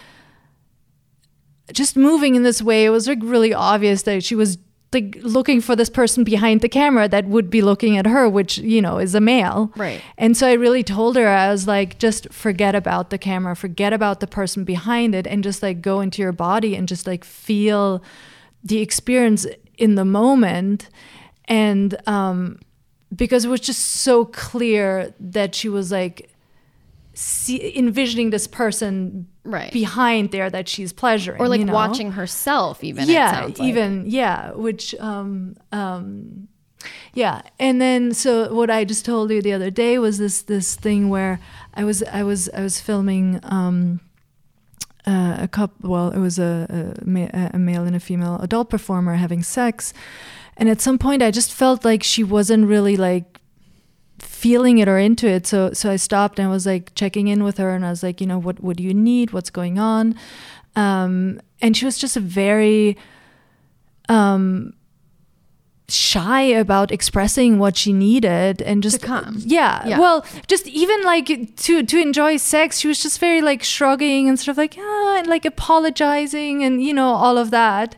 just 1.73 1.97
moving 1.97 2.35
in 2.35 2.43
this 2.43 2.61
way. 2.61 2.85
It 2.85 2.91
was 2.91 3.09
like 3.09 3.19
really 3.23 3.55
obvious 3.55 4.03
that 4.03 4.23
she 4.23 4.35
was 4.35 4.59
like 4.93 5.19
looking 5.23 5.61
for 5.61 5.75
this 5.75 5.91
person 5.91 6.25
behind 6.25 6.61
the 6.61 6.69
camera 6.69 7.09
that 7.09 7.27
would 7.27 7.51
be 7.51 7.61
looking 7.61 7.97
at 7.97 8.07
her, 8.07 8.29
which 8.29 8.59
you 8.59 8.81
know 8.81 8.99
is 8.99 9.15
a 9.15 9.21
male. 9.21 9.73
Right. 9.77 10.01
And 10.17 10.37
so 10.37 10.47
I 10.47 10.53
really 10.53 10.83
told 10.83 11.17
her, 11.17 11.29
I 11.29 11.51
was 11.51 11.67
like, 11.67 11.99
just 11.99 12.33
forget 12.33 12.75
about 12.75 13.11
the 13.11 13.19
camera, 13.19 13.57
forget 13.57 13.93
about 13.93 14.21
the 14.21 14.27
person 14.27 14.65
behind 14.65 15.15
it, 15.15 15.27
and 15.27 15.43
just 15.43 15.63
like 15.63 15.83
go 15.83 16.01
into 16.01 16.23
your 16.23 16.33
body 16.33 16.77
and 16.77 16.89
just 16.89 17.07
like 17.07 17.25
feel 17.25 18.03
the 18.63 18.79
experience 18.79 19.47
in 19.77 19.97
the 19.97 20.05
moment. 20.05 20.89
And 21.47 21.97
um, 22.09 22.61
because 23.15 23.45
it 23.45 23.49
was 23.49 23.61
just 23.61 23.83
so 23.83 24.25
clear 24.25 25.15
that 25.21 25.55
she 25.55 25.69
was 25.69 25.93
like 25.93 26.31
see, 27.17 27.77
envisioning 27.77 28.31
this 28.31 28.47
person 28.47 29.27
Right. 29.47 29.73
behind 29.73 30.31
there 30.33 30.51
that 30.51 30.69
she's 30.69 30.93
pleasuring. 30.93 31.41
Or 31.41 31.49
like 31.49 31.61
you 31.61 31.67
know? 31.67 31.73
watching 31.75 32.13
herself 32.13 32.83
even. 32.85 33.09
yeah 33.09 33.45
like. 33.45 33.61
even 33.61 34.05
yeah 34.07 34.53
which 34.53 34.95
um 34.97 35.57
um 35.73 36.49
yeah 37.15 37.43
and 37.59 37.81
then 37.81 38.13
so 38.13 38.53
what 38.55 38.71
i 38.71 38.85
just 38.85 39.05
told 39.05 39.31
you 39.31 39.41
the 39.43 39.53
other 39.53 39.71
day 39.71 39.99
was 39.99 40.19
this 40.19 40.43
this 40.43 40.77
thing 40.77 41.09
where 41.09 41.41
i 41.75 41.83
was 41.83 42.03
i 42.05 42.23
was 42.23 42.49
i 42.51 42.61
was 42.61 42.81
filming 42.81 43.41
um 43.43 44.01
uh, 45.07 45.37
a 45.41 45.49
couple 45.49 45.89
well 45.89 46.11
it 46.11 46.19
was 46.19 46.39
a, 46.39 46.95
a, 47.01 47.09
ma- 47.09 47.29
a 47.55 47.59
male 47.59 47.85
and 47.85 47.95
a 47.97 48.01
female 48.01 48.39
adult 48.41 48.69
performer 48.69 49.15
having 49.15 49.43
sex 49.43 49.93
and 50.57 50.69
at 50.69 50.81
some 50.81 50.99
point 50.99 51.23
i 51.23 51.31
just 51.31 51.53
felt 51.53 51.85
like 51.85 52.03
she 52.03 52.23
wasn't 52.23 52.67
really 52.67 52.97
like 52.97 53.36
feeling 54.19 54.79
it 54.79 54.89
or 54.89 54.99
into 54.99 55.27
it. 55.29 55.47
So 55.47 55.73
so 55.73 55.91
i 55.91 55.97
stopped 55.97 56.39
and 56.39 56.49
I 56.49 56.51
was 56.51 56.67
like 56.67 56.95
checking 56.95 57.29
in 57.29 57.43
with 57.45 57.59
her 57.59 57.71
and 57.75 57.85
i 57.85 57.91
was 57.91 58.03
like 58.03 58.21
you 58.21 58.27
know 58.27 58.39
what 58.39 58.61
what 58.61 58.77
do 58.77 58.83
you 58.83 58.95
need? 58.95 59.33
What's 59.33 59.51
going 59.51 59.79
on? 59.79 60.15
Um 60.75 61.41
and 61.61 61.77
she 61.77 61.85
was 61.85 61.99
just 61.99 62.17
a 62.17 62.21
very 62.21 62.97
um 64.09 64.73
shy 65.89 66.43
about 66.43 66.91
expressing 66.91 67.61
what 67.61 67.77
she 67.77 67.93
needed 67.93 68.61
and 68.61 68.83
just 68.83 69.01
come. 69.01 69.37
Yeah, 69.39 69.87
Yeah. 69.87 70.01
well 70.01 70.27
just 70.49 70.67
even 70.67 71.01
like 71.03 71.27
to 71.57 71.83
to 71.85 71.99
enjoy 71.99 72.39
sex 72.39 72.81
she 72.81 72.89
was 72.89 73.01
just 73.01 73.21
very 73.21 73.41
like 73.41 73.63
shrugging 73.63 74.29
and 74.29 74.37
sort 74.39 74.49
of 74.49 74.59
like 74.59 74.75
ah 74.79 75.19
and 75.19 75.29
like 75.29 75.45
apologizing 75.45 76.65
and 76.65 76.83
you 76.83 76.93
know 76.93 77.11
all 77.11 77.39
of 77.39 77.53
that 77.53 77.95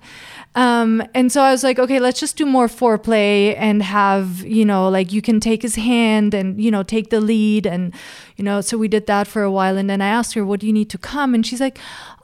um, 0.54 1.02
and 1.14 1.30
so 1.30 1.42
I 1.42 1.52
was 1.52 1.62
like, 1.62 1.78
okay, 1.78 2.00
let's 2.00 2.18
just 2.18 2.36
do 2.36 2.46
more 2.46 2.66
foreplay 2.66 3.54
and 3.56 3.82
have, 3.82 4.40
you 4.40 4.64
know, 4.64 4.88
like 4.88 5.12
you 5.12 5.22
can 5.22 5.40
take 5.40 5.62
his 5.62 5.76
hand 5.76 6.34
and, 6.34 6.60
you 6.60 6.70
know, 6.70 6.82
take 6.82 7.10
the 7.10 7.20
lead. 7.20 7.66
And, 7.66 7.94
you 8.36 8.44
know, 8.44 8.60
so 8.60 8.76
we 8.76 8.88
did 8.88 9.06
that 9.06 9.28
for 9.28 9.42
a 9.42 9.52
while. 9.52 9.76
And 9.76 9.88
then 9.88 10.00
I 10.00 10.08
asked 10.08 10.34
her, 10.34 10.44
what 10.44 10.60
do 10.60 10.66
you 10.66 10.72
need 10.72 10.90
to 10.90 10.98
come? 10.98 11.34
And 11.34 11.46
she's 11.46 11.60
like, 11.60 11.78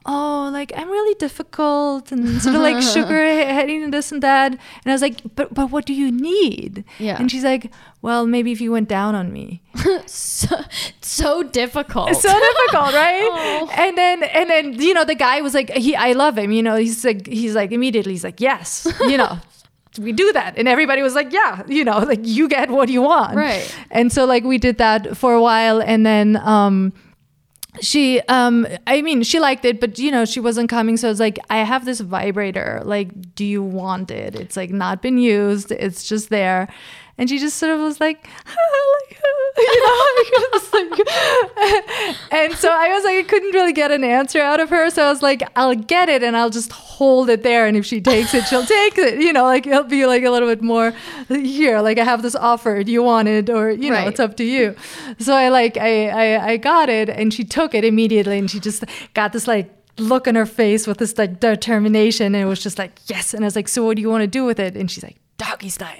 oh, 0.06 0.50
like 0.52 0.72
I'm 0.76 0.88
really 0.90 1.14
difficult 1.14 2.12
and 2.12 2.40
sort 2.42 2.54
of 2.56 2.62
like 2.62 2.82
shook 2.82 3.08
her 3.08 3.24
head 3.24 3.68
and 3.70 3.92
this 3.92 4.12
and 4.12 4.22
that. 4.22 4.52
And 4.52 4.58
I 4.86 4.92
was 4.92 5.02
like, 5.02 5.20
but, 5.34 5.54
but 5.54 5.70
what 5.70 5.86
do 5.86 5.94
you 5.94 6.10
need? 6.12 6.84
Yeah. 6.98 7.16
And 7.18 7.30
she's 7.30 7.44
like, 7.44 7.70
well, 8.02 8.26
maybe 8.26 8.52
if 8.52 8.60
you 8.60 8.70
went 8.70 8.88
down 8.88 9.14
on 9.14 9.32
me. 9.32 9.62
so, 10.06 10.56
so 11.00 11.42
difficult. 11.42 12.14
so 12.16 12.28
difficult, 12.28 12.92
right? 13.04 13.28
Oh. 13.30 13.70
And 13.74 13.96
then 13.96 14.22
and 14.24 14.50
then 14.50 14.74
you 14.80 14.92
know 14.94 15.04
the 15.04 15.14
guy 15.14 15.40
was 15.40 15.54
like 15.54 15.70
he 15.70 15.96
I 15.96 16.12
love 16.12 16.36
him, 16.38 16.52
you 16.52 16.62
know, 16.62 16.76
he's 16.76 17.04
like 17.04 17.26
he's 17.26 17.54
like 17.54 17.72
immediately 17.72 18.12
he's 18.12 18.24
like 18.24 18.40
yes, 18.40 18.86
you 19.00 19.16
know. 19.16 19.38
we 20.00 20.10
do 20.12 20.32
that 20.32 20.58
and 20.58 20.66
everybody 20.66 21.02
was 21.02 21.14
like 21.14 21.32
yeah 21.32 21.62
you 21.68 21.84
know 21.84 21.98
like 22.00 22.18
you 22.24 22.48
get 22.48 22.68
what 22.68 22.88
you 22.88 23.00
want 23.00 23.36
Right. 23.36 23.64
and 23.92 24.12
so 24.12 24.24
like 24.24 24.42
we 24.42 24.58
did 24.58 24.76
that 24.78 25.16
for 25.16 25.32
a 25.34 25.40
while 25.40 25.80
and 25.80 26.04
then 26.04 26.36
um 26.38 26.92
she 27.80 28.20
um 28.22 28.66
i 28.86 29.02
mean 29.02 29.22
she 29.22 29.40
liked 29.40 29.64
it 29.64 29.80
but 29.80 29.98
you 29.98 30.10
know 30.10 30.24
she 30.24 30.40
wasn't 30.40 30.68
coming 30.68 30.96
so 30.96 31.10
it's 31.10 31.20
like 31.20 31.38
i 31.50 31.58
have 31.58 31.84
this 31.84 32.00
vibrator 32.00 32.80
like 32.84 33.34
do 33.34 33.44
you 33.44 33.62
want 33.62 34.10
it? 34.10 34.36
It's 34.36 34.56
like 34.56 34.70
not 34.70 35.02
been 35.02 35.18
used 35.18 35.72
it's 35.72 36.08
just 36.08 36.30
there 36.30 36.68
and 37.18 37.28
she 37.28 37.38
just 37.38 37.56
sort 37.58 37.72
of 37.72 37.80
was 37.80 38.00
like, 38.00 38.26
like 38.26 39.20
you 39.56 39.86
know, 39.86 40.06
like, 40.72 40.98
like 40.98 41.06
and 42.32 42.54
so 42.54 42.70
I 42.70 42.88
was 42.92 43.04
like, 43.04 43.16
I 43.16 43.22
couldn't 43.28 43.52
really 43.52 43.72
get 43.72 43.90
an 43.92 44.02
answer 44.04 44.40
out 44.40 44.60
of 44.60 44.70
her. 44.70 44.90
So 44.90 45.04
I 45.04 45.10
was 45.10 45.22
like, 45.22 45.42
I'll 45.56 45.74
get 45.74 46.08
it 46.08 46.22
and 46.22 46.36
I'll 46.36 46.50
just 46.50 46.72
hold 46.72 47.30
it 47.30 47.42
there. 47.42 47.66
And 47.66 47.76
if 47.76 47.86
she 47.86 48.00
takes 48.00 48.34
it, 48.34 48.44
she'll 48.46 48.66
take 48.66 48.98
it. 48.98 49.20
You 49.20 49.32
know, 49.32 49.44
like 49.44 49.66
it'll 49.66 49.84
be 49.84 50.06
like 50.06 50.24
a 50.24 50.30
little 50.30 50.48
bit 50.48 50.62
more 50.62 50.92
here. 51.28 51.80
Like 51.80 51.98
I 51.98 52.04
have 52.04 52.22
this 52.22 52.34
offer. 52.34 52.82
Do 52.82 52.90
you 52.90 53.02
want 53.02 53.28
it? 53.28 53.48
Or, 53.48 53.70
you 53.70 53.90
know, 53.90 53.96
Right. 53.96 54.08
it's 54.08 54.20
up 54.20 54.36
to 54.38 54.44
you. 54.44 54.74
So 55.20 55.34
I 55.34 55.50
like, 55.50 55.76
I, 55.76 56.08
I, 56.08 56.46
I 56.50 56.56
got 56.56 56.88
it 56.88 57.08
and 57.08 57.32
she 57.32 57.44
took 57.44 57.74
it 57.74 57.84
immediately 57.84 58.38
and 58.38 58.50
she 58.50 58.58
just 58.60 58.84
got 59.14 59.32
this 59.32 59.46
like, 59.46 59.70
look 59.96 60.26
on 60.26 60.34
her 60.34 60.46
face 60.46 60.88
with 60.88 60.98
this 60.98 61.16
like 61.16 61.38
determination 61.38 62.34
and 62.34 62.42
it 62.42 62.46
was 62.46 62.60
just 62.60 62.80
like 62.80 62.98
yes 63.06 63.32
and 63.32 63.44
i 63.44 63.46
was 63.46 63.54
like 63.54 63.68
so 63.68 63.84
what 63.84 63.94
do 63.94 64.02
you 64.02 64.10
want 64.10 64.22
to 64.22 64.26
do 64.26 64.44
with 64.44 64.58
it 64.58 64.74
and 64.74 64.90
she's 64.90 65.04
like 65.04 65.14
doggy 65.36 65.68
style. 65.68 65.98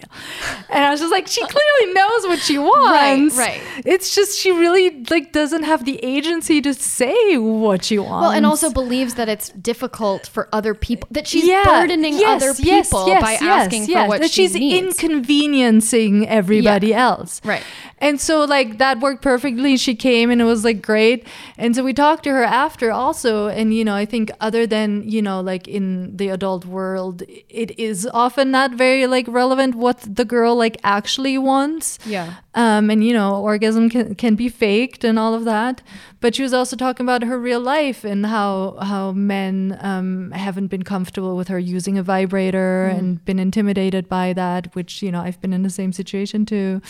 And 0.70 0.85
i 0.85 0.91
was 0.91 1.01
just 1.01 1.11
like 1.11 1.26
she 1.26 1.41
clearly 1.45 1.93
knows 1.93 2.22
what 2.26 2.39
she 2.39 2.57
wants. 2.59 3.37
right. 3.37 3.61
it's 3.85 4.14
just 4.14 4.39
she 4.39 4.51
really 4.53 5.05
like 5.11 5.32
doesn't 5.32 5.64
have 5.64 5.85
the 5.85 5.99
agency 6.05 6.61
to 6.61 6.72
say 6.74 7.37
what 7.37 7.85
she 7.85 7.99
wants. 7.99 8.22
Well, 8.22 8.30
and 8.30 8.47
also 8.47 8.70
believes 8.70 9.14
that 9.14 9.28
it's 9.28 9.49
difficult 9.51 10.26
for 10.28 10.49
other 10.53 10.74
people 10.74 11.09
that 11.11 11.26
she's 11.26 11.47
Yeah, 11.47 11.64
burdening 11.64 12.14
yes, 12.14 12.43
other 12.43 12.55
people 12.55 13.07
yes, 13.09 13.22
by 13.22 13.32
yes, 13.32 13.43
asking 13.43 13.87
yes, 13.87 14.05
for 14.05 14.09
what 14.09 14.20
that 14.20 14.30
she 14.30 14.43
she's 14.49 14.55
needs. 14.55 15.03
inconveniencing 15.03 16.28
everybody 16.28 16.95
else. 16.95 17.41
Right. 17.45 17.62
and 17.99 18.20
so 18.20 18.45
like 18.45 18.78
that 18.78 19.01
worked 19.01 19.22
perfectly. 19.22 19.76
She 19.76 19.95
came 19.95 20.30
and 20.30 20.41
it 20.41 20.45
was 20.45 20.64
like 20.64 20.80
great. 20.82 21.26
And 21.59 21.74
so 21.74 21.82
we 21.82 21.93
talked 21.93 22.24
to 22.24 22.30
her 22.30 22.45
after 22.45 22.91
also. 22.93 23.49
And 23.49 23.74
you 23.74 23.85
know 23.85 23.95
i 23.95 24.05
think 24.05 24.30
other 24.41 24.66
than 24.66 25.09
you 25.09 25.22
know 25.22 25.41
like 25.41 25.66
in 25.66 26.16
the 26.16 26.28
adult 26.28 26.64
world 26.66 27.22
it 27.49 27.78
is 27.78 28.07
often 28.12 28.51
not 28.51 28.72
very 28.72 29.07
like 29.07 29.24
relevant 29.29 29.75
what 29.75 29.99
the 30.01 30.25
girl 30.25 30.57
like 30.57 30.77
actually 30.85 31.39
wants. 31.39 31.99
Yeah. 32.07 32.35
um, 32.55 32.91
and 32.91 33.05
you 33.05 33.12
know 33.12 33.41
orgasm 33.41 33.89
can, 33.91 34.14
can 34.14 34.35
be 34.37 34.49
faked 34.49 35.05
and 35.05 35.18
all 35.18 35.35
of 35.35 35.45
that. 35.45 35.83
But 36.20 36.35
she 36.35 36.43
was 36.43 36.55
also 36.55 36.75
talking 36.77 37.05
about 37.05 37.22
her 37.22 37.39
real 37.39 37.61
life 37.61 38.05
and 38.05 38.25
how 38.27 38.77
how 38.81 39.12
men 39.12 39.77
um, 39.81 40.31
haven't 40.31 40.68
been 40.68 40.83
comfortable 40.83 41.37
with 41.37 41.49
her 41.49 41.59
using 41.59 41.99
a 41.99 42.03
vibrator 42.03 42.87
and 42.87 43.22
been 43.25 43.39
intimidated 43.39 44.09
by 44.09 44.33
that 44.33 44.75
which 44.75 45.03
you 45.03 45.12
know 45.12 45.20
i've 45.20 45.39
been 45.41 45.53
in 45.53 45.62
the 45.62 45.70
same 45.70 45.93
situation 45.93 46.47
too. 46.47 46.81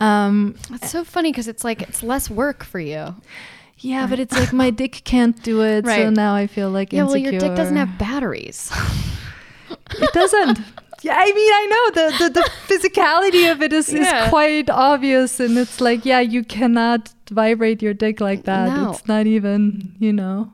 Um, 0.00 0.54
It's 0.72 0.90
so 0.90 1.04
funny 1.04 1.30
because 1.30 1.46
it's 1.48 1.62
like 1.64 1.82
it's 1.82 2.02
less 2.02 2.30
work 2.30 2.64
for 2.64 2.80
you. 2.80 3.14
yeah 3.78 4.06
but 4.06 4.18
it's 4.18 4.34
like 4.36 4.52
my 4.52 4.70
dick 4.70 5.02
can't 5.04 5.42
do 5.42 5.62
it 5.62 5.84
so 5.86 6.10
now 6.10 6.34
i 6.34 6.46
feel 6.46 6.70
like 6.70 6.92
Yeah, 6.92 7.04
well, 7.04 7.16
your 7.16 7.32
dick 7.32 7.54
doesn't 7.56 7.76
have 7.76 7.96
batteries. 7.98 8.70
it 10.04 10.12
doesn't 10.12 10.58
yeah 11.02 11.14
i 11.16 11.26
mean 11.32 11.52
i 11.52 11.66
know 11.72 11.84
the, 11.98 12.18
the, 12.18 12.30
the 12.40 12.50
physicality 12.68 13.50
of 13.50 13.62
it 13.62 13.72
is, 13.72 13.92
Yeah. 13.92 14.24
is 14.24 14.28
quite 14.30 14.68
obvious 14.70 15.40
and 15.40 15.56
it's 15.58 15.80
like 15.80 16.04
yeah 16.04 16.20
you 16.20 16.44
cannot 16.44 17.12
vibrate 17.30 17.80
your 17.82 17.94
dick 17.94 18.20
like 18.20 18.44
that 18.44 18.68
No. 18.76 18.90
it's 18.90 19.06
not 19.06 19.26
even 19.26 19.94
you 19.98 20.12
know 20.12 20.52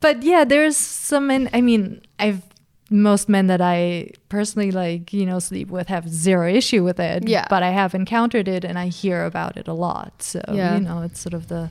but 0.00 0.22
yeah 0.22 0.44
there's 0.44 0.76
some 0.76 1.28
men 1.28 1.48
i 1.52 1.60
mean 1.60 2.00
i've 2.18 2.42
most 2.90 3.28
men 3.28 3.46
that 3.46 3.60
i 3.60 4.10
personally 4.28 4.70
like 4.70 5.12
you 5.12 5.24
know 5.24 5.38
sleep 5.38 5.68
with 5.70 5.88
have 5.88 6.08
zero 6.08 6.48
issue 6.48 6.84
with 6.84 7.00
it 7.00 7.26
Yeah. 7.28 7.46
but 7.48 7.62
i 7.62 7.70
have 7.70 7.94
encountered 7.94 8.46
it 8.46 8.64
and 8.64 8.78
i 8.78 8.88
hear 8.88 9.24
about 9.24 9.56
it 9.56 9.66
a 9.68 9.72
lot 9.72 10.22
so 10.22 10.40
Yeah. 10.52 10.74
you 10.74 10.80
know 10.80 11.02
it's 11.02 11.18
sort 11.20 11.34
of 11.34 11.48
the 11.48 11.70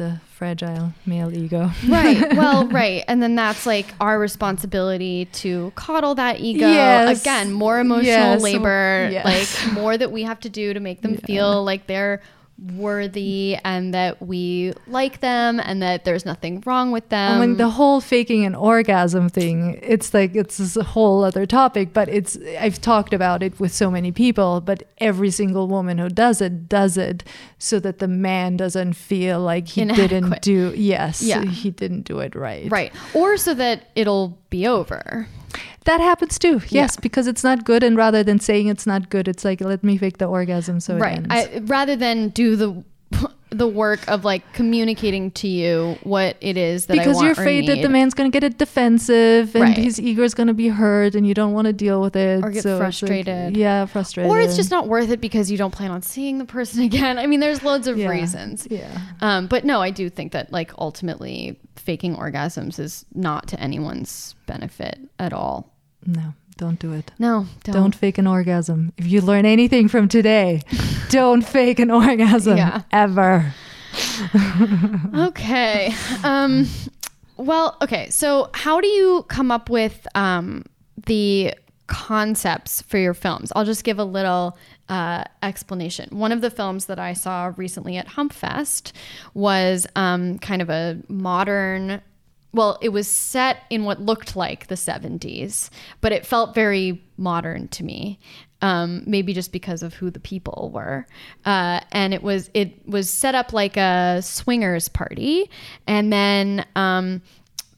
the 0.00 0.18
fragile 0.34 0.92
male 1.04 1.30
ego 1.32 1.70
right. 1.88 2.34
Well, 2.34 2.66
right. 2.80 3.04
And 3.06 3.22
then 3.22 3.34
that's 3.34 3.66
like 3.66 3.86
our 4.00 4.18
responsibility 4.18 5.26
to 5.26 5.70
coddle 5.76 6.14
that 6.14 6.40
ego. 6.40 6.66
Yes. 6.66 7.20
Again, 7.20 7.52
more 7.52 7.78
emotional 7.78 8.06
Yes. 8.06 8.42
labor, 8.42 9.10
Yes. 9.12 9.24
like 9.66 9.72
more 9.74 9.98
that 9.98 10.10
we 10.10 10.22
have 10.22 10.40
to 10.40 10.48
do 10.48 10.72
to 10.72 10.80
make 10.80 11.02
them 11.02 11.18
feel 11.18 11.62
like 11.62 11.86
they're 11.86 12.22
worthy 12.74 13.56
and 13.64 13.94
that 13.94 14.20
we 14.20 14.72
like 14.86 15.20
them 15.20 15.60
and 15.60 15.80
that 15.82 16.04
there's 16.04 16.26
nothing 16.26 16.62
wrong 16.66 16.92
with 16.92 17.08
them. 17.08 17.40
I 17.40 17.46
mean, 17.46 17.56
the 17.56 17.70
whole 17.70 18.00
faking 18.00 18.44
an 18.44 18.54
orgasm 18.54 19.28
thing, 19.28 19.78
it's 19.82 20.12
like, 20.12 20.34
it's 20.36 20.58
this 20.58 20.74
whole 20.74 21.24
other 21.24 21.46
topic, 21.46 21.92
but 21.92 22.08
it's, 22.08 22.36
I've 22.58 22.80
talked 22.80 23.12
about 23.14 23.42
it 23.42 23.58
with 23.58 23.72
so 23.72 23.90
many 23.90 24.12
people, 24.12 24.60
but 24.60 24.82
every 24.98 25.30
single 25.30 25.68
woman 25.68 25.98
who 25.98 26.08
does 26.08 26.40
it, 26.40 26.68
does 26.68 26.96
it 26.96 27.24
so 27.58 27.80
that 27.80 27.98
the 27.98 28.08
man 28.08 28.56
doesn't 28.56 28.92
feel 28.94 29.40
like 29.40 29.68
he 29.68 29.82
Inadequate. 29.82 30.10
didn't 30.10 30.42
do, 30.42 30.74
yes, 30.76 31.22
Yeah. 31.22 31.44
he 31.44 31.70
didn't 31.70 32.02
do 32.02 32.18
it 32.20 32.34
right. 32.34 32.70
right. 32.70 32.92
Or 33.14 33.36
so 33.36 33.54
that 33.54 33.88
it'll 33.94 34.38
be 34.50 34.66
over. 34.66 35.26
That 35.84 36.00
happens 36.00 36.38
too, 36.38 36.60
yes, 36.68 36.70
Yeah. 36.70 36.88
because 37.00 37.26
it's 37.26 37.42
not 37.42 37.64
good. 37.64 37.82
And 37.82 37.96
rather 37.96 38.22
than 38.22 38.38
saying 38.38 38.68
it's 38.68 38.86
not 38.86 39.08
good, 39.10 39.26
it's 39.28 39.44
like, 39.44 39.60
let 39.60 39.82
me 39.82 39.96
fake 39.96 40.18
the 40.18 40.26
orgasm 40.26 40.78
so 40.80 40.96
it 40.96 41.00
right 41.00 41.16
ends. 41.16 41.28
I, 41.30 41.60
rather 41.64 41.96
than 41.96 42.28
do 42.28 42.54
the 42.56 42.84
the 43.50 43.66
work 43.66 44.06
of 44.08 44.24
like 44.24 44.52
communicating 44.52 45.30
to 45.32 45.48
you 45.48 45.98
what 46.04 46.36
it 46.40 46.56
is 46.56 46.86
that 46.86 46.94
I 46.94 46.98
because 47.02 47.20
you're 47.20 47.32
afraid 47.32 47.66
that 47.68 47.82
the 47.82 47.88
man's 47.88 48.14
going 48.14 48.30
to 48.30 48.34
get 48.34 48.44
it 48.44 48.58
defensive 48.58 49.54
and 49.56 49.62
Right. 49.64 49.76
his 49.76 50.00
ego 50.00 50.22
is 50.22 50.34
going 50.34 50.46
to 50.46 50.54
be 50.54 50.68
hurt 50.68 51.14
and 51.16 51.26
you 51.26 51.34
don't 51.34 51.52
want 51.52 51.66
to 51.66 51.72
deal 51.72 52.00
with 52.00 52.14
it 52.14 52.44
Or 52.44 52.50
get 52.50 52.62
so 52.62 52.70
it's 52.70 52.74
like- 52.74 52.78
frustrated. 52.78 53.56
yeah 53.56 53.86
frustrated 53.86 54.30
or 54.30 54.38
it's 54.40 54.54
just 54.56 54.70
not 54.70 54.86
worth 54.86 55.10
it 55.10 55.20
because 55.20 55.50
you 55.50 55.58
don't 55.58 55.72
plan 55.72 55.90
on 55.90 56.00
seeing 56.02 56.38
the 56.38 56.44
person 56.44 56.82
again. 56.90 57.18
I 57.18 57.26
mean, 57.26 57.40
there's 57.40 57.62
loads 57.64 57.86
of 57.88 57.98
Yeah. 57.98 58.08
reasons. 58.08 58.68
yeah 58.70 58.86
Um, 59.20 59.48
but 59.48 59.64
no, 59.64 59.80
I 59.82 59.90
do 59.90 60.08
think 60.08 60.30
that 60.32 60.52
like 60.52 60.72
ultimately 60.78 61.58
faking 61.76 62.14
orgasms 62.16 62.78
is 62.78 63.04
not 63.14 63.48
to 63.48 63.60
anyone's 63.60 64.36
benefit 64.46 64.98
at 65.18 65.32
all. 65.32 65.72
no 66.06 66.34
don't 66.60 66.78
do 66.78 66.92
it 66.92 67.10
No, 67.18 67.46
don't. 67.64 67.74
Don't 67.74 67.94
fake 67.94 68.18
an 68.18 68.26
orgasm. 68.26 68.92
If 68.98 69.06
you 69.06 69.20
learn 69.22 69.46
anything 69.46 69.88
from 69.88 70.08
today, 70.08 70.60
don't 71.08 71.42
fake 71.42 71.78
an 71.80 71.90
orgasm 71.90 72.56
Yeah. 72.58 72.82
ever. 72.92 73.52
Okay. 75.30 75.92
Um, 76.22 76.66
well, 77.36 77.76
okay. 77.82 78.10
So, 78.10 78.50
how 78.54 78.80
do 78.80 78.86
you 78.86 79.24
come 79.28 79.50
up 79.50 79.70
with 79.70 80.06
um, 80.14 80.64
the 81.06 81.54
concepts 81.86 82.82
for 82.82 82.98
your 82.98 83.14
films? 83.14 83.52
I'll 83.56 83.64
just 83.64 83.82
give 83.84 83.98
a 83.98 84.04
little 84.04 84.56
uh, 84.88 85.24
explanation. 85.42 86.08
One 86.18 86.32
of 86.32 86.40
the 86.40 86.50
films 86.50 86.86
that 86.86 86.98
I 86.98 87.14
saw 87.14 87.52
recently 87.56 87.96
at 87.96 88.06
Humpfest 88.08 88.92
was 89.34 89.86
um, 89.96 90.38
kind 90.38 90.62
of 90.62 90.70
a 90.70 90.98
modern. 91.08 92.00
Well, 92.52 92.78
it 92.80 92.88
was 92.88 93.06
set 93.06 93.62
in 93.70 93.84
what 93.84 94.00
looked 94.00 94.34
like 94.34 94.66
the 94.66 94.74
70s, 94.74 95.70
but 96.00 96.12
it 96.12 96.26
felt 96.26 96.54
very 96.54 97.02
modern 97.16 97.68
to 97.68 97.84
me. 97.84 98.18
Um, 98.62 99.04
maybe 99.06 99.32
just 99.32 99.52
because 99.52 99.82
of 99.82 99.94
who 99.94 100.10
the 100.10 100.20
people 100.20 100.70
were, 100.74 101.06
uh, 101.46 101.80
and 101.92 102.12
it 102.12 102.22
was 102.22 102.50
it 102.52 102.86
was 102.86 103.08
set 103.08 103.34
up 103.34 103.54
like 103.54 103.78
a 103.78 104.20
swingers 104.20 104.86
party, 104.86 105.50
and 105.86 106.12
then 106.12 106.66
um, 106.76 107.22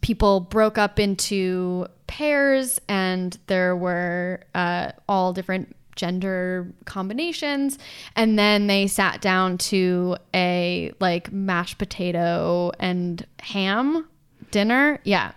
people 0.02 0.40
broke 0.40 0.78
up 0.78 0.98
into 0.98 1.86
pairs 2.08 2.78
and 2.88 3.38
there 3.46 3.74
were 3.74 4.40
uh, 4.54 4.92
all 5.08 5.32
different 5.32 5.74
gender 5.96 6.72
combinations 6.84 7.78
and 8.16 8.38
then 8.38 8.66
they 8.66 8.86
sat 8.86 9.20
down 9.20 9.58
to 9.58 10.16
a 10.34 10.92
like 11.00 11.30
mashed 11.32 11.78
potato 11.78 12.72
and 12.78 13.26
ham 13.40 14.06
dinner 14.52 15.00
yeah 15.04 15.32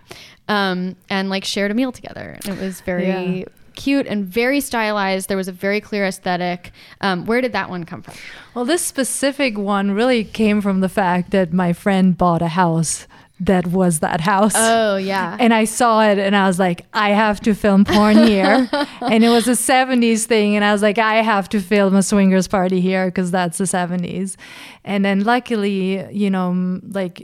um, 0.48 0.94
and 1.10 1.28
like 1.28 1.44
shared 1.44 1.70
a 1.72 1.74
meal 1.74 1.90
together 1.90 2.38
and 2.44 2.56
it 2.56 2.60
was 2.62 2.80
very 2.82 3.08
Yeah. 3.40 3.44
cute 3.74 4.06
and 4.06 4.24
very 4.24 4.60
stylized 4.60 5.28
there 5.28 5.36
was 5.36 5.48
a 5.48 5.52
very 5.52 5.80
clear 5.80 6.06
aesthetic 6.06 6.70
um, 7.00 7.26
where 7.26 7.40
did 7.40 7.52
that 7.52 7.68
one 7.68 7.84
come 7.84 8.02
from 8.02 8.14
Well, 8.54 8.64
this 8.64 8.82
specific 8.82 9.58
one 9.58 9.90
really 9.90 10.22
came 10.24 10.60
from 10.60 10.80
the 10.80 10.88
fact 10.88 11.30
that 11.32 11.52
my 11.52 11.72
friend 11.72 12.16
bought 12.16 12.42
a 12.42 12.48
house 12.48 13.06
that 13.38 13.66
was 13.66 13.98
that 14.00 14.22
house. 14.22 14.54
oh 14.56 14.96
yeah 14.96 15.36
and 15.38 15.52
I 15.52 15.64
saw 15.66 16.02
it 16.10 16.16
and 16.18 16.34
I 16.34 16.46
was 16.46 16.58
like, 16.58 16.86
I 16.94 17.10
have 17.10 17.38
to 17.40 17.54
film 17.54 17.84
porn 17.84 18.16
here. 18.16 18.66
and 19.02 19.22
it 19.22 19.28
was 19.28 19.46
a 19.46 19.50
70s 19.52 20.24
thing. 20.24 20.56
And 20.56 20.64
I 20.64 20.72
was 20.72 20.80
like, 20.80 20.96
I 20.96 21.16
have 21.16 21.46
to 21.50 21.60
film 21.60 21.94
a 21.96 22.02
swingers 22.02 22.48
party 22.48 22.80
here 22.80 23.04
because 23.08 23.30
that's 23.30 23.58
the 23.58 23.64
70s. 23.64 24.36
And 24.84 25.04
then 25.04 25.20
luckily, 25.24 26.10
you 26.14 26.30
know, 26.30 26.80
like 26.88 27.20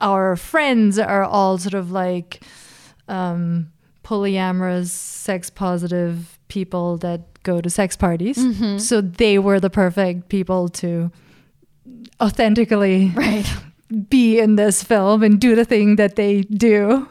our 0.00 0.36
friends 0.36 0.98
are 0.98 1.24
all 1.24 1.58
sort 1.58 1.74
of 1.74 1.90
like 1.90 2.42
um, 3.08 3.70
polyamorous, 4.04 4.88
sex 4.88 5.50
positive 5.50 6.38
people 6.48 6.96
that 6.98 7.20
go 7.42 7.60
to 7.60 7.70
sex 7.70 7.96
parties. 7.96 8.36
So 8.78 9.00
they 9.00 9.38
were 9.38 9.60
the 9.60 9.70
perfect 9.70 10.28
people 10.28 10.68
to 10.70 11.10
authentically 12.20 13.08
right 13.14 13.46
be 14.08 14.38
in 14.38 14.56
this 14.56 14.82
film 14.82 15.22
and 15.22 15.40
do 15.40 15.54
the 15.56 15.64
thing 15.64 15.96
that 15.96 16.16
they 16.16 16.42
do. 16.42 17.08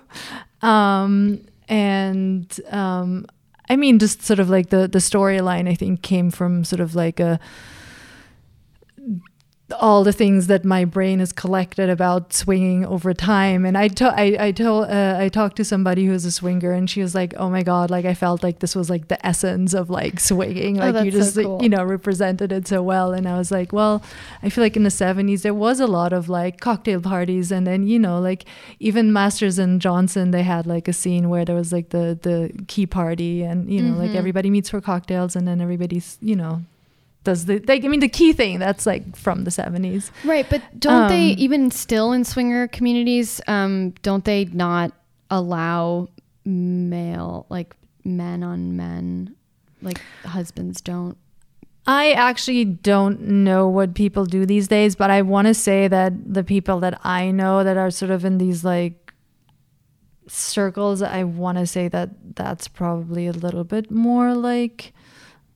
Um, 0.62 1.42
and 1.68 2.60
um, 2.72 3.26
I 3.70 3.76
mean, 3.76 4.00
just 4.00 4.24
sort 4.24 4.40
of 4.40 4.50
like 4.50 4.70
the 4.70 4.88
the 4.88 5.00
storyline. 5.00 5.70
I 5.70 5.76
think 5.76 6.02
came 6.02 6.32
from 6.32 6.64
sort 6.64 6.80
of 6.80 6.96
like 6.96 7.20
a 7.20 7.40
all 9.80 10.03
the 10.03 10.11
things 10.13 10.47
that 10.47 10.65
my 10.65 10.84
brain 10.86 11.20
has 11.20 11.32
collected 11.32 11.89
about 11.89 12.34
swinging 12.34 12.86
over 12.86 13.13
time. 13.13 13.65
And 13.65 13.78
I, 13.78 13.88
to- 13.89 14.13
I, 14.17 14.36
I 14.47 14.51
told, 14.51 14.89
uh, 14.89 15.17
I 15.20 15.30
talked 15.30 15.57
to 15.57 15.63
somebody 15.65 16.05
who's 16.05 16.26
a 16.26 16.32
swinger, 16.32 16.72
and 16.72 16.89
she 16.89 17.01
was 17.01 17.13
like, 17.13 17.34
"Oh 17.38 17.49
my 17.49 17.61
god, 17.63 17.89
like 17.91 18.05
I 18.05 18.13
felt 18.13 18.41
like 18.43 18.59
this 18.59 18.76
was 18.76 18.89
like 18.89 19.07
the 19.07 19.24
essence 19.26 19.74
of 19.74 19.89
like 19.89 20.20
swinging. 20.20 20.82
Oh, 20.82 20.89
Like 20.89 21.05
you 21.05 21.11
just, 21.11 21.36
so 21.36 21.43
cool. 21.43 21.63
you 21.63 21.70
know, 21.70 21.84
represented 21.84 22.51
it 22.51 22.67
so 22.67 22.82
well." 22.82 23.13
And 23.13 23.28
I 23.28 23.38
was 23.38 23.51
like, 23.51 23.72
"Well, 23.74 24.01
I 24.41 24.49
feel 24.49 24.63
like 24.63 24.76
in 24.76 24.84
the 24.84 24.89
'70s 24.89 25.41
there 25.43 25.53
was 25.53 25.80
a 25.80 25.88
lot 25.88 26.13
of 26.13 26.30
like 26.30 26.59
cocktail 26.59 27.01
parties, 27.01 27.51
and 27.51 27.67
then 27.67 27.86
you 27.88 27.99
know, 27.99 28.20
like 28.20 28.45
even 28.80 29.13
Masters 29.13 29.59
and 29.59 29.80
Johnson, 29.82 30.32
they 30.32 30.43
had 30.43 30.65
like 30.67 30.88
a 30.88 30.93
scene 30.93 31.30
where 31.30 31.45
there 31.45 31.55
was 31.55 31.72
like 31.72 31.89
the 31.89 32.17
the 32.22 32.51
key 32.67 32.86
party, 32.86 33.43
and 33.43 33.72
you 33.72 33.82
know, 33.82 33.97
like 33.97 34.11
Mhm. 34.11 34.15
everybody 34.15 34.49
meets 34.49 34.70
for 34.70 34.82
cocktails, 34.82 35.36
and 35.36 35.47
then 35.47 35.61
everybody's, 35.61 36.17
you 36.22 36.36
know." 36.36 36.61
The 37.45 37.63
like 37.67 37.84
I 37.86 37.88
mean 37.88 37.99
the 37.99 38.09
key 38.09 38.34
thing 38.34 38.59
that's 38.59 38.86
like 38.86 39.15
from 39.15 39.43
the 39.43 39.51
70s. 39.51 40.11
Right, 40.25 40.45
but 40.49 40.61
don't 40.80 41.07
they 41.09 41.32
Um, 41.34 41.39
even 41.39 41.71
still 41.71 42.11
in 42.11 42.23
swinger 42.23 42.67
communities? 42.67 43.39
Um, 43.47 43.91
don't 44.01 44.25
they 44.25 44.45
not 44.45 44.91
allow 45.30 46.09
male 46.45 47.45
like 47.49 47.75
men 48.03 48.43
on 48.43 48.75
men, 48.75 49.36
like 49.82 50.01
husbands 50.25 50.82
don't? 50.82 51.17
I 51.88 52.11
actually 52.11 52.65
don't 52.65 53.21
know 53.21 53.67
what 53.67 53.95
people 53.95 54.25
do 54.25 54.45
these 54.45 54.67
days, 54.67 54.95
but 54.95 55.09
I 55.09 55.21
want 55.23 55.47
to 55.47 55.53
say 55.53 55.88
that 55.88 56.34
the 56.34 56.43
people 56.43 56.80
that 56.82 56.99
I 57.03 57.32
know 57.32 57.63
that 57.63 57.77
are 57.77 57.89
sort 57.89 58.11
of 58.11 58.25
in 58.25 58.38
these 58.38 58.63
like 58.63 59.13
circles, 60.27 61.01
I 61.01 61.23
want 61.23 61.57
to 61.57 61.65
say 61.65 61.88
that 61.88 62.36
that's 62.36 62.67
probably 62.67 63.25
a 63.27 63.32
little 63.32 63.63
bit 63.63 63.89
more 63.89 64.36
like 64.36 64.93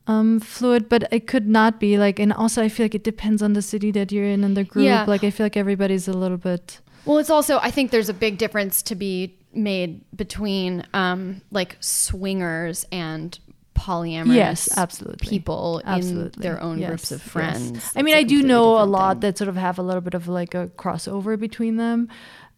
um 0.06 0.38
fluid 0.40 0.88
but 0.88 1.08
it 1.10 1.26
could 1.26 1.46
not 1.48 1.80
be 1.80 1.96
like 1.98 2.18
and 2.18 2.32
also 2.32 2.62
i 2.62 2.68
feel 2.68 2.84
like 2.84 2.94
it 2.94 3.04
depends 3.04 3.42
on 3.42 3.54
the 3.54 3.62
city 3.62 3.90
that 3.90 4.12
you're 4.12 4.26
in 4.26 4.44
and 4.44 4.56
the 4.56 4.64
group 4.64 4.84
Yeah. 4.84 5.04
like 5.08 5.24
i 5.24 5.30
feel 5.30 5.46
like 5.46 5.56
everybody's 5.56 6.06
a 6.08 6.12
little 6.12 6.36
bit 6.36 6.80
Well, 7.06 7.18
it's 7.18 7.30
also 7.30 7.58
I 7.62 7.70
think 7.70 7.90
there's 7.90 8.08
a 8.08 8.14
big 8.14 8.38
difference 8.38 8.82
to 8.90 8.94
be 8.94 9.36
made 9.52 10.00
between 10.16 10.84
um, 10.94 11.40
like 11.50 11.76
swingers 11.80 12.86
and 12.90 13.38
polyamorous 13.74 14.34
yes 14.34 14.78
absolutely 14.78 15.28
people 15.28 15.82
Absolutely. 15.84 16.32
in 16.36 16.42
their 16.42 16.62
own 16.62 16.78
Yes, 16.78 16.88
groups 16.88 17.10
of 17.12 17.20
yes. 17.20 17.30
friends. 17.32 17.92
I 17.96 18.02
mean, 18.02 18.14
I 18.16 18.22
do 18.22 18.42
know 18.42 18.78
a 18.80 18.86
lot 18.86 19.14
thing. 19.16 19.20
that 19.20 19.38
sort 19.38 19.48
of 19.48 19.56
have 19.56 19.78
a 19.78 19.82
little 19.82 20.00
bit 20.00 20.14
of 20.14 20.28
like 20.28 20.54
a 20.54 20.68
crossover 20.76 21.38
between 21.38 21.76
them. 21.76 22.08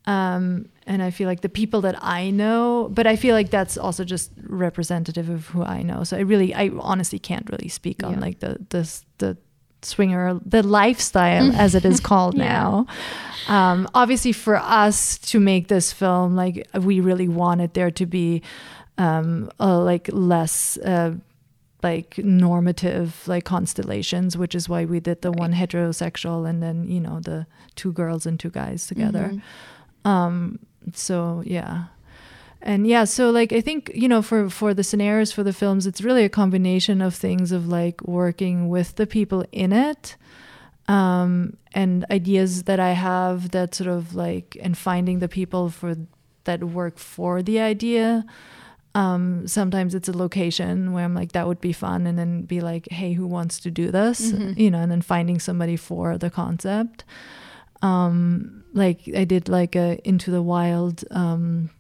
Um, 0.07 0.69
and 0.87 1.03
I 1.03 1.11
feel 1.11 1.27
like 1.29 1.41
the 1.41 1.49
people 1.49 1.81
that 1.81 1.97
I 2.01 2.31
know, 2.31 2.89
but 2.93 3.07
I 3.09 3.17
feel 3.17 3.35
like 3.35 3.51
that's 3.51 3.77
also 3.77 4.05
just 4.05 4.31
representative 4.47 5.29
of 5.29 5.47
who 5.49 5.63
I 5.65 5.83
know. 5.83 6.05
So 6.05 6.17
I 6.17 6.21
really, 6.21 6.55
I 6.55 6.71
honestly 6.79 7.19
can't 7.19 7.49
really 7.51 7.69
speak 7.69 8.05
on 8.05 8.13
Yeah. 8.15 8.21
like 8.21 8.39
the, 8.39 8.59
the, 8.69 9.01
the 9.19 9.37
swinger, 9.83 10.39
the 10.47 10.63
lifestyle 10.63 11.51
as 11.57 11.75
it 11.75 11.85
is 11.85 11.99
called 12.11 12.37
Yeah. 12.37 12.45
now. 12.45 12.87
Um, 13.49 13.89
obviously 13.95 14.33
for 14.33 14.57
us 14.57 15.19
to 15.19 15.41
make 15.41 15.67
this 15.69 15.93
film, 15.93 16.37
like 16.37 16.67
we 16.81 17.01
really 17.01 17.29
wanted 17.29 17.75
there 17.75 17.91
to 17.91 18.07
be, 18.07 18.43
um, 18.99 19.51
uh, 19.59 19.81
like 19.83 20.09
less, 20.13 20.77
uh, 20.79 21.15
like 21.83 22.19
normative 22.19 23.29
like 23.29 23.45
constellations 23.45 24.37
which 24.37 24.55
is 24.55 24.69
why 24.69 24.85
we 24.85 24.99
did 24.99 25.21
the 25.23 25.31
one 25.31 25.53
heterosexual 25.53 26.49
and 26.49 26.61
then 26.63 26.89
you 26.89 26.99
know 26.99 27.21
the 27.21 27.47
two 27.77 27.93
girls 27.93 28.25
and 28.27 28.41
two 28.41 28.51
guys 28.51 28.87
together 28.87 29.31
Mhm. 29.35 29.43
Um 30.11 30.59
so 30.95 31.43
yeah. 31.45 31.77
And 32.63 32.87
yeah 32.95 33.05
so 33.05 33.31
like 33.39 33.53
i 33.59 33.61
think 33.61 33.81
you 34.03 34.09
know 34.13 34.23
for 34.23 34.51
for 34.51 34.71
the 34.75 34.83
scenarios 34.91 35.31
for 35.37 35.45
the 35.45 35.53
films 35.53 35.87
it's 35.87 36.01
really 36.09 36.25
a 36.25 36.29
combination 36.43 37.01
of 37.07 37.13
things 37.15 37.53
of 37.53 37.63
like 37.79 37.99
working 38.21 38.57
with 38.75 38.89
the 39.01 39.07
people 39.07 39.41
in 39.53 39.71
it 39.73 40.17
um 40.89 41.57
and 41.75 42.05
ideas 42.11 42.51
that 42.65 42.81
i 42.81 42.93
have 42.93 43.39
that 43.57 43.75
sort 43.79 43.91
of 43.99 44.15
like 44.25 44.57
and 44.65 44.75
finding 44.77 45.21
the 45.21 45.29
people 45.29 45.71
for 45.71 45.95
that 46.45 46.61
work 46.63 46.97
for 46.99 47.43
the 47.43 47.59
idea. 47.73 48.25
Um 48.95 49.47
sometimes 49.47 49.95
it's 49.95 50.09
a 50.15 50.17
location 50.25 50.93
where 50.93 51.05
i'm 51.07 51.15
like 51.21 51.33
that 51.33 51.47
would 51.49 51.61
be 51.61 51.73
fun 51.73 52.07
and 52.09 52.17
then 52.19 52.43
be 52.55 52.61
like 52.71 52.85
hey 52.99 53.13
who 53.19 53.27
wants 53.37 53.61
to 53.65 53.71
do 53.71 53.87
this? 53.99 54.19
Mhm. 54.33 54.57
you 54.63 54.71
know 54.73 54.79
and 54.85 54.91
then 54.93 55.03
finding 55.03 55.39
somebody 55.49 55.77
for 55.77 56.07
the 56.19 56.31
concept 56.31 57.05
um 57.87 58.65
like 58.73 59.01
i 59.17 59.25
did 59.25 59.49
like 59.49 59.75
a 59.77 59.99
into 60.09 60.31
the 60.31 60.43
wild 60.43 61.05
um 61.11 61.71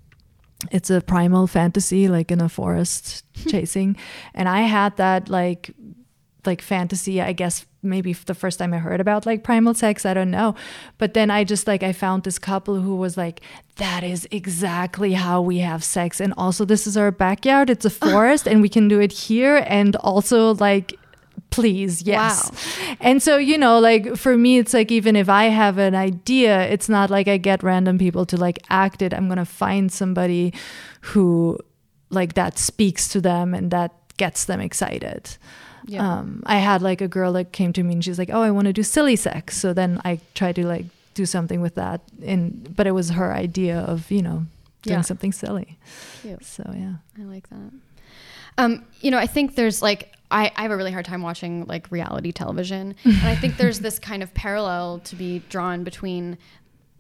it's 0.70 0.90
a 0.90 1.00
primal 1.00 1.46
fantasy 1.46 2.08
like 2.08 2.30
in 2.30 2.40
a 2.40 2.48
forest 2.48 3.24
chasing. 3.48 3.96
And 4.34 4.48
i 4.48 4.62
had 4.62 4.96
that 4.96 5.28
like 5.28 5.74
like 6.44 6.62
fantasy 6.62 7.20
i 7.20 7.32
guess 7.32 7.66
maybe 7.82 8.12
the 8.12 8.34
first 8.34 8.58
time 8.60 8.72
i 8.72 8.78
heard 8.78 9.00
about 9.00 9.26
like 9.26 9.42
primal 9.42 9.74
sex 9.74 10.06
i 10.06 10.14
don't 10.14 10.30
know. 10.30 10.54
But 10.98 11.14
then 11.14 11.30
i 11.30 11.44
just 11.44 11.66
like 11.66 11.82
i 11.82 11.92
found 11.92 12.22
this 12.22 12.38
couple 12.38 12.80
who 12.80 12.96
was 12.96 13.16
like 13.16 13.40
that 13.76 14.02
is 14.02 14.26
exactly 14.30 15.12
how 15.12 15.42
we 15.42 15.58
have 15.58 15.84
sex. 15.84 16.20
And 16.20 16.32
also 16.36 16.64
this 16.64 16.86
is 16.86 16.96
our 16.96 17.10
backyard 17.10 17.70
it's 17.70 17.84
a 17.84 17.90
forest 18.06 18.48
and 18.48 18.62
we 18.62 18.68
can 18.68 18.88
do 18.88 19.00
it 19.00 19.12
here 19.12 19.64
and 19.66 19.96
also 19.96 20.54
like 20.54 20.94
please 21.50 22.02
yes 22.02 22.50
and 23.00 23.22
so 23.22 23.36
you 23.38 23.56
know 23.56 23.78
like 23.78 24.16
for 24.16 24.36
me 24.36 24.58
it's 24.58 24.74
like 24.74 24.90
even 24.92 25.16
if 25.16 25.28
i 25.28 25.44
have 25.44 25.78
an 25.78 25.94
idea 25.94 26.68
it's 26.68 26.88
not 26.88 27.08
like 27.10 27.28
i 27.28 27.36
get 27.38 27.62
random 27.62 27.98
people 27.98 28.26
to 28.26 28.36
like 28.36 28.58
act 28.68 29.00
it 29.02 29.14
i'm 29.14 29.28
gonna 29.28 29.44
find 29.44 29.90
somebody 29.90 30.52
who 31.00 31.58
like 32.10 32.34
that 32.34 32.58
speaks 32.58 33.08
to 33.08 33.20
them 33.20 33.54
and 33.54 33.70
that 33.70 33.92
gets 34.16 34.44
them 34.46 34.60
excited 34.60 35.36
Yeah. 35.88 36.02
um, 36.18 36.42
I 36.46 36.56
had 36.58 36.82
like 36.82 37.00
a 37.00 37.08
girl 37.08 37.32
that 37.34 37.52
came 37.52 37.72
to 37.74 37.82
me 37.84 37.92
and 37.94 38.02
she's 38.04 38.18
like, 38.18 38.30
"Oh, 38.34 38.42
I 38.42 38.50
want 38.50 38.66
to 38.66 38.72
do 38.72 38.82
silly 38.82 39.14
sex." 39.14 39.56
So 39.56 39.72
then 39.72 40.00
I 40.04 40.18
tried 40.34 40.56
to 40.56 40.66
like 40.66 40.86
do 41.14 41.24
something 41.26 41.60
with 41.62 41.74
that, 41.76 42.00
and 42.26 42.74
but 42.74 42.86
it 42.88 42.90
was 42.90 43.10
her 43.10 43.30
idea 43.32 43.78
of 43.86 44.10
you 44.10 44.20
know 44.20 44.46
doing 44.82 44.98
Yeah. 44.98 45.02
something 45.06 45.30
silly. 45.32 45.78
Cute. 46.22 46.44
So 46.44 46.64
yeah, 46.74 46.94
I 47.20 47.22
like 47.30 47.46
that. 47.50 47.70
Um, 48.58 48.82
you 49.00 49.10
know, 49.12 49.18
I 49.18 49.28
think 49.28 49.54
there's 49.54 49.80
like 49.80 50.10
I, 50.30 50.50
I 50.56 50.62
have 50.62 50.70
a 50.70 50.76
really 50.76 50.92
hard 50.92 51.04
time 51.04 51.22
watching 51.22 51.64
like 51.66 51.90
reality 51.90 52.32
television. 52.32 52.94
and 53.04 53.26
I 53.26 53.36
think 53.36 53.56
there's 53.56 53.80
this 53.80 53.98
kind 53.98 54.22
of 54.22 54.32
parallel 54.34 55.00
to 55.00 55.16
be 55.16 55.40
drawn 55.48 55.84
between 55.84 56.38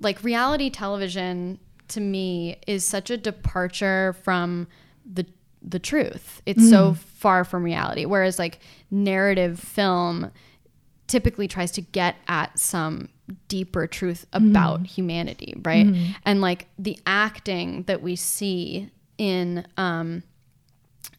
like 0.00 0.22
reality 0.22 0.70
television 0.70 1.58
to 1.88 2.00
me 2.00 2.56
is 2.66 2.84
such 2.84 3.10
a 3.10 3.16
departure 3.16 4.14
from 4.22 4.66
the 5.10 5.26
the 5.62 5.78
truth. 5.78 6.42
It's 6.46 6.68
so 6.68 6.92
mm. 6.92 6.96
far 6.96 7.44
from 7.44 7.64
reality. 7.64 8.04
Whereas 8.04 8.38
like 8.38 8.60
narrative 8.90 9.58
film 9.58 10.30
typically 11.08 11.48
tries 11.48 11.72
to 11.72 11.80
get 11.80 12.16
at 12.28 12.56
some 12.58 13.08
deeper 13.48 13.86
truth 13.86 14.26
mm. 14.32 14.48
about 14.50 14.86
humanity, 14.86 15.54
right? 15.64 15.86
Mm. 15.86 16.14
And 16.24 16.40
like 16.40 16.68
the 16.78 16.98
acting 17.06 17.82
that 17.84 18.02
we 18.02 18.14
see 18.16 18.90
in 19.18 19.66
um 19.76 20.22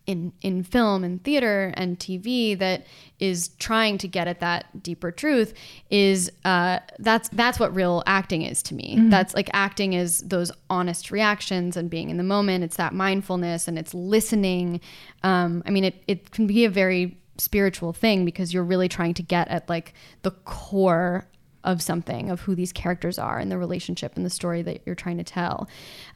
in 0.08 0.32
in 0.42 0.64
film 0.64 1.04
and 1.04 1.22
theater 1.24 1.74
and 1.76 2.00
TV 2.00 2.58
that 2.58 2.86
is 3.20 3.50
trying 3.60 3.98
to 3.98 4.08
get 4.08 4.28
at 4.28 4.40
that 4.40 4.82
deeper 4.82 5.12
truth 5.12 5.54
is 5.92 6.32
uh, 6.46 6.80
that's 7.00 7.28
that's 7.30 7.60
what 7.60 7.76
real 7.76 8.02
acting 8.08 8.42
is 8.42 8.64
to 8.64 8.74
me. 8.74 8.96
That's 9.10 9.36
like 9.36 9.50
acting 9.54 9.94
is 9.94 10.20
those 10.20 10.52
honest 10.70 11.12
reactions 11.12 11.76
and 11.76 11.90
being 11.90 12.10
in 12.10 12.18
the 12.18 12.24
moment. 12.24 12.64
It's 12.64 12.78
that 12.78 12.94
mindfulness 12.94 13.68
and 13.68 13.78
it's 13.78 13.94
listening. 13.94 14.80
Um, 15.24 15.62
I 15.66 15.72
mean, 15.72 15.84
it 15.84 16.04
it 16.08 16.32
can 16.32 16.48
be 16.48 16.64
a 16.64 16.70
very 16.70 17.18
spiritual 17.38 17.94
thing 17.94 18.26
because 18.26 18.54
you're 18.54 18.64
really 18.64 18.88
trying 18.88 19.14
to 19.14 19.24
get 19.24 19.48
at 19.50 19.68
like 19.70 19.94
the 20.24 20.32
core 20.32 21.28
of 21.68 21.82
something 21.82 22.30
of 22.30 22.40
who 22.42 22.56
these 22.56 22.72
characters 22.72 23.20
are 23.20 23.38
and 23.38 23.52
the 23.52 23.58
relationship 23.58 24.16
and 24.16 24.26
the 24.26 24.30
story 24.30 24.62
that 24.62 24.82
you're 24.86 24.96
trying 24.96 25.18
to 25.18 25.24
tell. 25.24 25.68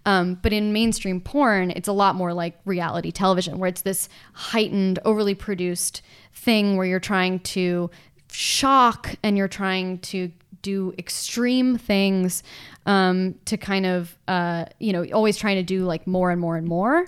Um, 0.05 0.39
but 0.41 0.53
in 0.53 0.71
mainstream 0.73 1.19
porn 1.19 1.71
it's 1.71 1.89
a 1.89 1.93
lot 1.93 2.15
more 2.15 2.33
like 2.33 2.57
reality 2.65 3.11
television 3.11 3.59
where 3.59 3.67
it's 3.67 3.81
this 3.81 4.07
heightened 4.33 4.97
overly 5.05 5.35
produced 5.35 6.01
thing 6.33 6.77
where 6.77 6.87
you're 6.87 7.01
trying 7.01 7.39
to 7.39 7.91
shock 8.31 9.13
and 9.21 9.37
you're 9.37 9.49
trying 9.49 9.99
to 9.99 10.31
do 10.61 10.93
extreme 10.97 11.77
things 11.77 12.43
um, 12.85 13.35
to 13.45 13.57
kind 13.57 13.85
of 13.85 14.17
uh, 14.29 14.65
you 14.79 14.93
know 14.93 15.05
always 15.13 15.35
trying 15.35 15.57
to 15.57 15.63
do 15.63 15.83
like 15.83 16.07
more 16.07 16.31
and 16.31 16.39
more 16.39 16.55
and 16.55 16.67
more. 16.67 17.07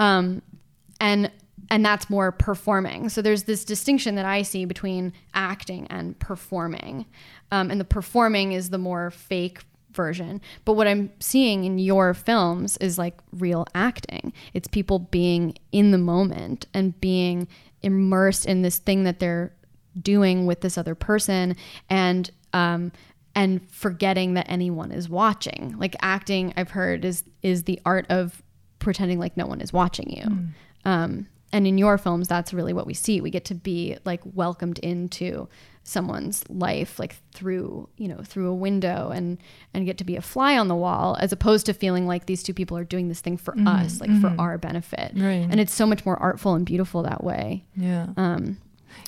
Um, 0.00 0.42
and 1.00 1.30
and 1.70 1.84
that's 1.84 2.08
more 2.08 2.32
performing. 2.32 3.08
So 3.08 3.22
there's 3.22 3.44
this 3.44 3.64
distinction 3.64 4.14
that 4.16 4.24
i 4.24 4.42
see 4.42 4.64
between 4.64 5.12
acting 5.34 5.86
and 5.88 6.18
performing 6.18 7.06
um, 7.50 7.70
and 7.70 7.80
the 7.80 7.84
performing 7.84 8.52
is 8.52 8.70
the 8.70 8.78
more 8.78 9.10
fake 9.10 9.62
version. 9.96 10.40
But 10.64 10.74
what 10.74 10.86
i'm 10.86 11.10
seeing 11.18 11.64
in 11.64 11.78
your 11.78 12.14
films 12.14 12.76
is 12.76 12.98
like 12.98 13.18
real 13.32 13.66
acting. 13.74 14.32
It's 14.54 14.68
people 14.68 15.00
being 15.00 15.56
in 15.72 15.90
the 15.90 15.98
moment 15.98 16.66
and 16.72 17.00
being 17.00 17.48
immersed 17.82 18.46
in 18.46 18.62
this 18.62 18.78
thing 18.78 19.04
that 19.04 19.18
they're 19.18 19.52
doing 20.00 20.46
with 20.46 20.60
this 20.60 20.76
other 20.76 20.94
person 20.94 21.56
and 21.88 22.30
um 22.52 22.92
and 23.34 23.68
forgetting 23.70 24.34
that 24.34 24.46
anyone 24.48 24.92
is 24.92 25.08
watching. 25.08 25.74
Like 25.78 25.96
acting 26.02 26.52
i've 26.56 26.70
heard 26.70 27.04
is 27.04 27.24
is 27.42 27.64
the 27.64 27.80
art 27.84 28.06
of 28.10 28.42
pretending 28.78 29.18
like 29.18 29.36
no 29.36 29.46
one 29.46 29.60
is 29.60 29.72
watching 29.72 30.10
you. 30.10 30.22
Um 30.84 31.26
and 31.52 31.66
in 31.66 31.78
your 31.78 31.96
films 31.96 32.28
that's 32.28 32.52
really 32.52 32.74
what 32.74 32.86
we 32.86 32.92
see. 32.94 33.22
We 33.22 33.30
get 33.30 33.46
to 33.46 33.54
be 33.54 33.96
like 34.04 34.20
welcomed 34.34 34.78
into 34.80 35.48
someone's 35.88 36.42
life 36.50 36.98
like 36.98 37.14
through 37.32 37.88
you 37.96 38.08
know 38.08 38.18
through 38.24 38.48
a 38.48 38.54
window 38.54 39.10
and 39.14 39.38
and 39.72 39.86
get 39.86 39.96
to 39.98 40.02
be 40.04 40.16
a 40.16 40.20
fly 40.20 40.58
on 40.58 40.66
the 40.66 40.74
wall 40.74 41.16
as 41.20 41.30
opposed 41.32 41.64
to 41.64 41.72
feeling 41.72 42.08
like 42.08 42.26
these 42.26 42.42
two 42.42 42.52
people 42.52 42.76
are 42.76 42.82
doing 42.84 43.06
this 43.08 43.20
thing 43.20 43.36
for 43.36 43.54
Mhm, 43.54 43.68
us 43.68 44.00
like 44.00 44.10
for 44.20 44.30
mhm. 44.30 44.38
our 44.40 44.58
benefit 44.58 45.12
Right. 45.14 45.46
and 45.48 45.60
it's 45.60 45.72
so 45.72 45.86
much 45.86 46.04
more 46.04 46.16
artful 46.16 46.54
and 46.54 46.66
beautiful 46.66 47.04
that 47.04 47.22
way 47.22 47.62
yeah. 47.76 48.06
um 48.16 48.56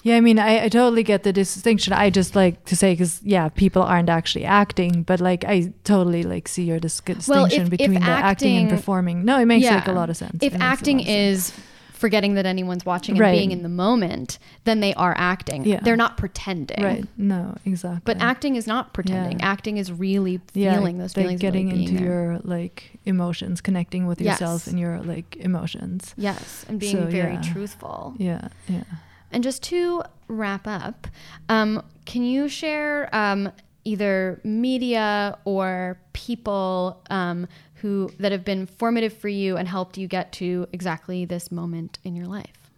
Yeah, 0.05 0.17
I 0.17 0.21
mean, 0.21 0.39
I, 0.39 0.65
I 0.65 0.69
totally 0.69 1.03
get 1.03 1.23
the 1.23 1.33
distinction. 1.33 1.93
I 1.95 2.11
just 2.11 2.37
like 2.37 2.63
to 2.67 2.77
say 2.77 2.93
because 2.93 3.21
yeah, 3.25 3.49
people 3.49 3.83
aren't 3.83 4.11
actually 4.11 4.45
acting, 4.45 5.03
but 5.03 5.19
like 5.19 5.45
I 5.49 5.73
totally 5.83 6.23
like 6.25 6.47
see 6.47 6.65
your 6.65 6.79
dis- 6.79 7.01
distinction 7.01 7.63
if- 7.67 7.73
if 7.73 7.79
between 7.79 7.95
the 8.01 8.11
acting 8.31 8.57
and 8.59 8.69
performing. 8.71 9.25
No, 9.25 9.39
it 9.41 9.47
makes 9.47 9.67
like 9.67 9.89
a 9.89 9.93
lot 9.93 10.11
of 10.11 10.17
sense. 10.17 10.37
if 10.43 10.53
It 10.53 10.53
makes 10.53 10.61
a 10.61 10.65
lot 10.65 10.73
acting 10.73 11.01
is 11.01 11.45
sense. 11.47 11.67
Forgetting 11.99 12.35
that 12.35 12.47
anyone's 12.47 12.87
watching 12.87 13.15
and 13.17 13.21
Right. 13.21 13.33
being 13.39 13.51
in 13.51 13.63
the 13.63 13.69
moment 13.69 14.39
then 14.65 14.81
they 14.81 14.95
are 14.95 15.15
acting 15.19 15.65
Yeah. 15.65 15.81
they're 15.83 15.97
not 15.97 16.17
pretending 16.17 16.83
right, 16.83 17.05
no, 17.17 17.57
exactly. 17.65 18.03
but 18.05 18.17
acting 18.23 18.57
is 18.57 18.67
not 18.67 18.93
pretending 18.95 19.41
Yeah. 19.41 19.51
acting 19.53 19.77
is 19.77 19.91
really 19.93 20.41
yeah, 20.55 20.75
feeling 20.75 20.99
those 20.99 21.17
like 21.17 21.25
feelings 21.25 21.41
getting 21.41 21.69
really 21.71 21.83
into 21.87 21.95
there. 21.95 22.05
your 22.05 22.39
like 22.45 22.99
emotions, 23.05 23.61
connecting 23.61 24.07
with 24.07 24.21
yourself 24.21 24.63
Yes. 24.63 24.67
and 24.69 24.79
your 24.79 25.01
like 25.03 25.37
emotions. 25.37 26.15
yes 26.17 26.65
and 26.69 26.79
being 26.79 26.97
So, 26.97 27.07
very 27.07 27.35
yeah. 27.35 27.53
truthful 27.53 28.15
Yeah, 28.19 28.49
yeah. 28.69 28.85
And 29.31 29.43
just 29.45 29.63
to 29.65 30.03
wrap 30.29 30.67
up, 30.67 31.07
um, 31.51 31.83
can 32.07 32.23
you 32.23 32.49
share 32.49 33.15
um, 33.15 33.53
either 33.85 34.41
media 34.45 35.37
or 35.45 35.99
people 36.15 37.03
um, 37.11 37.47
who 37.81 38.11
that 38.19 38.33
have 38.33 38.45
been 38.45 38.67
formative 38.67 39.13
for 39.13 39.29
you 39.29 39.57
and 39.57 39.69
helped 39.69 39.99
you 39.99 40.09
get 40.09 40.33
to 40.33 40.67
exactly 40.73 41.25
this 41.25 41.51
moment 41.51 41.99
in 42.05 42.15
your 42.15 42.27
life? 42.27 42.71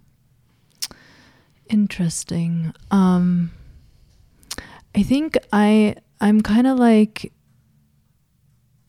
Interesting. 1.69 2.73
Um 2.91 3.53
I 4.95 5.03
think 5.03 5.37
I 5.53 5.97
I'm 6.21 6.41
kind 6.41 6.67
of 6.67 6.79
like 6.79 7.33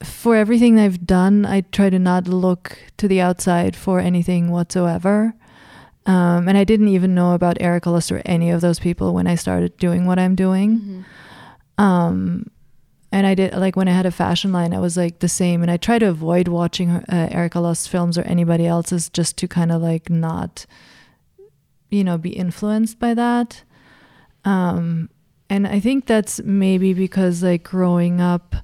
for 0.04 0.36
everything 0.36 0.80
I've 0.80 1.06
done, 1.06 1.46
I 1.46 1.62
try 1.62 1.90
to 1.90 2.00
not 2.00 2.28
look 2.28 2.78
to 2.98 3.08
the 3.08 3.22
outside 3.22 3.76
for 3.76 4.00
anything 4.00 4.50
whatsoever. 4.50 5.34
Um, 6.08 6.48
and 6.48 6.58
I 6.58 6.64
didn't 6.64 6.88
even 6.88 7.14
know 7.14 7.34
about 7.34 7.58
Eric 7.60 7.86
Ellis 7.86 8.12
or 8.12 8.22
any 8.26 8.50
of 8.50 8.62
those 8.62 8.80
people 8.80 9.14
when 9.14 9.28
I 9.28 9.36
started 9.36 9.78
doing 9.78 10.06
what 10.08 10.18
I'm 10.18 10.34
doing. 10.34 11.06
Um, 11.78 12.50
and 13.12 13.28
I 13.28 13.36
did 13.36 13.54
like 13.54 13.76
when 13.76 13.88
I 13.88 13.92
had 13.92 14.06
a 14.06 14.12
fashion 14.12 14.54
line, 14.54 14.74
I 14.74 14.80
was 14.80 14.96
like 14.96 15.20
the 15.20 15.28
same. 15.28 15.62
And 15.62 15.70
I 15.70 15.78
try 15.78 16.00
to 16.00 16.08
avoid 16.08 16.48
watching 16.48 16.92
uh, 16.92 17.30
Erika 17.32 17.60
Lust 17.60 17.90
films 17.90 18.18
or 18.18 18.22
anybody 18.22 18.66
else's 18.66 19.10
just 19.10 19.38
to 19.38 19.48
kind 19.48 19.72
of 19.72 19.82
like 19.82 20.10
not, 20.10 20.66
you 21.90 22.04
know, 22.04 22.18
be 22.18 22.30
influenced 22.30 23.00
by 23.00 23.14
that. 23.14 23.64
Um, 24.46 25.10
and 25.50 25.68
I 25.68 25.82
think 25.82 26.06
that's 26.06 26.42
maybe 26.44 26.94
because 26.94 27.44
like 27.44 27.64
growing 27.64 28.22
up, 28.22 28.56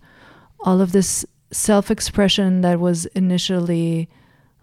all 0.62 0.80
of 0.80 0.94
this 0.94 1.26
self 1.52 1.92
expression 1.92 2.62
that 2.62 2.80
was 2.80 3.06
initially 3.08 4.10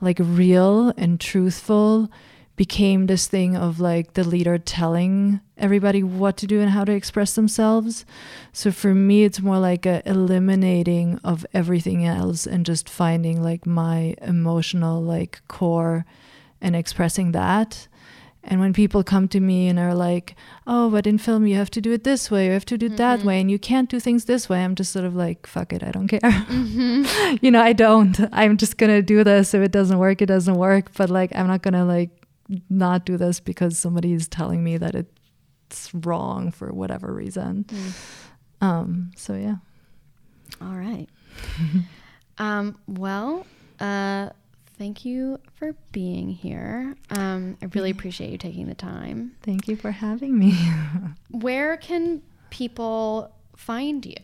like 0.00 0.18
real 0.18 0.94
and 0.96 1.20
truthful 1.20 2.10
became 2.56 3.06
this 3.06 3.26
thing 3.26 3.56
of 3.56 3.80
like 3.80 4.14
the 4.14 4.24
leader 4.24 4.58
telling 4.58 5.40
everybody 5.56 6.02
what 6.02 6.36
to 6.36 6.46
do 6.46 6.60
and 6.60 6.70
how 6.70 6.84
to 6.84 6.92
express 6.92 7.34
themselves. 7.34 8.04
So 8.52 8.70
for 8.70 8.94
me, 8.94 9.24
it's 9.24 9.40
more 9.40 9.58
like 9.58 9.86
a 9.86 10.02
eliminating 10.08 11.18
of 11.24 11.44
everything 11.52 12.04
else 12.06 12.46
and 12.46 12.64
just 12.64 12.88
finding 12.88 13.42
like 13.42 13.66
my 13.66 14.14
emotional 14.22 15.02
like 15.02 15.42
core 15.48 16.04
and 16.60 16.76
expressing 16.76 17.32
that. 17.32 17.88
And 18.46 18.60
when 18.60 18.74
people 18.74 19.02
come 19.02 19.26
to 19.28 19.40
me 19.40 19.68
and 19.68 19.78
are 19.78 19.94
like, 19.94 20.36
"Oh, 20.66 20.90
but 20.90 21.06
in 21.06 21.16
film 21.16 21.46
you 21.46 21.56
have 21.56 21.70
to 21.70 21.80
do 21.80 21.92
it 21.92 22.04
this 22.04 22.30
way, 22.30 22.46
you 22.46 22.52
have 22.52 22.66
to 22.66 22.76
do 22.76 22.86
it 22.86 22.98
that 22.98 23.20
mm-hmm. 23.20 23.28
way, 23.28 23.40
and 23.40 23.50
you 23.50 23.58
can't 23.58 23.88
do 23.88 23.98
things 23.98 24.26
this 24.26 24.50
way," 24.50 24.62
I'm 24.62 24.74
just 24.74 24.92
sort 24.92 25.06
of 25.06 25.16
like, 25.16 25.46
"Fuck 25.46 25.72
it, 25.72 25.82
I 25.82 25.90
don't 25.90 26.08
care." 26.08 26.20
Mm-hmm. 26.54 27.36
you 27.40 27.50
know, 27.50 27.62
I 27.62 27.72
don't. 27.72 28.20
I'm 28.32 28.58
just 28.58 28.76
gonna 28.76 29.00
do 29.00 29.24
this. 29.24 29.54
If 29.54 29.62
it 29.62 29.72
doesn't 29.72 29.98
work, 29.98 30.20
it 30.20 30.26
doesn't 30.26 30.56
work. 30.56 30.90
But 30.94 31.08
like, 31.08 31.34
I'm 31.34 31.46
not 31.46 31.62
gonna 31.62 31.86
like 31.86 32.10
not 32.68 33.04
do 33.04 33.16
this 33.16 33.40
because 33.40 33.78
somebody 33.78 34.12
is 34.12 34.28
telling 34.28 34.62
me 34.62 34.76
that 34.76 34.94
it's 34.94 35.94
wrong 35.94 36.50
for 36.50 36.72
whatever 36.72 37.12
reason. 37.12 37.66
Um. 38.60 39.12
So 39.16 39.34
yeah. 39.34 39.56
All 40.60 40.74
right. 40.74 41.08
um, 42.38 42.78
well, 42.86 43.46
uh, 43.80 44.30
thank 44.78 45.04
you 45.04 45.38
for 45.54 45.74
being 45.92 46.28
here. 46.28 46.96
Um, 47.10 47.56
I 47.62 47.66
really 47.74 47.90
appreciate 47.90 48.30
you 48.30 48.38
taking 48.38 48.66
the 48.66 48.74
time. 48.74 49.34
Thank 49.42 49.68
you 49.68 49.76
for 49.76 49.90
having 49.90 50.38
me. 50.38 50.56
Where 51.30 51.76
can 51.76 52.22
people 52.50 53.32
find 53.56 54.04
you? 54.04 54.14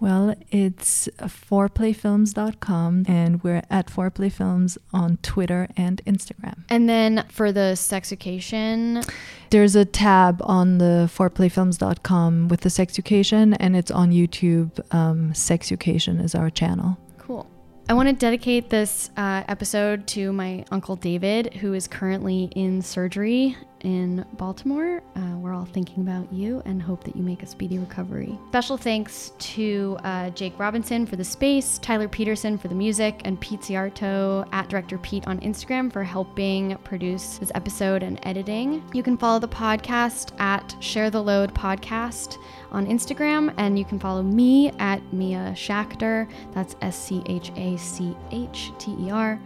Well, 0.00 0.34
it's 0.50 1.08
foreplayfilms.com 1.18 3.04
and 3.08 3.42
we're 3.42 3.62
at 3.68 3.88
foreplayfilms 3.88 4.78
on 4.92 5.18
Twitter 5.22 5.68
and 5.76 6.00
Instagram. 6.04 6.64
And 6.68 6.88
then 6.88 7.24
for 7.30 7.50
the 7.50 7.74
sexucation, 7.74 9.02
There's 9.50 9.74
a 9.74 9.84
tab 9.84 10.40
on 10.44 10.78
the 10.78 11.10
foreplayfilms.com 11.12 12.48
with 12.48 12.60
the 12.60 12.70
sexucation 12.70 13.54
and 13.54 13.74
it's 13.76 13.90
on 13.90 14.10
YouTube. 14.10 14.78
Um, 14.94 15.34
Sexucation 15.34 16.20
is 16.20 16.34
our 16.34 16.50
channel. 16.50 16.98
Cool. 17.18 17.48
I 17.88 17.94
want 17.94 18.08
to 18.08 18.12
dedicate 18.14 18.68
this 18.68 19.10
uh, 19.16 19.42
episode 19.48 20.06
to 20.08 20.32
my 20.32 20.64
uncle 20.70 20.96
David, 20.96 21.54
who 21.54 21.72
is 21.72 21.88
currently 21.88 22.50
in 22.54 22.82
surgery 22.82 23.56
in 23.82 24.24
Baltimore. 24.34 25.02
Uh, 25.16 25.36
we're 25.36 25.54
all 25.54 25.64
thinking 25.66 26.02
about 26.02 26.32
you 26.32 26.62
and 26.64 26.82
hope 26.82 27.04
that 27.04 27.16
you 27.16 27.22
make 27.22 27.42
a 27.42 27.46
speedy 27.46 27.78
recovery. 27.78 28.38
Special 28.48 28.76
thanks 28.76 29.32
to 29.38 29.96
uh, 30.04 30.30
Jake 30.30 30.58
Robinson 30.58 31.06
for 31.06 31.16
the 31.16 31.24
space, 31.24 31.78
Tyler 31.78 32.08
Peterson 32.08 32.58
for 32.58 32.68
the 32.68 32.74
music, 32.74 33.22
and 33.24 33.40
Pete 33.40 33.60
Ciarto 33.60 34.48
at 34.52 34.68
Director 34.68 34.98
Pete 34.98 35.26
on 35.26 35.40
Instagram 35.40 35.92
for 35.92 36.04
helping 36.04 36.76
produce 36.78 37.38
this 37.38 37.52
episode 37.54 38.02
and 38.02 38.18
editing. 38.24 38.82
You 38.92 39.02
can 39.02 39.16
follow 39.16 39.38
the 39.38 39.48
podcast 39.48 40.38
at 40.40 40.76
Share 40.80 41.10
the 41.10 41.22
Load 41.22 41.54
Podcast 41.54 42.38
on 42.70 42.86
Instagram, 42.86 43.54
and 43.58 43.78
you 43.78 43.84
can 43.84 43.98
follow 43.98 44.22
me 44.22 44.70
at 44.78 45.00
Mia 45.12 45.52
Schachter. 45.56 46.28
That's 46.52 46.76
S 46.82 46.96
C 46.98 47.22
H 47.26 47.50
A 47.56 47.76
C 47.78 48.16
H 48.30 48.72
T 48.78 48.94
E 49.00 49.10
R. 49.10 49.40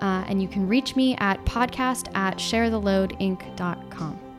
Uh, 0.00 0.24
and 0.28 0.40
you 0.40 0.48
can 0.48 0.66
reach 0.66 0.96
me 0.96 1.16
at 1.18 1.44
podcast 1.44 2.14
at 2.14 2.38
sharetheloadinc.com. 2.38 4.29